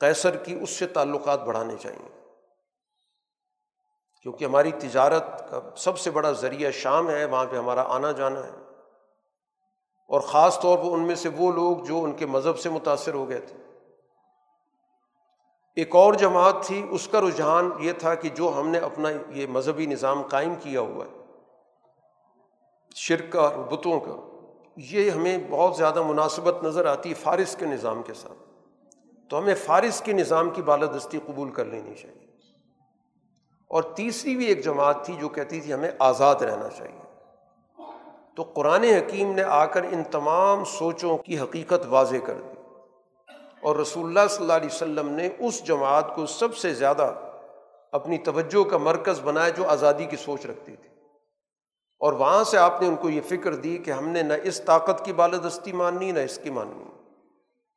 [0.00, 2.08] کیسر کی، اس سے تعلقات بڑھانے چاہئیں
[4.22, 8.46] کیونکہ ہماری تجارت کا سب سے بڑا ذریعہ شام ہے، وہاں پہ ہمارا آنا جانا
[8.46, 8.50] ہے۔
[10.08, 13.14] اور خاص طور پر ان میں سے وہ لوگ جو ان کے مذہب سے متاثر
[13.14, 13.56] ہو گئے تھے۔
[15.76, 19.46] ایک اور جماعت تھی، اس کا رجحان یہ تھا کہ جو ہم نے اپنا یہ
[19.46, 21.22] مذہبی نظام قائم کیا ہوا ہے۔
[22.94, 24.31] شرک اور بتوں کا۔
[24.76, 28.52] یہ ہمیں بہت زیادہ مناسبت نظر آتی ہے فارس کے نظام کے ساتھ۔
[29.28, 32.26] تو ہمیں فارس کے نظام کی بالادستی قبول کر لینی چاہیے۔
[33.68, 37.02] اور تیسری بھی ایک جماعت تھی جو کہتی تھی ہمیں آزاد رہنا چاہیے۔
[38.36, 42.60] تو قرآن حکیم نے آ کر ان تمام سوچوں کی حقیقت واضح کر دی۔
[43.62, 47.14] اور رسول اللہ صلی اللہ علیہ وسلم نے اس جماعت کو سب سے زیادہ
[47.92, 50.91] اپنی توجہ کا مرکز بنایا جو آزادی کی سوچ رکھتی تھی۔
[52.02, 54.60] اور وہاں سے آپ نے ان کو یہ فکر دی کہ ہم نے نہ اس
[54.60, 56.84] طاقت کی بالادستی ماننی، نہ اس کی ماننی۔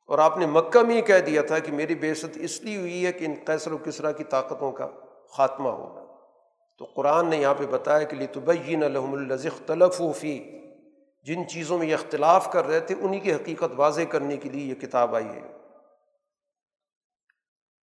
[0.06, 3.06] اور آپ نے مکہ میں ہی کہہ دیا تھا کہ میری بےست اس لیے ہوئی
[3.06, 4.88] ہے کہ ان قیصر و کسرا کی طاقتوں کا
[5.30, 6.04] خاتمہ ہوگا۔
[6.78, 10.44] تو قرآن نے یہاں پہ بتایا کہ لتبین الحم الزخ تلفوفی
[11.22, 14.66] جن چیزوں میں یہ اختلاف کر رہے تھے انہیں کی حقیقت واضح کرنے کے لیے
[14.66, 15.52] یہ کتاب آئی ہے۔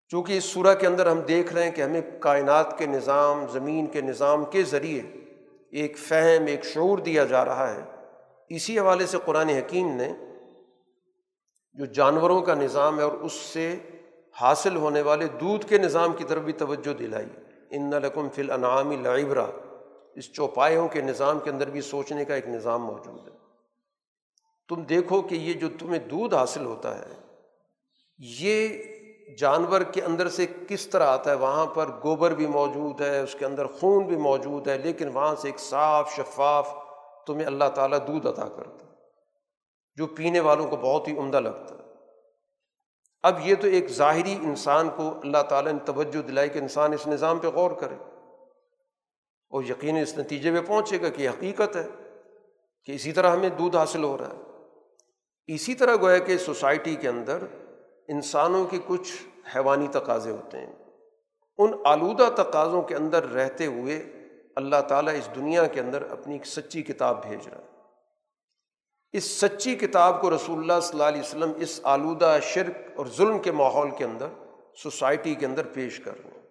[0.07, 3.87] چونکہ اس صورح کے اندر ہم دیکھ رہے ہیں کہ ہمیں کائنات کے نظام، زمین
[3.87, 5.01] کے نظام کے ذریعے
[5.73, 7.81] ایک فہم، ایک شعور دیا جا رہا ہے۔
[8.49, 10.13] اسی حوالے سے قرآن حکیم نے
[11.73, 13.75] جو جانوروں کا نظام ہے اور اس سے
[14.41, 17.25] حاصل ہونے والے دودھ کے نظام کی طرف بھی توجہ دلائی۔
[17.71, 19.45] ان نلکم فل انعامی لعبرا۔
[20.15, 23.33] اس چوپایوں کے نظام کے اندر بھی سوچنے کا ایک نظام موجود ہے۔
[24.69, 27.13] تم دیکھو کہ یہ جو تمہیں دودھ حاصل ہوتا ہے،
[28.17, 28.83] یہ
[29.39, 33.35] جانور کے اندر سے کس طرح آتا ہے؟ وہاں پر گوبر بھی موجود ہے، اس
[33.39, 36.73] کے اندر خون بھی موجود ہے، لیکن وہاں سے ایک صاف شفاف
[37.27, 38.91] تمہیں اللہ تعالیٰ دودھ عطا کرتا ہے،
[39.95, 41.79] جو پینے والوں کو بہت ہی عمدہ لگتا ہے۔
[43.23, 47.07] اب یہ تو ایک ظاہری انسان کو اللہ تعالیٰ نے توجہ دلائی کہ انسان اس
[47.07, 47.95] نظام پہ غور کرے۔
[49.49, 51.87] اور یقین اس نتیجے پہ پہنچے گا کہ حقیقت ہے
[52.85, 54.41] کہ اسی طرح ہمیں دودھ حاصل ہو رہا ہے۔
[55.47, 57.37] اسی طرح گویا کہ سوسائٹی کے اندر
[58.07, 59.11] انسانوں کے کچھ
[59.55, 60.73] حیوانی تقاضے ہوتے ہیں۔
[61.57, 63.97] ان آلودہ تقاضوں کے اندر رہتے ہوئے
[64.55, 67.67] اللہ تعالیٰ اس دنیا کے اندر اپنی ایک سچی کتاب بھیج رہا ہے۔
[69.11, 73.39] اس سچی کتاب کو رسول اللہ صلی اللہ علیہ وسلم اس آلودہ شرک اور ظلم
[73.39, 74.27] کے ماحول کے اندر،
[74.77, 76.41] سوسائٹی کے اندر پیش کر رہے ہیں۔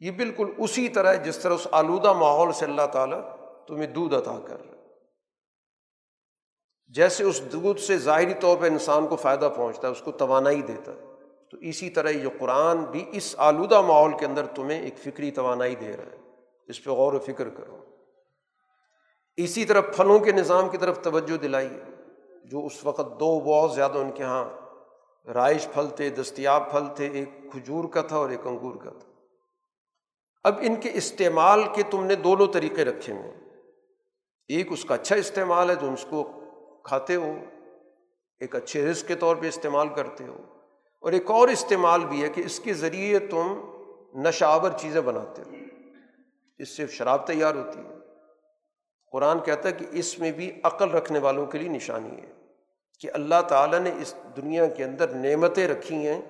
[0.00, 3.20] یہ بالکل اسی طرح جس طرح اس آلودہ ماحول سے اللہ تعالیٰ
[3.66, 4.76] تمہیں دودھ عطا کر رہے
[6.94, 10.62] جیسے اس دودھ سے ظاہری طور پہ انسان کو فائدہ پہنچتا ہے، اس کو توانائی
[10.62, 11.00] دیتا ہے۔
[11.50, 15.74] تو اسی طرح یہ قرآن بھی اس آلودہ ماحول کے اندر تمہیں ایک فکری توانائی
[15.74, 16.16] دے رہا ہے۔
[16.68, 17.84] اس پہ غور و فکر کرو۔
[19.36, 21.68] اسی طرح پھلوں کے نظام کی طرف توجہ دلائی
[22.44, 24.50] جو اس وقت دو بہت زیادہ ان کے یہاں
[25.28, 29.12] رائش پھل تھے، دستیاب پھل تھے، ایک کھجور کا تھا اور ایک انگور کا تھا۔
[30.44, 33.34] اب ان کے استعمال کے تم نے دونوں طریقے رکھے ہوئے
[34.48, 36.39] ایک اس کا اچھا استعمال ہے تم اس کو
[36.82, 37.34] کھاتے ہو،
[38.40, 40.36] ایک اچھے رزق کے طور پہ استعمال کرتے ہو،
[41.00, 43.70] اور ایک اور استعمال بھی ہے کہ اس کے ذریعے تم
[44.14, 45.50] نشاور چیزیں بناتے ہو
[46.58, 47.94] اس سے شراب تیار ہوتی ہے۔
[49.12, 52.32] قرآن کہتا ہے کہ اس میں بھی عقل رکھنے والوں کے لیے نشانی ہے
[53.00, 56.20] کہ اللہ تعالیٰ نے اس دنیا کے اندر نعمتیں رکھی ہیں۔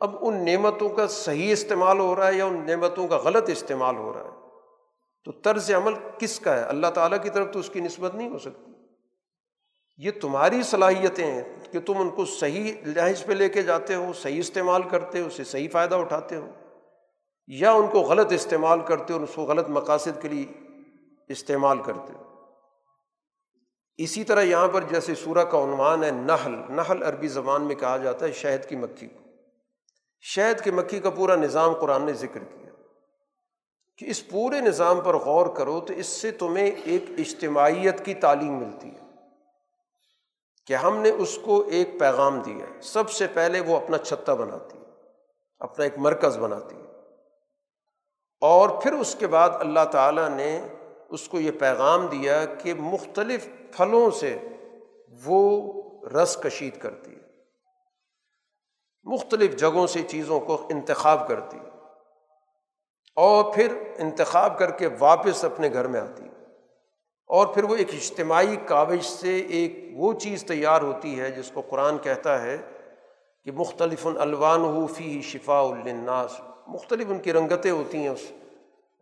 [0.00, 3.96] اب ان نعمتوں کا صحیح استعمال ہو رہا ہے یا ان نعمتوں کا غلط استعمال
[3.96, 4.30] ہو رہا ہے؟
[5.24, 8.30] تو طرز عمل کس کا ہے؟ اللہ تعالیٰ کی طرف تو اس کی نسبت نہیں
[8.30, 8.72] ہو سکتی۔
[9.96, 11.42] یہ تمہاری صلاحیتیں ہیں
[11.72, 15.26] کہ تم ان کو صحیح لہج پہ لے کے جاتے ہو، صحیح استعمال کرتے ہو،
[15.26, 16.50] اسے صحیح فائدہ اٹھاتے ہو،
[17.46, 20.46] یا ان کو غلط استعمال کرتے ہو اور اس کو غلط مقاصد کے لیے
[21.28, 22.22] استعمال کرتے ہو۔
[23.96, 27.96] اسی طرح یہاں پر جیسے سورہ کا عنوان ہے، نحل۔ نحل عربی زبان میں کہا
[27.96, 29.18] جاتا ہے شہد کی مکھی کو۔
[30.20, 32.70] شہد کی مکھی کا پورا نظام قرآن نے ذکر کیا۔
[33.98, 38.52] کہ اس پورے نظام پر غور کرو تو اس سے تمہیں ایک اجتماعیت کی تعلیم
[38.52, 39.05] ملتی ہے۔
[40.66, 44.34] کہ ہم نے اس کو ایک پیغام دیا ہے۔ سب سے پہلے وہ اپنا چھتا
[44.34, 44.84] بناتی ہے،
[45.58, 46.86] اپنا ایک مرکز بناتی ہے۔
[48.40, 50.60] اور پھر اس کے بعد اللہ تعالیٰ نے
[51.08, 54.38] اس کو یہ پیغام دیا کہ مختلف پھلوں سے
[55.24, 55.72] وہ
[56.08, 57.20] رس کشید کرتی ہے۔
[59.04, 61.68] مختلف جگہوں سے چیزوں کو انتخاب کرتی ہے۔
[63.16, 66.35] اور پھر انتخاب کر کے واپس اپنے گھر میں آتی ہے۔
[67.26, 71.60] اور پھر وہ ایک اجتماعی کاوش سے ایک وہ چیز تیار ہوتی ہے جس کو
[71.60, 72.56] قرآن کہتا ہے
[73.44, 78.32] کہ مختلف الوان ہو فی شفا الناس مختلف ان کی رنگتیں ہوتی ہیں اس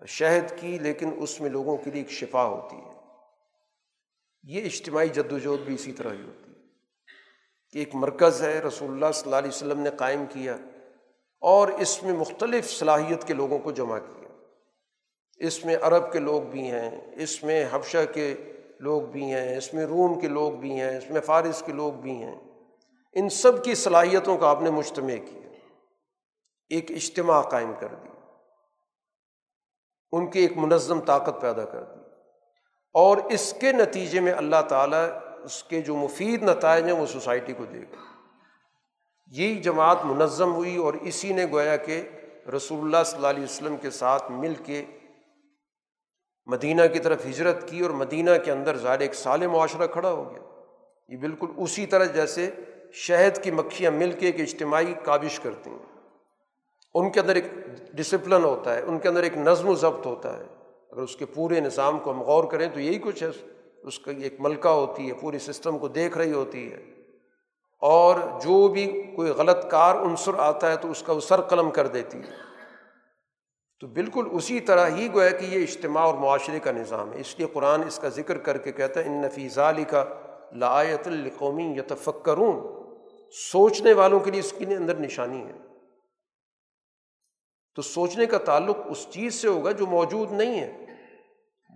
[0.08, 2.92] شہد کی، لیکن اس میں لوگوں کے لیے ایک شفا ہوتی ہے۔
[4.44, 6.62] یہ اجتماعی جد وجہد بھی اسی طرح ہی ہوتی ہے
[7.72, 10.56] کہ ایک مرکز ہے، رسول اللہ صلی اللہ علیہ وسلم نے قائم کیا
[11.42, 14.23] اور اس میں مختلف صلاحیت کے لوگوں کو جمع کیا۔
[15.38, 18.34] اس میں عرب کے لوگ بھی ہیں، اس میں حبشہ کے
[18.80, 21.92] لوگ بھی ہیں، اس میں روم کے لوگ بھی ہیں، اس میں فارس کے لوگ
[21.92, 22.40] بھی ہیں۔
[23.12, 25.40] ان سب کی صلاحیتوں کا آپ نے مجتمع کیا۔
[26.68, 28.08] ایک اجتماع قائم کر دی۔
[30.12, 32.00] ان کی ایک منظم طاقت پیدا کر دی۔
[32.94, 35.08] اور اس کے نتیجے میں اللہ تعالیٰ
[35.42, 37.96] اس کے جو مفید نتائج ہیں وہ سوسائٹی کو دے گا
[39.26, 42.08] یہی جماعت منظم ہوئی اور اسی نے گویا کہ
[42.56, 44.84] رسول اللہ صلی اللہ علیہ وسلم کے ساتھ مل کے
[46.46, 50.30] مدینہ کی طرف ہجرت کی اور مدینہ کے اندر ظاہر ایک سال معاشرہ کھڑا ہو
[50.30, 50.42] گیا۔
[51.08, 52.50] یہ بالکل اسی طرح جیسے
[52.92, 56.00] شہد کی مکھیاں مل کے ایک اجتماعی کابش کرتی ہیں۔
[56.94, 57.44] ان کے اندر ایک
[57.92, 60.44] ڈسپلن ہوتا ہے، ان کے اندر ایک نظم و ضبط ہوتا ہے۔
[60.90, 63.28] اگر اس کے پورے نظام کو ہم غور کریں تو یہی کچھ ہے۔
[63.82, 66.84] اس کا ایک ملکہ ہوتی ہے پورے سسٹم کو دیکھ رہی ہوتی ہے۔
[67.80, 71.70] اور جو بھی کوئی غلط کار عنصر آتا ہے تو اس کا وہ سر قلم
[71.70, 72.43] کر دیتی ہے۔
[73.84, 77.38] تو بالکل اسی طرح ہی گویا کہ یہ اجتماع اور معاشرے کا نظام ہے۔ اس
[77.38, 80.04] لیے قرآن اس کا ذکر کر کے کہتا ہے، ان نفیز علی کا
[80.52, 82.84] لایت القومی یتفکرون۔
[83.32, 85.52] سوچنے والوں کے لیے اس کے اندر نشانی ہے۔
[87.74, 90.84] تو سوچنے کا تعلق اس چیز سے ہوگا جو موجود نہیں ہے۔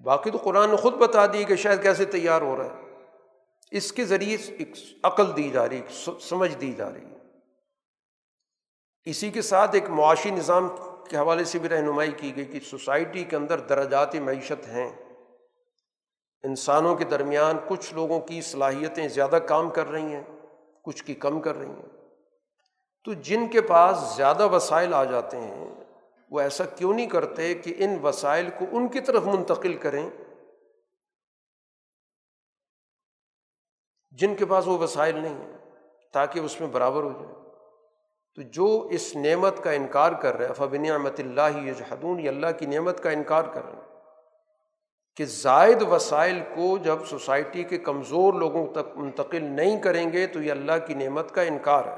[0.03, 2.81] باقی تو قرآن نے خود بتا دی کہ شاید کیسے تیار ہو رہا ہے۔
[3.71, 4.71] اس کے ذریعے ایک
[5.03, 5.81] عقل دی جا رہی
[6.21, 7.19] سمجھ دی جا رہی۔ ہے
[9.05, 10.69] اسی کے ساتھ ایک معاشی نظام
[11.09, 14.91] کے حوالے سے بھی رہنمائی کی گئی کہ سوسائٹی کے اندر درجات معیشت ہیں۔
[16.43, 20.23] انسانوں کے درمیان کچھ لوگوں کی صلاحیتیں زیادہ کام کر رہی ہیں،
[20.83, 21.87] کچھ کی کم کر رہی ہیں۔
[23.05, 25.75] تو جن کے پاس زیادہ وسائل آ جاتے ہیں،
[26.31, 30.11] وہ ایسا کیوں نہیں کرتے کہ ان وسائل کو ان کی طرف منتقل کریں؟
[34.11, 35.59] جن کے پاس وہ وسائل نہیں ہیں،
[36.13, 37.38] تاکہ اس میں برابر ہو جائے۔
[38.39, 42.47] تو جو اس نعمت کا انکار کر رہے ہیں فبن احمد اللہ یجحدون، یہ اللہ
[42.59, 43.81] کی نعمت کا انکار کر رہے ہیں
[45.17, 50.43] کہ زائد وسائل کو جب سوسائٹی کے کمزور لوگوں تک منتقل نہیں کریں گے تو
[50.43, 51.97] یہ اللہ کی نعمت کا انکار ہے۔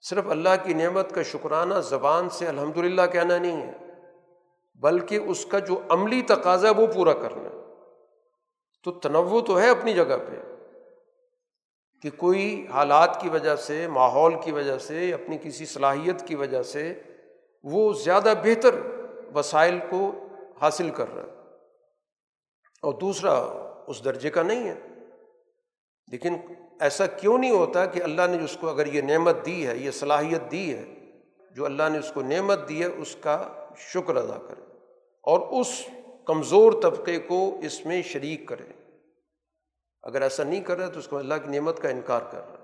[0.00, 3.72] صرف اللہ کی نعمت کا شکرانہ زبان سے الحمد للہ کہنا نہیں ہے،
[4.74, 7.48] بلکہ اس کا جو عملی تقاضا ہے وہ پورا کرنا
[8.84, 10.51] تو تنوع تو ہے اپنی جگہ پہ۔
[12.02, 16.62] کہ کوئی حالات کی وجہ سے، ماحول کی وجہ سے، اپنی کسی صلاحیت کی وجہ
[16.62, 17.02] سے
[17.64, 18.74] وہ زیادہ بہتر
[19.34, 20.12] وسائل کو
[20.60, 21.28] حاصل کر رہا ہے۔
[22.82, 23.32] اور دوسرا،
[23.86, 24.74] اس درجے کا نہیں ہے۔
[26.10, 26.36] لیکن
[26.80, 29.90] ایسا کیوں نہیں ہوتا کہ اللہ نے اس کو، اگر یہ نعمت دی ہے، یہ
[29.90, 30.94] صلاحیت دی ہے،
[31.56, 34.62] جو اللہ نے اس کو نعمت دی ہے، اس کا شکر ادا کرے
[35.22, 35.82] اور اس
[36.24, 38.81] کمزور طبقے کو اس میں شریک کرے۔
[40.04, 42.52] اگر ایسا نہیں کر رہا تو اس کو اللہ کی نعمت کا انکار کر رہا
[42.52, 42.62] ہے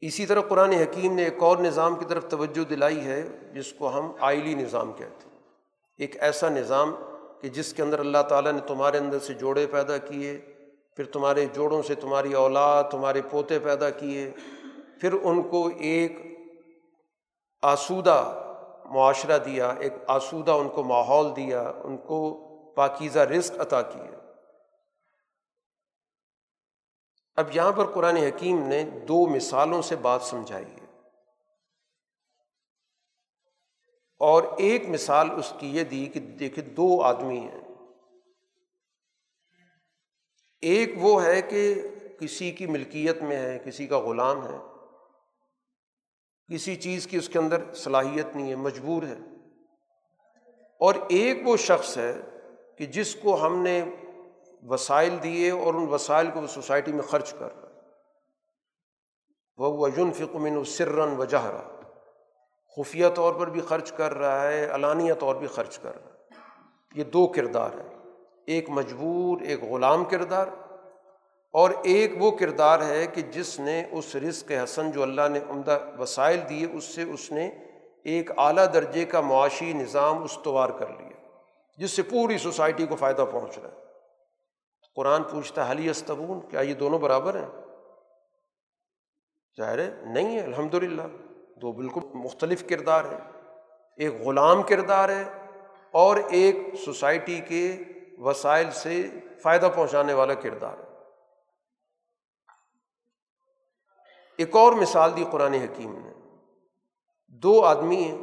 [0.00, 3.22] اسی طرح قرآن حکیم نے ایک اور نظام کی طرف توجہ دلائی ہے،
[3.54, 5.40] جس کو ہم آئلی نظام کہتے ہیں۔
[5.98, 6.94] ایک ایسا نظام
[7.40, 10.38] کہ جس کے اندر اللہ تعالیٰ نے تمہارے اندر سے جوڑے پیدا کیے،
[10.96, 14.30] پھر تمہارے جوڑوں سے تمہاری اولاد، تمہارے پوتے پیدا کیے،
[15.00, 16.12] پھر ان کو ایک
[17.62, 18.48] آسودہ
[18.84, 22.34] معاشرہ دیا، ایک آسودہ ان کو ماحول دیا، ان کو
[22.76, 24.21] پاکیزہ رزق عطا کیا
[27.36, 30.82] اب یہاں پر قرآن حکیم نے دو مثالوں سے بات سمجھائی ہے۔
[34.18, 37.60] اور ایک مثال اس کی یہ دی کہ دیکھے دو آدمی ہیں۔
[40.60, 41.82] ایک وہ ہے کہ
[42.20, 44.58] کسی کی ملکیت میں ہے، کسی کا غلام ہے۔
[46.54, 49.18] کسی چیز کی اس کے اندر صلاحیت نہیں ہے، مجبور ہے۔
[50.78, 52.12] اور ایک وہ شخص ہے
[52.76, 53.84] کہ جس کو ہم نے
[54.62, 57.68] وسائل دیے اور ان وسائل کو وہ سوسائٹی میں خرچ کر رہا
[59.56, 61.80] وہ وجن فکمن و سرن و جہرا۔
[62.76, 66.12] خفیہ طور پر بھی خرچ کر رہا ہے، علانیہ طور بھی خرچ کر رہا ہے۔
[66.94, 67.98] یہ دو کردار ہیں۔
[68.46, 70.46] ایک مجبور، ایک غلام کردار۔
[71.52, 75.78] اور ایک وہ کردار ہے کہ جس نے اس رزق حسن جو اللہ نے عمدہ
[75.98, 77.50] وسائل دیے، اس سے اس نے
[78.04, 81.28] ایک اعلیٰ درجے کا معاشی نظام استوار کر لیا،
[81.78, 83.91] جس سے پوری سوسائٹی کو فائدہ پہنچ رہا ہے۔
[84.94, 87.48] قرآن پوچھتا حلی استبون کیا یہ دونوں برابر ہیں؟
[89.60, 91.02] ظاہر ہے، نہیں ہے الحمد للہ
[91.56, 93.32] دو بالکل مختلف کردار ہیں۔
[93.96, 95.24] ایک غلام کردار ہے
[95.90, 97.76] اور ایک سوسائٹی کے
[98.18, 99.10] وسائل سے
[99.42, 100.84] فائدہ پہنچانے والا کردار ہے۔
[104.38, 106.12] ایک اور مثال دی قرآن حکیم نے۔
[107.28, 108.18] دو آدمی ہیں،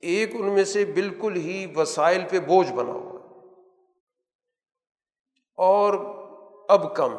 [0.00, 3.09] ایک ان میں سے بالکل ہی وسائل پہ بوجھ بنا ہوا۔
[5.60, 5.94] اور
[6.68, 7.14] اب کم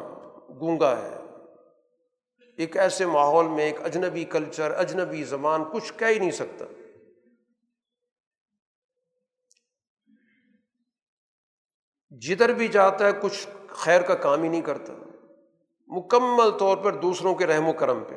[0.59, 1.17] گونگا ہے۔
[2.57, 6.65] ایک ایسے ماحول میں ایک اجنبی کلچر، اجنبی زبان کچھ کہہ ہی نہیں سکتا۔
[12.09, 14.93] جدھر بھی جاتا ہے کچھ خیر کا کام ہی نہیں کرتا۔
[15.87, 18.15] مکمل طور پر دوسروں کے رحم و کرم پہ۔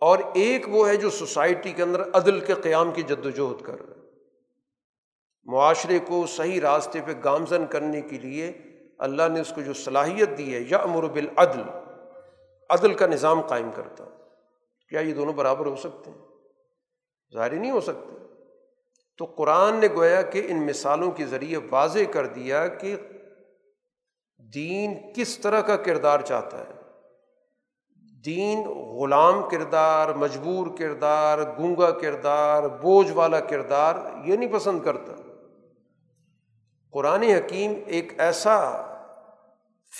[0.00, 3.80] اور ایک وہ ہے جو سوسائٹی کے اندر عدل کے قیام کی جد وجہد کر
[3.80, 3.99] رہا ہے۔
[5.50, 8.52] معاشرے کو صحیح راستے پہ گامزن کرنے کے لیے
[8.98, 11.62] اللہ نے اس کو جو صلاحیت دی ہے یا امر بالعدل،
[12.70, 14.04] عدل کا نظام قائم کرتا
[14.88, 16.18] کیا یہ دونوں برابر ہو سکتے ہیں؟
[17.34, 18.16] ظاہر نہیں ہو سکتے۔
[19.18, 22.96] تو قرآن نے گویا کہ ان مثالوں کے ذریعے واضح کر دیا کہ
[24.54, 26.80] دین کس طرح کا کردار چاہتا ہے۔
[28.24, 33.94] دین غلام کردار، مجبور کردار، گونگا کردار، بوجھ والا کردار
[34.24, 35.19] یہ نہیں پسند کرتا۔
[36.92, 38.86] قرآن حکیم ایک ایسا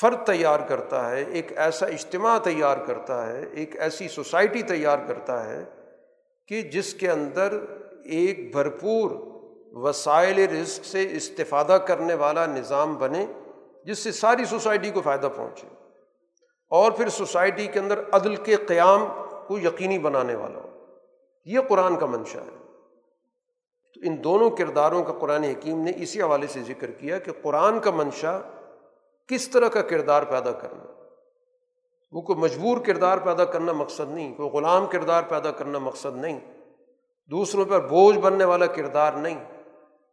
[0.00, 5.44] فرد تیار کرتا ہے، ایک ایسا اجتماع تیار کرتا ہے، ایک ایسی سوسائٹی تیار کرتا
[5.44, 5.64] ہے
[6.48, 7.64] کہ جس کے اندر
[8.04, 9.10] ایک بھرپور
[9.72, 13.26] وسائل رزق سے استفادہ کرنے والا نظام بنے،
[13.84, 15.66] جس سے ساری سوسائٹی کو فائدہ پہنچے۔
[16.70, 19.06] اور پھر سوسائٹی کے اندر عدل کے قیام
[19.46, 20.68] کو یقینی بنانے والا ہو۔
[21.44, 22.59] یہ قرآن کا منشا ہے۔
[24.00, 27.80] تو ان دونوں کرداروں کا قرآن حکیم نے اسی حوالے سے ذکر کیا کہ قرآن
[27.80, 28.38] کا منشا
[29.28, 30.84] کس طرح کا کردار پیدا کرنا۔
[32.12, 36.40] وہ کوئی مجبور کردار پیدا کرنا مقصد نہیں، کوئی غلام کردار پیدا کرنا مقصد نہیں۔
[37.30, 39.44] دوسروں پر بوجھ بننے والا کردار نہیں۔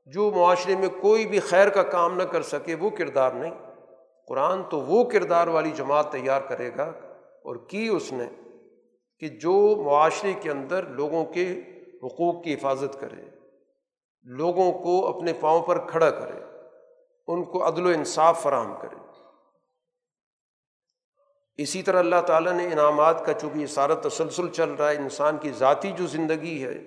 [0.06, 3.54] جو معاشرے میں کوئی بھی خیر کا کام نہ کر سکے، وہ کردار نہیں۔
[4.28, 6.92] قرآن تو وہ کردار والی جماعت تیار کرے گا
[7.44, 8.26] اور کی اس نے
[9.20, 11.62] کہ جو معاشرے کے اندر لوگوں کے
[12.04, 13.37] حقوق کی حفاظت کرے۔
[14.30, 16.40] لوگوں کو اپنے پاؤں پر کھڑا کرے،
[17.28, 18.96] ان کو عدل و انصاف فراہم کرے۔
[21.58, 25.38] اسی طرح اللہ تعالیٰ نے انعامات کا، چونکہ یہ سارا تسلسل چل رہا ہے، انسان
[25.38, 26.80] کی ذاتی جو زندگی ہے،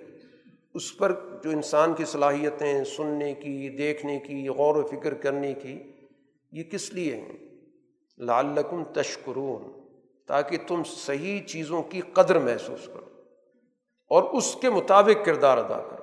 [0.73, 1.11] اس پر
[1.43, 5.83] جو انسان کی صلاحیتیں سننے کی، دیکھنے کی، غور و فکر کرنے کی،
[6.51, 7.37] یہ کس لیے ہیں؟
[8.17, 9.81] لعلکم تشکرون،
[10.27, 13.21] تاکہ تم صحیح چیزوں کی قدر محسوس کرو
[14.07, 16.00] اور اس کے مطابق کردار ادا کرو۔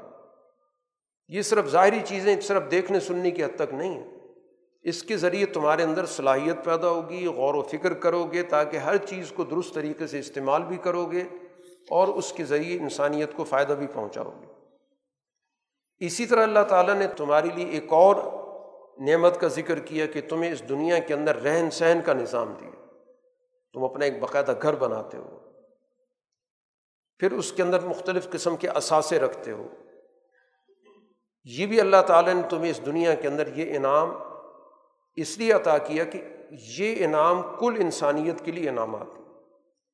[1.29, 4.07] یہ صرف ظاہری چیزیں صرف دیکھنے سننے کی حد تک نہیں ہیں۔
[4.83, 8.97] اس کے ذریعے تمہارے اندر صلاحیت پیدا ہوگی، غور و فکر کرو گے تاکہ ہر
[8.97, 11.25] چیز کو درست طریقے سے استعمال بھی کرو گے
[11.91, 14.47] اور اس کے ذریعے انسانیت کو فائدہ بھی پہنچاؤ گے
[15.99, 18.17] اسی طرح اللہ تعالیٰ نے تمہارے لیے ایک اور
[18.99, 22.71] نعمت کا ذکر کیا کہ تمہیں اس دنیا کے اندر رہن سہن کا نظام دیا۔
[23.75, 25.39] تم اپنا ایک باقاعدہ گھر بناتے ہو،
[27.19, 29.69] پھر اس کے اندر مختلف قسم کے اثاثے رکھتے ہو۔
[31.45, 34.11] یہ بھی اللہ تعالیٰ نے تمہیں اس دنیا کے اندر یہ انعام
[35.17, 36.23] اس لیے عطا کیا کہ
[36.79, 39.25] یہ انعام کل انسانیت کے لیے انعامات ہیں۔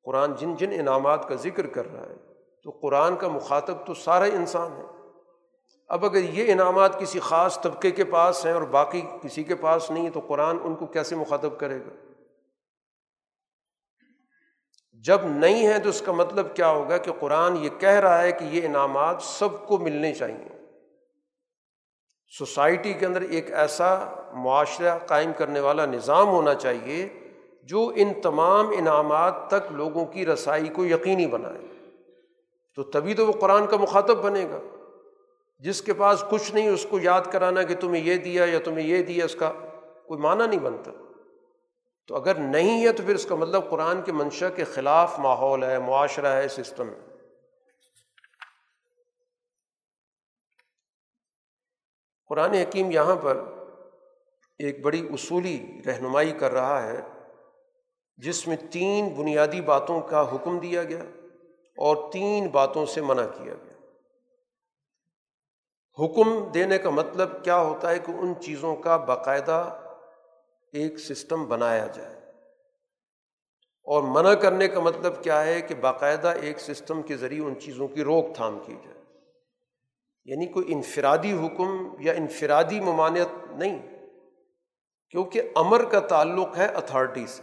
[0.05, 2.15] قرآن جن جن انعامات کا ذکر کر رہا ہے،
[2.62, 4.83] تو قرآن کا مخاطب تو سارا انسان ہے
[5.89, 9.91] اب اگر یہ انعامات کسی خاص طبقے کے پاس ہیں اور باقی کسی کے پاس
[9.91, 12.11] نہیں ہے تو قرآن ان کو کیسے مخاطب کرے گا؟
[14.93, 18.33] جب نہیں ہے تو اس کا مطلب کیا ہوگا کہ قرآن یہ کہہ رہا ہے
[18.33, 20.53] کہ یہ انعامات سب کو ملنے چاہئیں
[22.39, 27.09] سوسائٹی کے اندر ایک ایسا معاشرہ قائم کرنے والا نظام ہونا چاہیے
[27.62, 31.90] جو ان تمام انعامات تک لوگوں کی رسائی کو یقینی بنائے۔
[32.77, 34.59] تو تبھی تو وہ قرآن کا مخاطب بنے گا۔
[35.59, 38.86] جس کے پاس کچھ نہیں، اس کو یاد کرانا کہ تمہیں یہ دیا یا تمہیں
[38.86, 39.52] یہ دیا، اس کا
[40.06, 40.90] کوئی معنی نہیں بنتا۔
[42.09, 45.65] تو اگر نہیں ہے تو پھر اس کا مطلب قرآن کے منشا کے خلاف ماحول
[45.65, 47.14] ہے، معاشرہ ہے، سسٹم ہے۔
[52.28, 53.44] قرآن حکیم یہاں پر
[54.59, 57.01] ایک بڑی اصولی رہنمائی کر رہا ہے،
[58.16, 61.02] جس میں تین بنیادی باتوں کا حکم دیا گیا
[61.76, 63.74] اور تین باتوں سے منع کیا گیا۔
[66.05, 69.80] حکم دینے کا مطلب کیا ہوتا ہے کہ ان چیزوں کا باقاعدہ
[70.72, 72.16] ایک سسٹم بنایا جائے۔
[73.84, 77.88] اور منع کرنے کا مطلب کیا ہے کہ باقاعدہ ایک سسٹم کے ذریعے ان چیزوں
[77.88, 78.94] کی روک تھام کی جائے۔
[80.24, 83.96] یعنی کوئی انفرادی حکم یا انفرادی ممانعت نہیں،
[85.10, 87.42] کیونکہ امر کا تعلق ہے اتھارٹی سے۔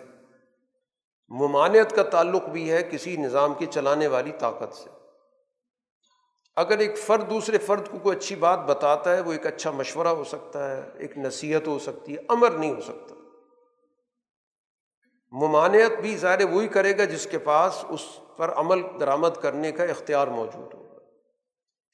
[1.29, 4.89] ممانعت کا تعلق بھی ہے کسی نظام کی چلانے والی طاقت سے۔
[6.55, 10.07] اگر ایک فرد دوسرے فرد کو کوئی اچھی بات بتاتا ہے، وہ ایک اچھا مشورہ
[10.07, 13.15] ہو سکتا ہے، ایک نصیحت ہو سکتی ہے، امر نہیں ہو سکتا۔
[15.31, 19.83] ممانعت بھی ظاہر وہی کرے گا جس کے پاس اس پر عمل درآمد کرنے کا
[19.83, 20.80] اختیار موجود ہوگا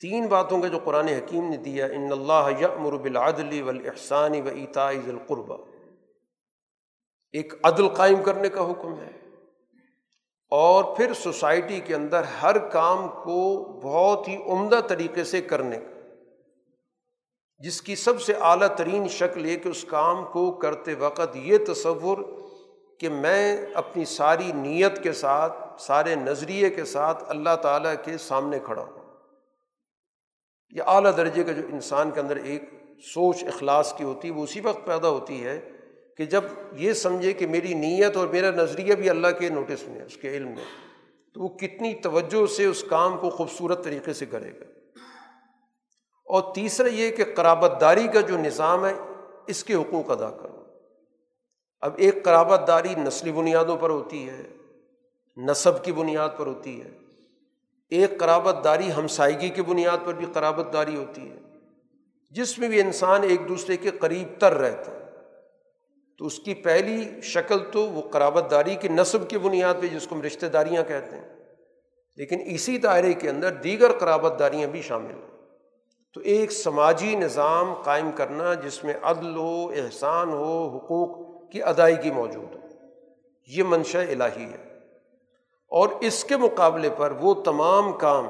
[0.02, 4.50] تین باتوں کا جو قرآن حکیم نے دیا ان اللہ یامر بالعدل والاحسان و
[5.06, 5.58] ذی القربہ.
[7.32, 9.18] ایک عدل قائم کرنے کا حکم ہے۔
[10.50, 16.00] اور پھر سوسائٹی کے اندر ہر کام کو بہت ہی عمدہ طریقے سے کرنے کا،
[17.60, 21.58] جس کی سب سے اعلیٰ ترین شکل یہ کہ اس کام کو کرتے وقت یہ
[21.68, 22.18] تصور
[23.00, 28.60] کہ میں اپنی ساری نیت کے ساتھ، سارے نظریے کے ساتھ اللہ تعالیٰ کے سامنے
[28.60, 29.07] کھڑا ہوں۔
[30.70, 32.64] یہ اعلیٰ درجے کا جو انسان کے اندر ایک
[33.14, 35.70] سوچ اخلاص کی ہوتی ہے، وہ اسی وقت پیدا ہوتی ہے
[36.18, 40.00] کہ جب یہ سمجھے کہ میری نیت اور میرا نظریہ بھی اللہ کے نوٹس میں
[40.00, 40.64] ہے، اس کے علم میں،
[41.34, 44.64] تو وہ کتنی توجہ سے اس کام کو خوبصورت طریقے سے کرے گا۔
[46.26, 48.94] اور تیسرا یہ کہ قرابت داری کا جو نظام ہے،
[49.48, 50.64] اس کے حقوق ادا کرو۔
[51.82, 54.44] اب ایک قرابت داری نسلی بنیادوں پر ہوتی ہے،
[55.38, 56.98] نصب کی بنیاد پر ہوتی ہے۔
[57.90, 61.36] ایک قرابت داری ہمسائیگی کی بنیاد پر بھی قرابت داری ہوتی ہے۔
[62.30, 64.98] جس میں بھی انسان ایک دوسرے کے قریب تر رہتا ہے۔
[66.18, 70.08] تو اس کی پہلی شکل تو وہ قرابت داری کی نصب کی بنیاد پہ جس
[70.08, 71.30] کو ہم رشتہ داریاں کہتے ہیں۔
[72.16, 75.38] لیکن اسی دائرے کے اندر دیگر قرابت داریاں بھی شامل ہیں۔
[76.14, 82.12] تو ایک سماجی نظام قائم کرنا جس میں عدل ہو، احسان ہو، حقوق کی ادائیگی
[82.12, 82.68] موجود ہو۔
[83.48, 84.67] یہ منشا الہی ہے۔
[85.72, 88.28] اور اس کے مقابلے پر وہ تمام کام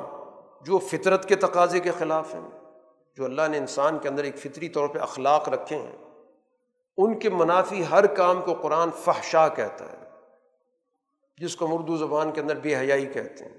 [0.65, 2.49] جو فطرت کے تقاضے کے خلاف ہیں،
[3.17, 5.95] جو اللہ نے انسان کے اندر ایک فطری طور پہ اخلاق رکھے ہیں،
[6.97, 9.97] ان کے منافی ہر کام کو قرآن فحشا کہتا ہے،
[11.37, 13.53] جس کو اردو زبان کے اندر بے حیائی کہتے ہیں،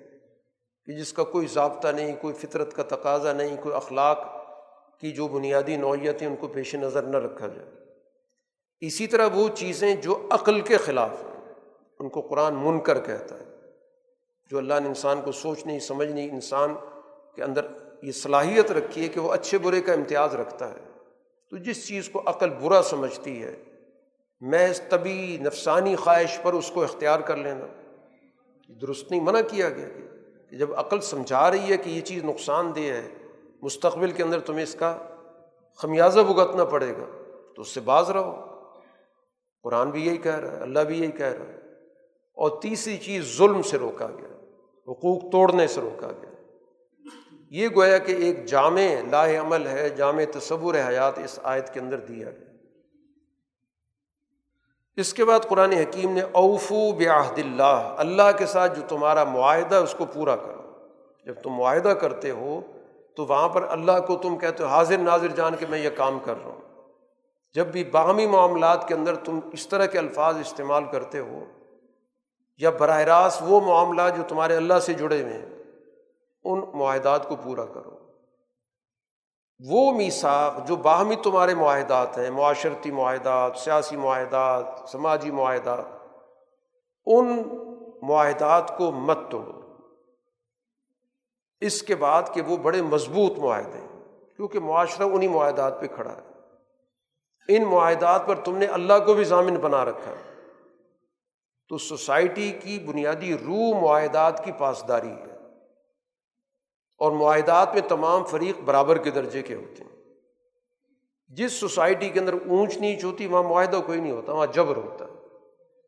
[0.88, 4.26] کہ جس کا کوئی ضابطہ نہیں، کوئی فطرت کا تقاضا نہیں، کوئی اخلاق
[5.00, 7.70] کی جو بنیادی نوعیت ہیں ان کو پیش نظر نہ رکھا جائے۔
[8.80, 11.54] اسی طرح وہ چیزیں جو عقل کے خلاف ہیں،
[12.00, 13.57] ان کو قرآن من کر کہتا ہے۔
[14.50, 16.74] جو اللہ نے انسان کو سوچنے سمجھنے انسان
[17.36, 17.66] کے اندر
[18.02, 20.84] یہ صلاحیت رکھی ہے کہ وہ اچھے برے کا امتیاز رکھتا ہے۔
[21.50, 23.62] تو جس چیز کو عقل برا سمجھتی ہے
[24.40, 27.66] محض طبی نفسانی خواہش پر اس کو اختیار کر لینا۔
[28.80, 29.88] درست نہیں، منع کیا گیا
[30.50, 33.08] کہ جب عقل سمجھا رہی ہے کہ یہ چیز نقصان دہ ہے،
[33.62, 34.98] مستقبل کے اندر تمہیں اس کا
[35.76, 37.22] خمیازہ بھگتنا پڑے گا،
[37.56, 38.44] تو اس سے باز رہو۔
[39.62, 41.67] قرآن بھی یہی کہہ رہا ہے، اللہ بھی یہی کہہ رہا ہے۔
[42.38, 44.34] اور تیسری چیز ظلم سے روکا گیا،
[44.88, 46.30] حقوق توڑنے سے روکا گیا۔
[47.50, 51.96] یہ گویا کہ ایک جامع لاہ عمل ہے، جامع تصور حیات اس آیت کے اندر
[51.96, 52.48] دیا گیا۔
[54.96, 59.74] اس کے بعد قرآن حکیم نے اوفو بعہد اللہ اللہ کے ساتھ جو تمہارا معاہدہ
[59.74, 60.62] اس کو پورا کرو۔
[61.26, 62.60] جب تم معاہدہ کرتے ہو
[63.16, 66.18] تو وہاں پر اللہ کو تم کہتے ہو، حاضر ناظر جان کے میں یہ کام
[66.18, 66.60] کر رہا ہوں۔
[67.54, 71.44] جب بھی باہمی معاملات کے اندر تم اس طرح کے الفاظ استعمال کرتے ہو
[72.58, 75.46] یا براہ راست وہ معاملات جو تمہارے اللہ سے جڑے ہوئے ہیں،
[76.44, 77.90] ان معاہدات کو پورا کرو۔
[79.70, 85.84] وہ میساک جو باہمی تمہارے معاہدات ہیں، معاشرتی معاہدات، سیاسی معاہدات، سماجی معاہدات،
[87.06, 87.42] ان
[88.02, 89.52] معاہدات کو مت توڑو۔
[91.60, 96.12] اس کے بعد کہ وہ بڑے مضبوط معاہدے ہیں، کیونکہ معاشرہ انہیں معاہدات پہ کھڑا
[96.12, 96.28] ہے۔
[97.48, 100.27] ان معاہدات پر تم نے اللہ کو بھی ضامن بنا رکھا ہے۔
[101.68, 105.38] تو سوسائٹی کی بنیادی روح معاہدات کی پاسداری ہے۔
[106.98, 109.98] اور معاہدات میں تمام فریق برابر کے درجے کے ہوتے ہیں۔
[111.28, 115.04] جس سوسائٹی کے اندر اونچ نیچ ہوتی، وہاں معاہدہ کوئی نہیں ہوتا، وہاں جبر ہوتا
[115.04, 115.10] ہے،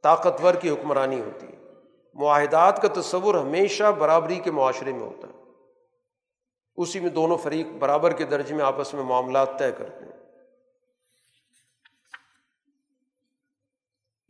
[0.03, 1.61] طاقتور کی حکمرانی ہوتی ہے۔
[2.15, 5.43] معاہدات کا تصور ہمیشہ برابری کے معاشرے میں ہوتا ہے۔
[6.77, 10.10] اسی میں دونوں فریق برابر کے درجے میں آپس میں معاملات طے کرتے ہیں۔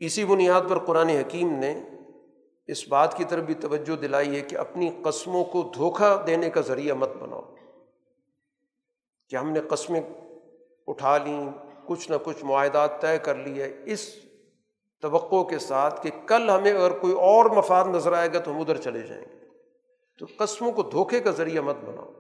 [0.01, 1.83] اسی بنیاد پر قرآن حکیم نے
[2.67, 6.61] اس بات کی طرف بھی توجہ دلائی ہے کہ اپنی قسموں کو دھوکہ دینے کا
[6.61, 7.41] ذریعہ مت بناؤ
[9.29, 10.01] کہ ہم نے قسمیں
[10.87, 11.51] اٹھا لیں،
[11.87, 14.15] کچھ نہ کچھ معاہدات طے کر لی ہے۔ اس
[15.03, 18.61] توقع کے ساتھ کہ کل ہمیں اگر کوئی اور مفاد نظر آئے گا تو ہم
[18.61, 19.47] ادھر چلے جائیں گے۔
[20.19, 22.11] تو قسموں کو دھوکے کا ذریعہ مت بناؤ۔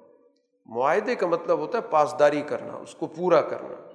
[0.66, 3.89] معاہدے کا مطلب ہوتا ہے پاسداری کرنا، اس کو پورا کرنا۔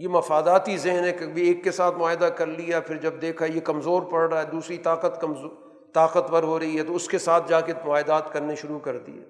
[0.00, 3.60] یہ مفاداتی ذہن ہے کبھی ایک کے ساتھ معاہدہ کر لیا، پھر جب دیکھا یہ
[3.60, 5.50] کمزور پڑ رہا ہے، دوسری طاقت کمزور
[5.94, 9.24] طاقتور ہو رہی ہے، تو اس کے ساتھ جا کے معاہدات کرنے شروع کر دیے۔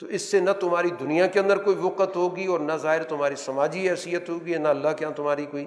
[0.00, 3.34] تو اس سے نہ تمہاری دنیا کے اندر کوئی وقت ہوگی اور نہ ظاہر تمہاری
[3.36, 5.66] سماجی حیثیت ہوگی، نہ اللہ کے یہاں تمہاری کوئی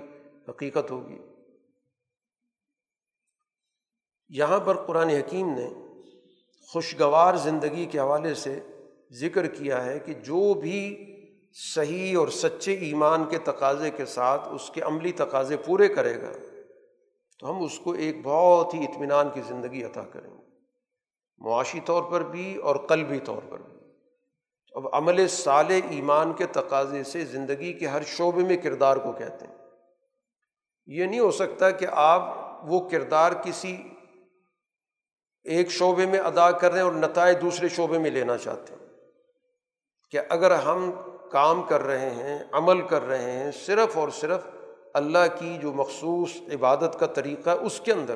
[0.49, 1.17] حقیقت ہوگی۔
[4.29, 5.69] یہاں پر قرآن حکیم نے
[6.73, 8.59] خوشگوار زندگی کے حوالے سے
[9.11, 11.09] ذکر کیا ہے کہ جو بھی
[11.53, 16.31] صحیح اور سچے ایمان کے تقاضے کے ساتھ اس کے عملی تقاضے پورے کرے گا،
[17.39, 20.43] تو ہم اس کو ایک بہت ہی اطمینان کی زندگی عطا کریں گے۔
[21.37, 23.79] معاشی طور پر بھی اور قلبی طور پر بھی۔
[24.73, 29.47] اب عمل سال ایمان کے تقاضے سے زندگی کے ہر شعبے میں کردار کو کہتے
[29.47, 29.55] ہیں۔
[30.85, 33.83] یہ نہیں ہو سکتا کہ آپ وہ کردار کسی
[35.43, 38.85] ایک شعبے میں ادا کر رہے ہیں اور نتائج دوسرے شعبے میں لینا چاہتے ہیں۔
[40.11, 40.91] کہ اگر ہم
[41.33, 44.39] کام کر رہے ہیں، عمل کر رہے ہیں، صرف اور صرف
[44.93, 48.15] اللہ کی جو مخصوص عبادت کا طریقہ ہے، اس کے اندر۔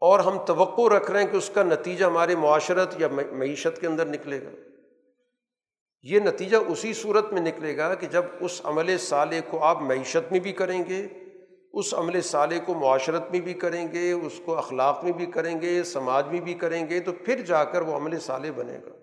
[0.00, 3.86] اور ہم توقع رکھ رہے ہیں کہ اس کا نتیجہ ہمارے معاشرت یا معیشت کے
[3.86, 4.50] اندر نکلے گا۔
[6.02, 10.32] یہ نتیجہ اسی صورت میں نکلے گا کہ جب اس عمل سالے کو آپ معیشت
[10.32, 11.06] میں بھی کریں گے،
[11.72, 15.60] اس عمل سالے کو معاشرت میں بھی کریں گے، اس کو اخلاق میں بھی کریں
[15.60, 18.97] گے، سماج میں بھی کریں گے، تو پھر جا کر وہ عمل سالے بنے گا۔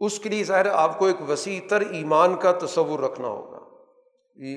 [0.00, 3.58] اس کے لیے ظاہر آپ کو ایک وسیع تر ایمان کا تصور رکھنا ہوگا۔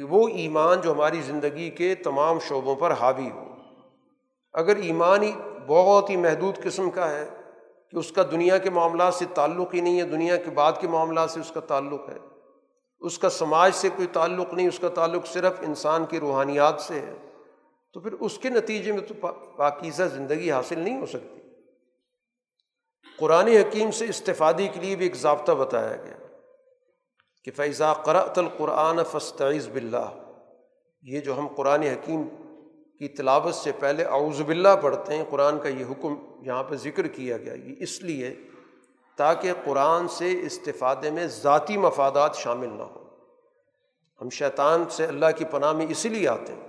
[0.09, 3.43] وہ ایمان جو ہماری زندگی کے تمام شعبوں پر حاوی ہو۔
[4.53, 5.31] اگر ایمان ہی
[5.67, 7.29] بہت ہی محدود قسم کا ہے
[7.91, 10.87] کہ اس کا دنیا کے معاملات سے تعلق ہی نہیں ہے، دنیا کے بعد کے
[10.87, 12.17] معاملات سے اس کا تعلق ہے۔
[12.99, 16.93] اس کا سماج سے کوئی تعلق نہیں، اس کا تعلق صرف انسان کی روحانیات سے
[16.93, 17.15] ہے۔
[17.93, 21.48] تو پھر اس کے نتیجے میں تو پاکیزہ زندگی حاصل نہیں ہو سکتی۔
[23.19, 26.17] قرآن حکیم سے استفادی کے لیے بھی ایک ضابطہ بتایا گیا
[27.43, 30.09] کہ فیضا قرأت القرآن فستعز بلّہ
[31.01, 32.23] یہ جو ہم قرآن حکیم
[32.99, 37.07] کی تلاوت سے پہلے اعوذ باللہ پڑھتے ہیں، قرآن کا یہ حکم یہاں پہ ذکر
[37.07, 38.35] کیا گیا۔ یہ اس لیے
[39.17, 43.05] تاکہ قرآن سے استفادے میں ذاتی مفادات شامل نہ ہوں۔
[44.21, 46.67] ہم شیطان سے اللہ کی پناہ میں اسی لیے آتے ہیں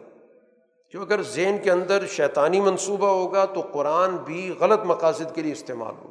[0.90, 5.52] کہ اگر ذہن کے اندر شیطانی منصوبہ ہوگا تو قرآن بھی غلط مقاصد کے لیے
[5.52, 6.09] استعمال ہوگا۔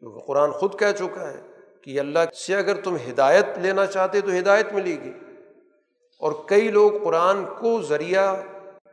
[0.00, 1.40] کیونکہ قرآن خود کہہ چکا ہے
[1.82, 5.12] کہ اللہ سے اگر تم ہدایت لینا چاہتے تو ہدایت ملے گی۔
[6.18, 8.36] اور کئی لوگ قرآن کو ذریعہ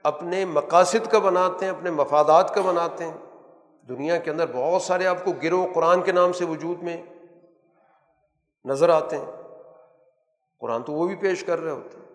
[0.04, 3.18] اپنے مقاصد کا بناتے ہیں، اپنے مفادات کا بناتے ہیں۔
[3.90, 7.04] دنیا کے اندر بہت سارے آپ کو گروہ قرآن کے نام سے وجود میں
[8.66, 9.26] نظر آتے ہیں۔
[10.60, 12.06] قرآن تو وہ بھی پیش کر رہے ہوتے ہیں،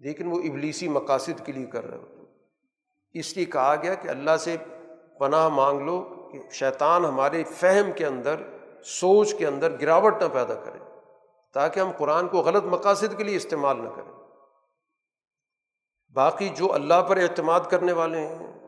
[0.00, 2.24] لیکن وہ ابلیسی مقاصد کے لیے کر رہے ہوتے ہیں۔
[3.12, 4.56] اس لیے کہا گیا کہ اللہ سے
[5.18, 8.34] پناہ مانگ لو کہ شیطان ہمارے فہم کے اندر،
[8.84, 10.78] سوچ کے اندر گراوٹ نہ پیدا کرے،
[11.54, 14.12] تاکہ ہم قرآن کو غلط مقاصد کے لیے استعمال نہ کریں۔
[16.14, 18.60] باقی جو اللہ پر اعتماد کرنے والے ہیں،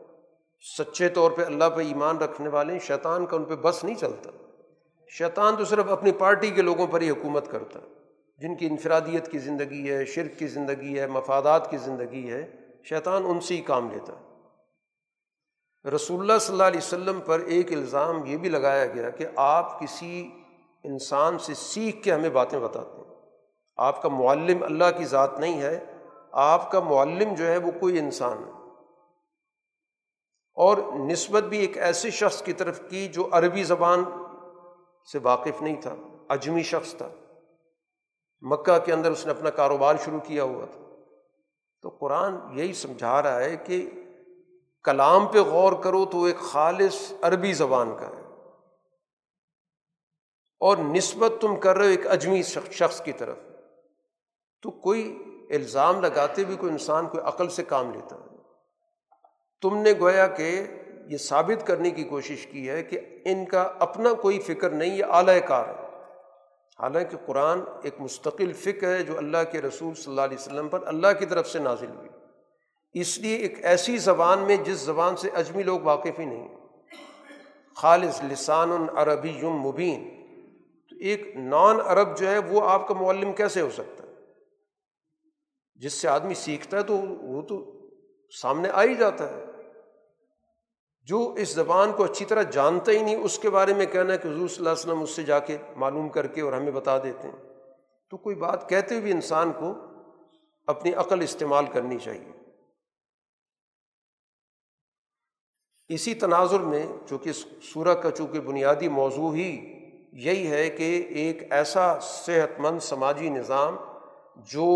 [0.77, 3.95] سچے طور پہ اللہ پہ ایمان رکھنے والے ہیں، شیطان کا ان پہ بس نہیں
[3.95, 4.29] چلتا۔
[5.09, 7.79] شیطان تو صرف اپنی پارٹی کے لوگوں پر ہی حکومت کرتا
[8.37, 12.51] جن کی انفرادیت کی زندگی ہے، شرک کی زندگی ہے، مفادات کی زندگی ہے،
[12.83, 14.32] شیطان ان سے ہی کام لیتا ہے۔
[15.85, 19.79] رسول اللہ صلی اللہ علیہ وسلم پر ایک الزام یہ بھی لگایا گیا کہ آپ
[19.79, 20.31] کسی
[20.83, 23.15] انسان سے سیکھ کے ہمیں باتیں بتاتے ہیں۔
[23.77, 25.97] آپ کا معلم اللہ کی ذات نہیں ہے،
[26.31, 28.51] آپ کا معلم جو ہے وہ کوئی انسان ہے۔
[30.55, 34.03] اور نسبت بھی ایک ایسے شخص کی طرف کی جو عربی زبان
[35.11, 35.95] سے واقف نہیں تھا،
[36.29, 37.09] اجمی شخص تھا۔
[38.41, 40.81] مکہ کے اندر اس نے اپنا کاروبار شروع کیا ہوا تھا۔
[41.81, 43.89] تو قرآن یہی سمجھا رہا ہے کہ
[44.83, 48.23] کلام پہ غور کرو تو ایک خالص عربی زبان کا ہے۔
[50.59, 52.41] اور نسبت تم کر رہے ہو ایک اجمی
[52.71, 53.37] شخص کی طرف۔
[54.61, 58.37] تو کوئی الزام لگاتے بھی کوئی انسان کوئی عقل سے کام لیتا ہے۔
[59.61, 60.63] تم نے گویا کہ
[61.07, 65.05] یہ ثابت کرنے کی کوشش کی ہے کہ ان کا اپنا کوئی فکر نہیں، یہ
[65.09, 65.87] اعلی کار ہے۔
[66.79, 70.87] حالانکہ قرآن ایک مستقل فکر ہے جو اللہ کے رسول صلی اللہ علیہ وسلم پر
[70.87, 72.09] اللہ کی طرف سے نازل ہوئی۔
[72.93, 76.47] اس لیے ایک ایسی زبان میں جس زبان سے اجمی لوگ واقف ہی نہیں۔
[77.75, 80.23] خالص لسان عربی یم مبین۔
[80.89, 84.13] تو ایک نان عرب جو ہے وہ آپ کا معلم کیسے ہو سکتا ہے؟
[85.75, 87.81] جس سے آدمی سیکھتا ہے تو وہ تو
[88.41, 89.45] سامنے آ ہی جاتا ہے۔
[91.01, 94.17] جو اس زبان کو اچھی طرح جانتا ہی نہیں، اس کے بارے میں کہنا ہے
[94.17, 96.71] کہ حضور صلی اللہ علیہ وسلم اس سے جا کے معلوم کر کے اور ہمیں
[96.71, 97.53] بتا دیتے ہیں۔
[98.09, 99.73] تو کوئی بات کہتے ہوئے بھی انسان کو
[100.67, 102.42] اپنی عقل استعمال کرنی چاہیے۔
[105.89, 107.31] اسی تناظر میں چونکہ
[107.73, 109.49] سورہ کا چونکہ بنیادی موضوع ہی
[110.13, 113.75] یہی ہے کہ ایک ایسا صحت مند سماجی نظام
[114.51, 114.69] جو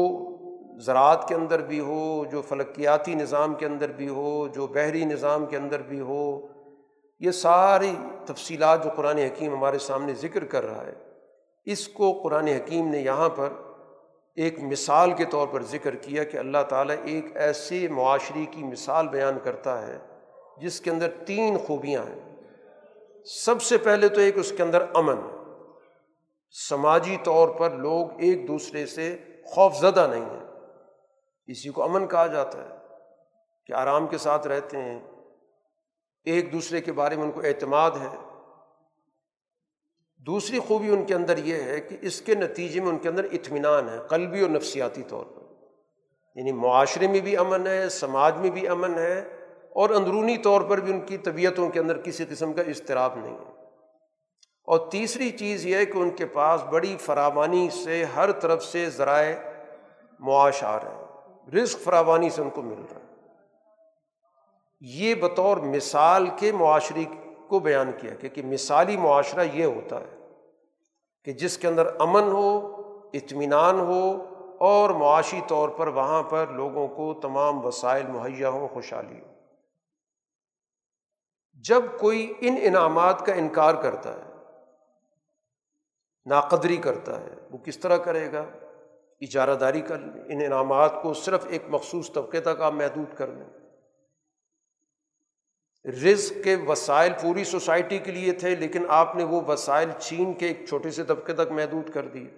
[0.79, 5.45] زراعت کے اندر بھی ہو، جو فلکیاتی نظام کے اندر بھی ہو، جو بحری نظام
[5.45, 6.47] کے اندر بھی ہو،
[7.19, 7.93] یہ ساری
[8.25, 10.93] تفصیلات جو قرآن حکیم ہمارے سامنے ذکر کر رہا ہے،
[11.65, 13.53] اس کو قرآن حکیم نے یہاں پر
[14.35, 19.07] ایک مثال کے طور پر ذکر کیا کہ اللہ تعالیٰ ایک ایسے معاشرے کی مثال
[19.07, 19.97] بیان کرتا ہے
[20.61, 22.35] جس کے اندر تین خوبیاں ہیں۔
[23.25, 25.15] سب سے پہلے تو ایک اس کے اندر امن۔
[26.69, 30.43] سماجی طور پر لوگ ایک دوسرے سے خوف زدہ نہیں ہیں۔
[31.47, 32.75] اسی کو امن کہا جاتا ہے
[33.65, 34.99] کہ آرام کے ساتھ رہتے ہیں۔
[36.23, 38.17] ایک دوسرے کے بارے میں ان کو اعتماد ہے۔
[40.17, 43.23] دوسری خوبی ان کے اندر یہ ہے کہ اس کے نتیجے میں ان کے اندر
[43.23, 45.41] اطمینان ہے، قلبی اور نفسیاتی طور پر۔
[46.35, 49.36] یعنی معاشرے میں بھی امن ہے، سماج میں بھی امن ہے۔
[49.77, 53.33] اور اندرونی طور پر بھی ان کی طبیعتوں کے اندر کسی قسم کا اضطراب نہیں
[53.33, 53.51] ہے۔
[54.65, 58.89] اور تیسری چیز یہ ہے کہ ان کے پاس بڑی فراوانی سے ہر طرف سے
[58.89, 59.35] ذرائع
[60.19, 61.05] معاش آ رہے ہیں۔
[61.55, 63.15] رزق فراوانی سے ان کو مل رہا ہے۔
[64.81, 67.03] یہ بطور مثال کے معاشرے
[67.47, 70.27] کو بیان کیا کہ مثالی معاشرہ یہ ہوتا ہے
[71.25, 72.81] کہ جس کے اندر امن ہو،
[73.13, 74.25] اطمینان ہو
[74.59, 79.26] اور معاشی طور پر وہاں پر لوگوں کو تمام وسائل مہیا ہوں، خوشحالی ہو
[81.65, 84.23] جب کوئی ان انعامات کا انکار کرتا ہے،
[86.25, 88.45] ناقدری کرتا ہے، وہ کس طرح کرے گا؟
[89.21, 93.27] اجارہ داری کر لیں ان انعامات کو صرف ایک مخصوص طبقے تک آپ محدود کر
[93.27, 93.45] لیں۔
[95.85, 100.47] رزق کے وسائل پوری سوسائٹی کے لیے تھے، لیکن آپ نے وہ وسائل چین کے
[100.47, 102.29] ایک چھوٹے سے طبقے تک محدود کر دیے۔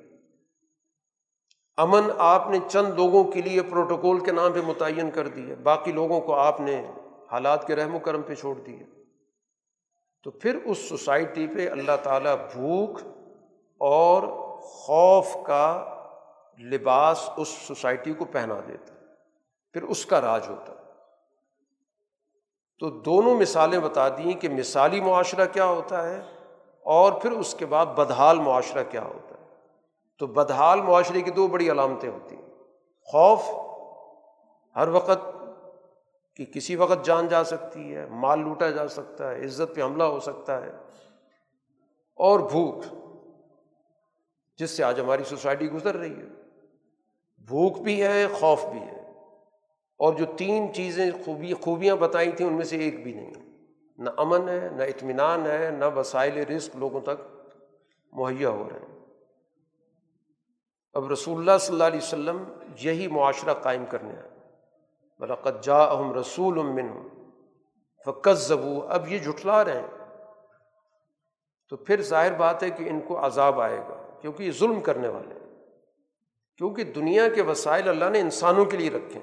[1.77, 5.91] امن آپ نے چند لوگوں کے لیے پروٹوکول کے نام پہ متعین کر دیے باقی
[5.91, 6.91] لوگوں کو آپ نے
[7.31, 8.98] حالات کے رحم و کرم پہ چھوڑ دیے
[10.23, 12.99] تو پھر اس سوسائٹی پہ اللہ تعالیٰ بھوک
[13.77, 14.23] اور
[14.61, 15.95] خوف کا
[16.59, 18.93] لباس اس سوسائٹی کو پہنا دیتا،
[19.73, 20.73] پھر اس کا راج ہوتا۔
[22.79, 26.21] تو دونوں مثالیں بتا دیں کہ مثالی معاشرہ کیا ہوتا ہے
[26.83, 29.47] اور پھر اس کے بعد بدحال معاشرہ کیا ہوتا ہے۔
[30.19, 32.49] تو بدحال معاشرے کی دو بڑی علامتیں ہوتی ہیں۔
[33.05, 33.41] خوف،
[34.75, 35.38] ہر وقت
[36.39, 40.03] کہ کسی وقت جان جا سکتی ہے، مال لوٹا جا سکتا ہے، عزت پہ حملہ
[40.03, 40.71] ہو سکتا ہے،
[42.15, 42.83] اور بھوک،
[44.57, 46.25] جس سے آج ہماری سوسائٹی گزر رہی ہے۔
[47.37, 49.11] بھوک بھی ہے، خوف بھی ہے۔
[49.97, 53.33] اور جو تین چیزیں خوبی، خوبیاں بتائی تھیں، ان میں سے ایک بھی نہیں۔
[53.97, 57.47] نہ امن ہے، نہ اطمینان ہے، نہ وسائل رزق لوگوں تک
[58.11, 58.99] مہیا ہو رہے ہیں۔
[60.93, 62.43] اب رسول اللہ صلی اللہ علیہ وسلم
[62.81, 64.38] یہی معاشرہ قائم کرنے آئے۔
[65.19, 67.07] برقت جا اہم رسول امن
[68.05, 69.87] فقت زبو اب یہ جھٹلا رہے ہیں۔
[71.69, 75.07] تو پھر ظاہر بات ہے کہ ان کو عذاب آئے گا، کیونکہ یہ ظلم کرنے
[75.07, 75.39] والے ہیں۔
[76.57, 79.19] کیونکہ دنیا کے وسائل اللہ نے انسانوں کے لیے رکھے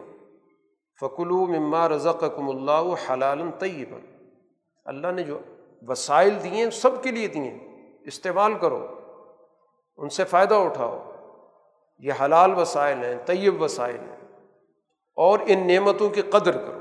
[1.00, 3.94] فکلو مما رضق کم اللہ حلال طیب
[4.84, 5.38] اللہ نے جو
[5.88, 7.58] وسائل دیے ہیں، سب کے لیے دیے
[8.04, 8.86] استعمال کرو،
[9.96, 11.12] ان سے فائدہ اٹھاؤ۔
[11.98, 14.15] یہ حلال وسائل ہیں، طیب وسائل ہیں۔
[15.16, 16.80] اور ان نعمتوں کی قدر کرو۔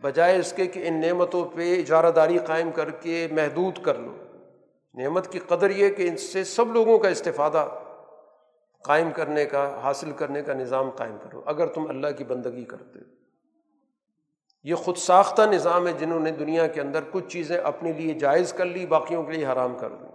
[0.00, 4.16] بجائے اس کے کہ ان نعمتوں پہ اجارہ داری قائم کر کے محدود کر لو۔
[4.94, 7.68] نعمت کی قدر یہ کہ ان سے سب لوگوں کا استفادہ
[8.84, 12.98] قائم کرنے کا، حاصل کرنے کا نظام قائم کرو۔ اگر تم اللہ کی بندگی کرتے
[12.98, 13.04] ہو۔
[14.64, 18.52] یہ خود ساختہ نظام ہے جنہوں نے دنیا کے اندر کچھ چیزیں اپنے لیے جائز
[18.52, 20.06] کر لی، باقیوں کے لیے حرام کر دی۔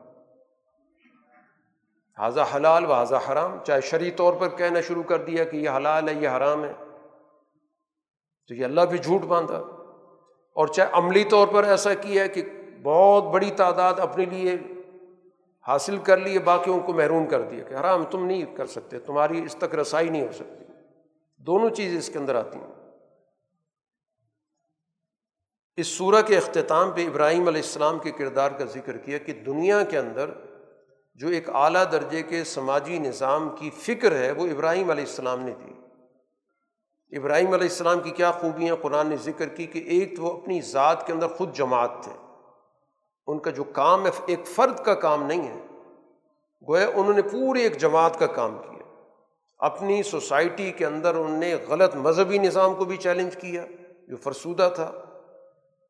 [2.18, 5.70] حاضہ حلال و حاضہ حرام۔ چاہے شرعی طور پر کہنا شروع کر دیا کہ یہ
[5.70, 6.74] حلال ہے، یہ حرام ہے۔
[8.48, 9.58] تو یہ اللہ بھی جھوٹ باندھا۔
[10.54, 12.42] اور چاہے عملی طور پر ایسا کیا ہے کہ
[12.84, 14.56] بہت بڑی تعداد اپنے لیے
[15.68, 19.44] حاصل کر لیے باقیوں کو محروم کر دیا کہ حرام، تم نہیں کر سکتے، تمہاری
[19.44, 20.66] اس تک رسائی نہیں ہو سکتی۔
[21.38, 22.74] دونوں چیزیں اس کے اندر آتی ہیں۔
[25.76, 29.84] اس صورح کے اختتام پہ ابراہیم علیہ السلام کے کردار کا ذکر کیا کہ دنیا
[29.84, 30.30] کے اندر
[31.16, 35.52] جو ایک اعلیٰ درجے کے سماجی نظام کی فکر ہے، وہ ابراہیم علیہ السلام نے
[35.52, 35.87] دی۔
[37.12, 40.62] ابراہیم علیہ السلام کی کیا خوبیاں؟ قرآن نے ذکر کی کہ ایک تو وہ اپنی
[40.62, 42.12] ذات کے اندر خود جماعت تھے۔
[43.28, 45.66] ان کا جو کام ہے، ایک فرد کا کام نہیں ہے۔
[46.68, 48.84] گویا انہوں نے پوری ایک جماعت کا کام کیا۔
[49.60, 53.66] اپنی سوسائٹی کے اندر انہوں نے غلط مذہبی نظام کو بھی چیلنج کیا،
[54.08, 54.92] جو فرسودہ تھا۔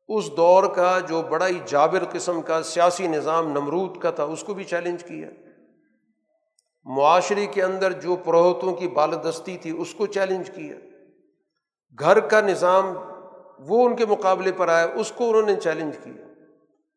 [0.08, 4.42] اس دور کا جو بڑا ہی جابر قسم کا سیاسی نظام نمرود کا تھا، اس
[4.42, 5.28] کو بھی چیلنج کیا۔
[6.84, 10.76] معاشرے کے اندر جو پروہتوں کی بالدستی تھی، اس کو چیلنج کیا۔
[11.98, 12.94] گھر کا نظام
[13.58, 16.24] وہ ان کے مقابلے پر آیا، اس کو انہوں نے چیلنج کیا۔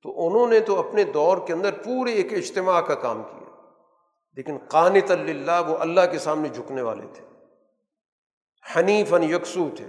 [0.03, 3.51] تو انہوں نے تو اپنے دور کے اندر پورے ایک اجتماع کا کام کیا۔
[4.33, 7.25] لیکن قانت اللہ وہ اللہ کے سامنے جھکنے والے تھے۔
[8.75, 9.85] حنیف ان یکسو تھے۔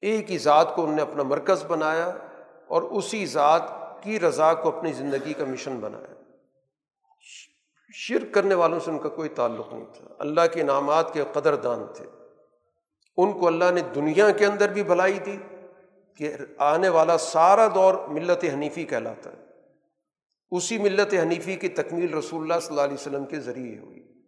[0.00, 2.10] ایک ہی ذات کو انہوں نے اپنا مرکز بنایا
[2.68, 3.62] اور اسی ذات
[4.02, 6.14] کی رضا کو اپنی زندگی کا مشن بنایا۔
[7.94, 11.56] شرک کرنے والوں سے ان کا کوئی تعلق نہیں تھا۔ اللہ کے انعامات کے قدر
[11.56, 12.21] دان تھے۔
[13.16, 15.36] ان کو اللہ نے دنیا کے اندر بھی بھلائی دی
[16.16, 19.44] کہ آنے والا سارا دور ملت حنیفی کہلاتا ہے۔
[20.50, 24.22] اسی ملت حنیفی کی تکمیل رسول اللہ صلی اللہ علیہ وسلم کے ذریعے ہوئی۔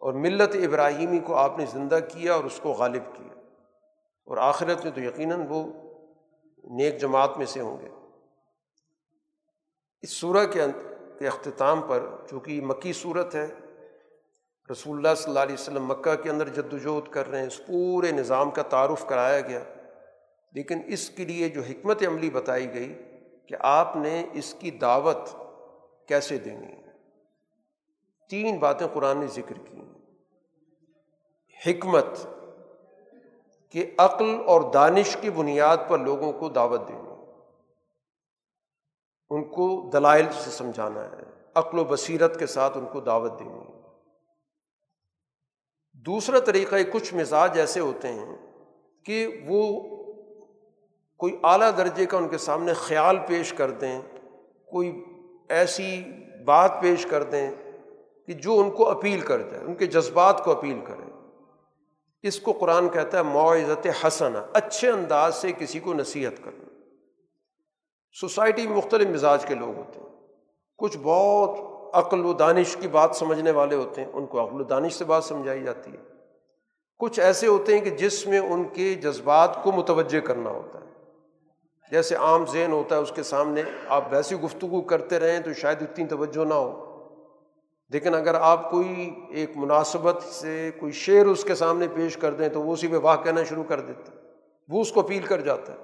[0.00, 3.40] اور ملت ابراہیمی کو آپ نے زندہ کیا اور اس کو غالب کیا۔
[4.26, 5.72] اور آخرت میں تو یقیناً وہ
[6.64, 7.88] نیک جماعت میں سے ہوں گے۔
[10.02, 10.60] اس صورح کے
[11.18, 13.46] کے اختتام پر چونکہ مکی صورت ہے
[14.70, 17.66] رسول اللہ صلی اللہ علیہ وسلم مکہ کے اندر جد وجہد کر رہے ہیں، اس
[17.66, 19.60] پورے نظام کا تعارف کرایا گیا۔
[20.52, 23.02] لیکن اس کے لیے جو حکمت عملی بتائی گئی
[23.48, 25.18] کہ آپ نے اس کی دعوت
[26.08, 26.82] کیسے دینی ہے۔
[28.30, 29.82] تین باتیں قرآن نے ذکر کی۔
[31.66, 32.06] حکمت
[33.70, 37.08] کہ عقل اور دانش کی بنیاد پر لوگوں کو دعوت دینی
[39.30, 41.22] ان کو دلائل سے سمجھانا ہے۔
[41.54, 43.75] عقل و بصیرت کے ساتھ ان کو دعوت دینی
[46.06, 48.36] دوسرا طریقہ کچھ مزاج ایسے ہوتے ہیں
[49.04, 49.80] کہ وہ
[51.16, 54.00] کوئی اعلیٰ درجے کا ان کے سامنے خیال پیش کر دیں،
[54.66, 55.04] کوئی
[55.48, 56.04] ایسی
[56.44, 57.50] بات پیش کر دیں
[58.26, 61.10] کہ جو ان کو اپیل کر جائے، ان کے جذبات کو اپیل کرے۔
[62.22, 66.64] اس کو قرآن کہتا ہے معزت حسن اچھے انداز سے کسی کو نصیحت کرنا۔
[68.20, 70.06] سوسائٹی میں مختلف مزاج کے لوگ ہوتے ہیں۔
[70.78, 74.64] کچھ بہت عقل و دانش کی بات سمجھنے والے ہوتے ہیں، ان کو عقل و
[74.64, 75.98] دانش سے بات سمجھائی جاتی ہے۔
[76.98, 80.86] کچھ ایسے ہوتے ہیں کہ جس میں ان کے جذبات کو متوجہ کرنا ہوتا ہے۔
[81.90, 85.82] جیسے عام ذہن ہوتا ہے، اس کے سامنے آپ ویسی گفتگو کرتے رہیں تو شاید
[85.82, 86.86] اتنی توجہ نہ ہو۔
[87.88, 92.48] لیکن اگر آپ کوئی ایک مناسبت سے کوئی شعر اس کے سامنے پیش کر دیں
[92.48, 94.18] تو وہ اسی پہ واہ کہنا شروع کر دیتا ہے
[94.68, 95.78] وہ اس کو اپیل کر جاتا ہے۔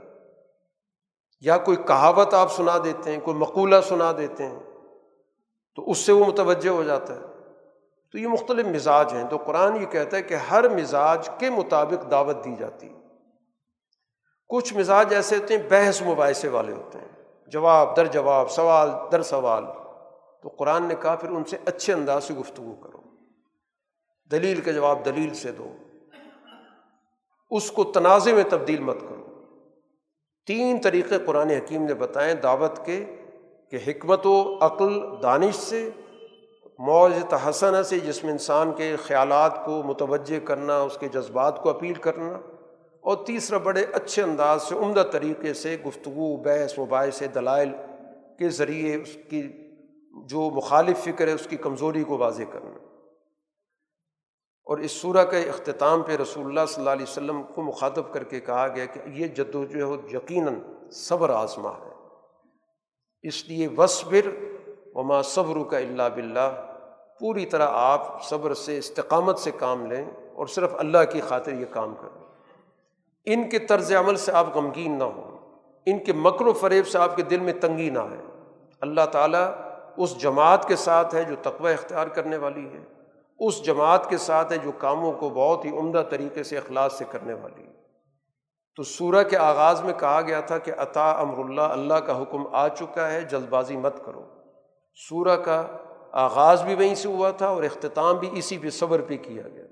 [1.40, 4.60] یا کوئی کہاوت آپ سنا دیتے ہیں، کوئی مقولہ سنا دیتے ہیں۔
[5.74, 7.20] تو اس سے وہ متوجہ ہو جاتا ہے۔
[8.12, 12.10] تو یہ مختلف مزاج ہیں۔ تو قرآن یہ کہتا ہے کہ ہر مزاج کے مطابق
[12.10, 12.88] دعوت دی جاتی
[14.48, 17.08] کچھ مزاج ایسے ہوتے ہیں بحث مباحثے والے ہوتے ہیں۔
[17.46, 19.64] جواب در جواب، سوال در سوال۔
[20.42, 22.98] تو قرآن نے کہا پھر ان سے اچھے انداز سے گفتگو کرو۔
[24.30, 25.76] دلیل کا جواب دلیل سے دو۔
[27.50, 29.44] اس کو تنازع میں تبدیل مت کرو۔
[30.46, 33.21] تین طریقے قرآن حکیم نے بتائیں دعوت کے
[33.72, 35.90] کہ حکمت و عقل دانش سے
[36.78, 41.70] موج تحسن سے، جس میں انسان کے خیالات کو متوجہ کرنا، اس کے جذبات کو
[41.70, 42.32] اپیل کرنا،
[43.00, 47.70] اور تیسرا بڑے اچھے انداز سے، عمدہ طریقے سے گفتگو، بحث، مباحث، دلائل
[48.38, 49.42] کے ذریعے اس کی
[50.26, 52.78] جو مخالف فکر ہے، اس کی کمزوری کو واضح کرنا۔
[54.64, 58.24] اور اس صورح کے اختتام پہ رسول اللہ صلی اللہ علیہ وسلم کو مخاطب کر
[58.24, 60.54] کے کہا گیا کہ یہ جد و جہد یقیناً
[60.92, 61.91] صبر آزما ہے۔
[63.22, 64.28] اس لیے وصبر
[64.94, 66.66] وما صبر کا اللہ بلّہ
[67.20, 70.04] پوری طرح آپ صبر سے، استقامت سے کام لیں
[70.34, 72.24] اور صرف اللہ کی خاطر یہ کام کریں۔
[73.24, 75.38] ان کے طرز عمل سے آپ غمگین نہ ہوں۔
[75.86, 78.44] ان کے مکر و فریب سے آپ کے دل میں تنگی نہ آئے۔
[78.80, 79.50] اللہ تعالیٰ
[79.96, 82.84] اس جماعت کے ساتھ ہے جو تقوی اختیار کرنے والی ہے۔
[83.38, 87.04] اس جماعت کے ساتھ ہے جو کاموں کو بہت ہی عمدہ طریقے سے، اخلاص سے
[87.10, 87.71] کرنے والی ہے۔
[88.76, 92.46] تو سورہ کے آغاز میں کہا گیا تھا کہ عطا امر اللہ اللہ کا حکم
[92.52, 94.22] آ چکا ہے جلد بازی مت کرو۔
[95.08, 95.66] سورہ کا
[96.12, 99.64] آغاز بھی وہیں سے ہوا تھا اور اختتام بھی اسی پہ صبر پہ کیا گیا۔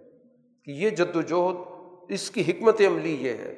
[0.65, 1.57] کہ یہ جد وجہد
[2.09, 3.55] اس کی حکمت عملی یہ ہے۔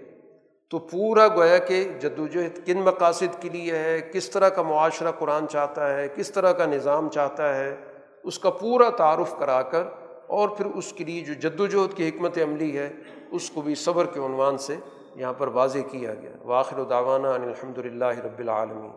[0.70, 5.10] تو پورا گویا کہ جد وجہد کن مقاصد کے لیے ہے، کس طرح کا معاشرہ
[5.10, 7.76] قرآن چاہتا ہے، کس طرح کا نظام چاہتا ہے،
[8.24, 9.82] اس کا پورا تعارف کرا کر
[10.26, 12.92] اور پھر اس کے لیے جو جد وجہد کی حکمت عملی ہے،
[13.30, 14.76] اس کو بھی صبر کے عنوان سے
[15.14, 18.92] یہاں پر واضح کیا گیا۔ واخر داوانہ ان الحمد للہ رب العالمین۔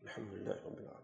[0.00, 1.00] الحمد للہ رب العالمین۔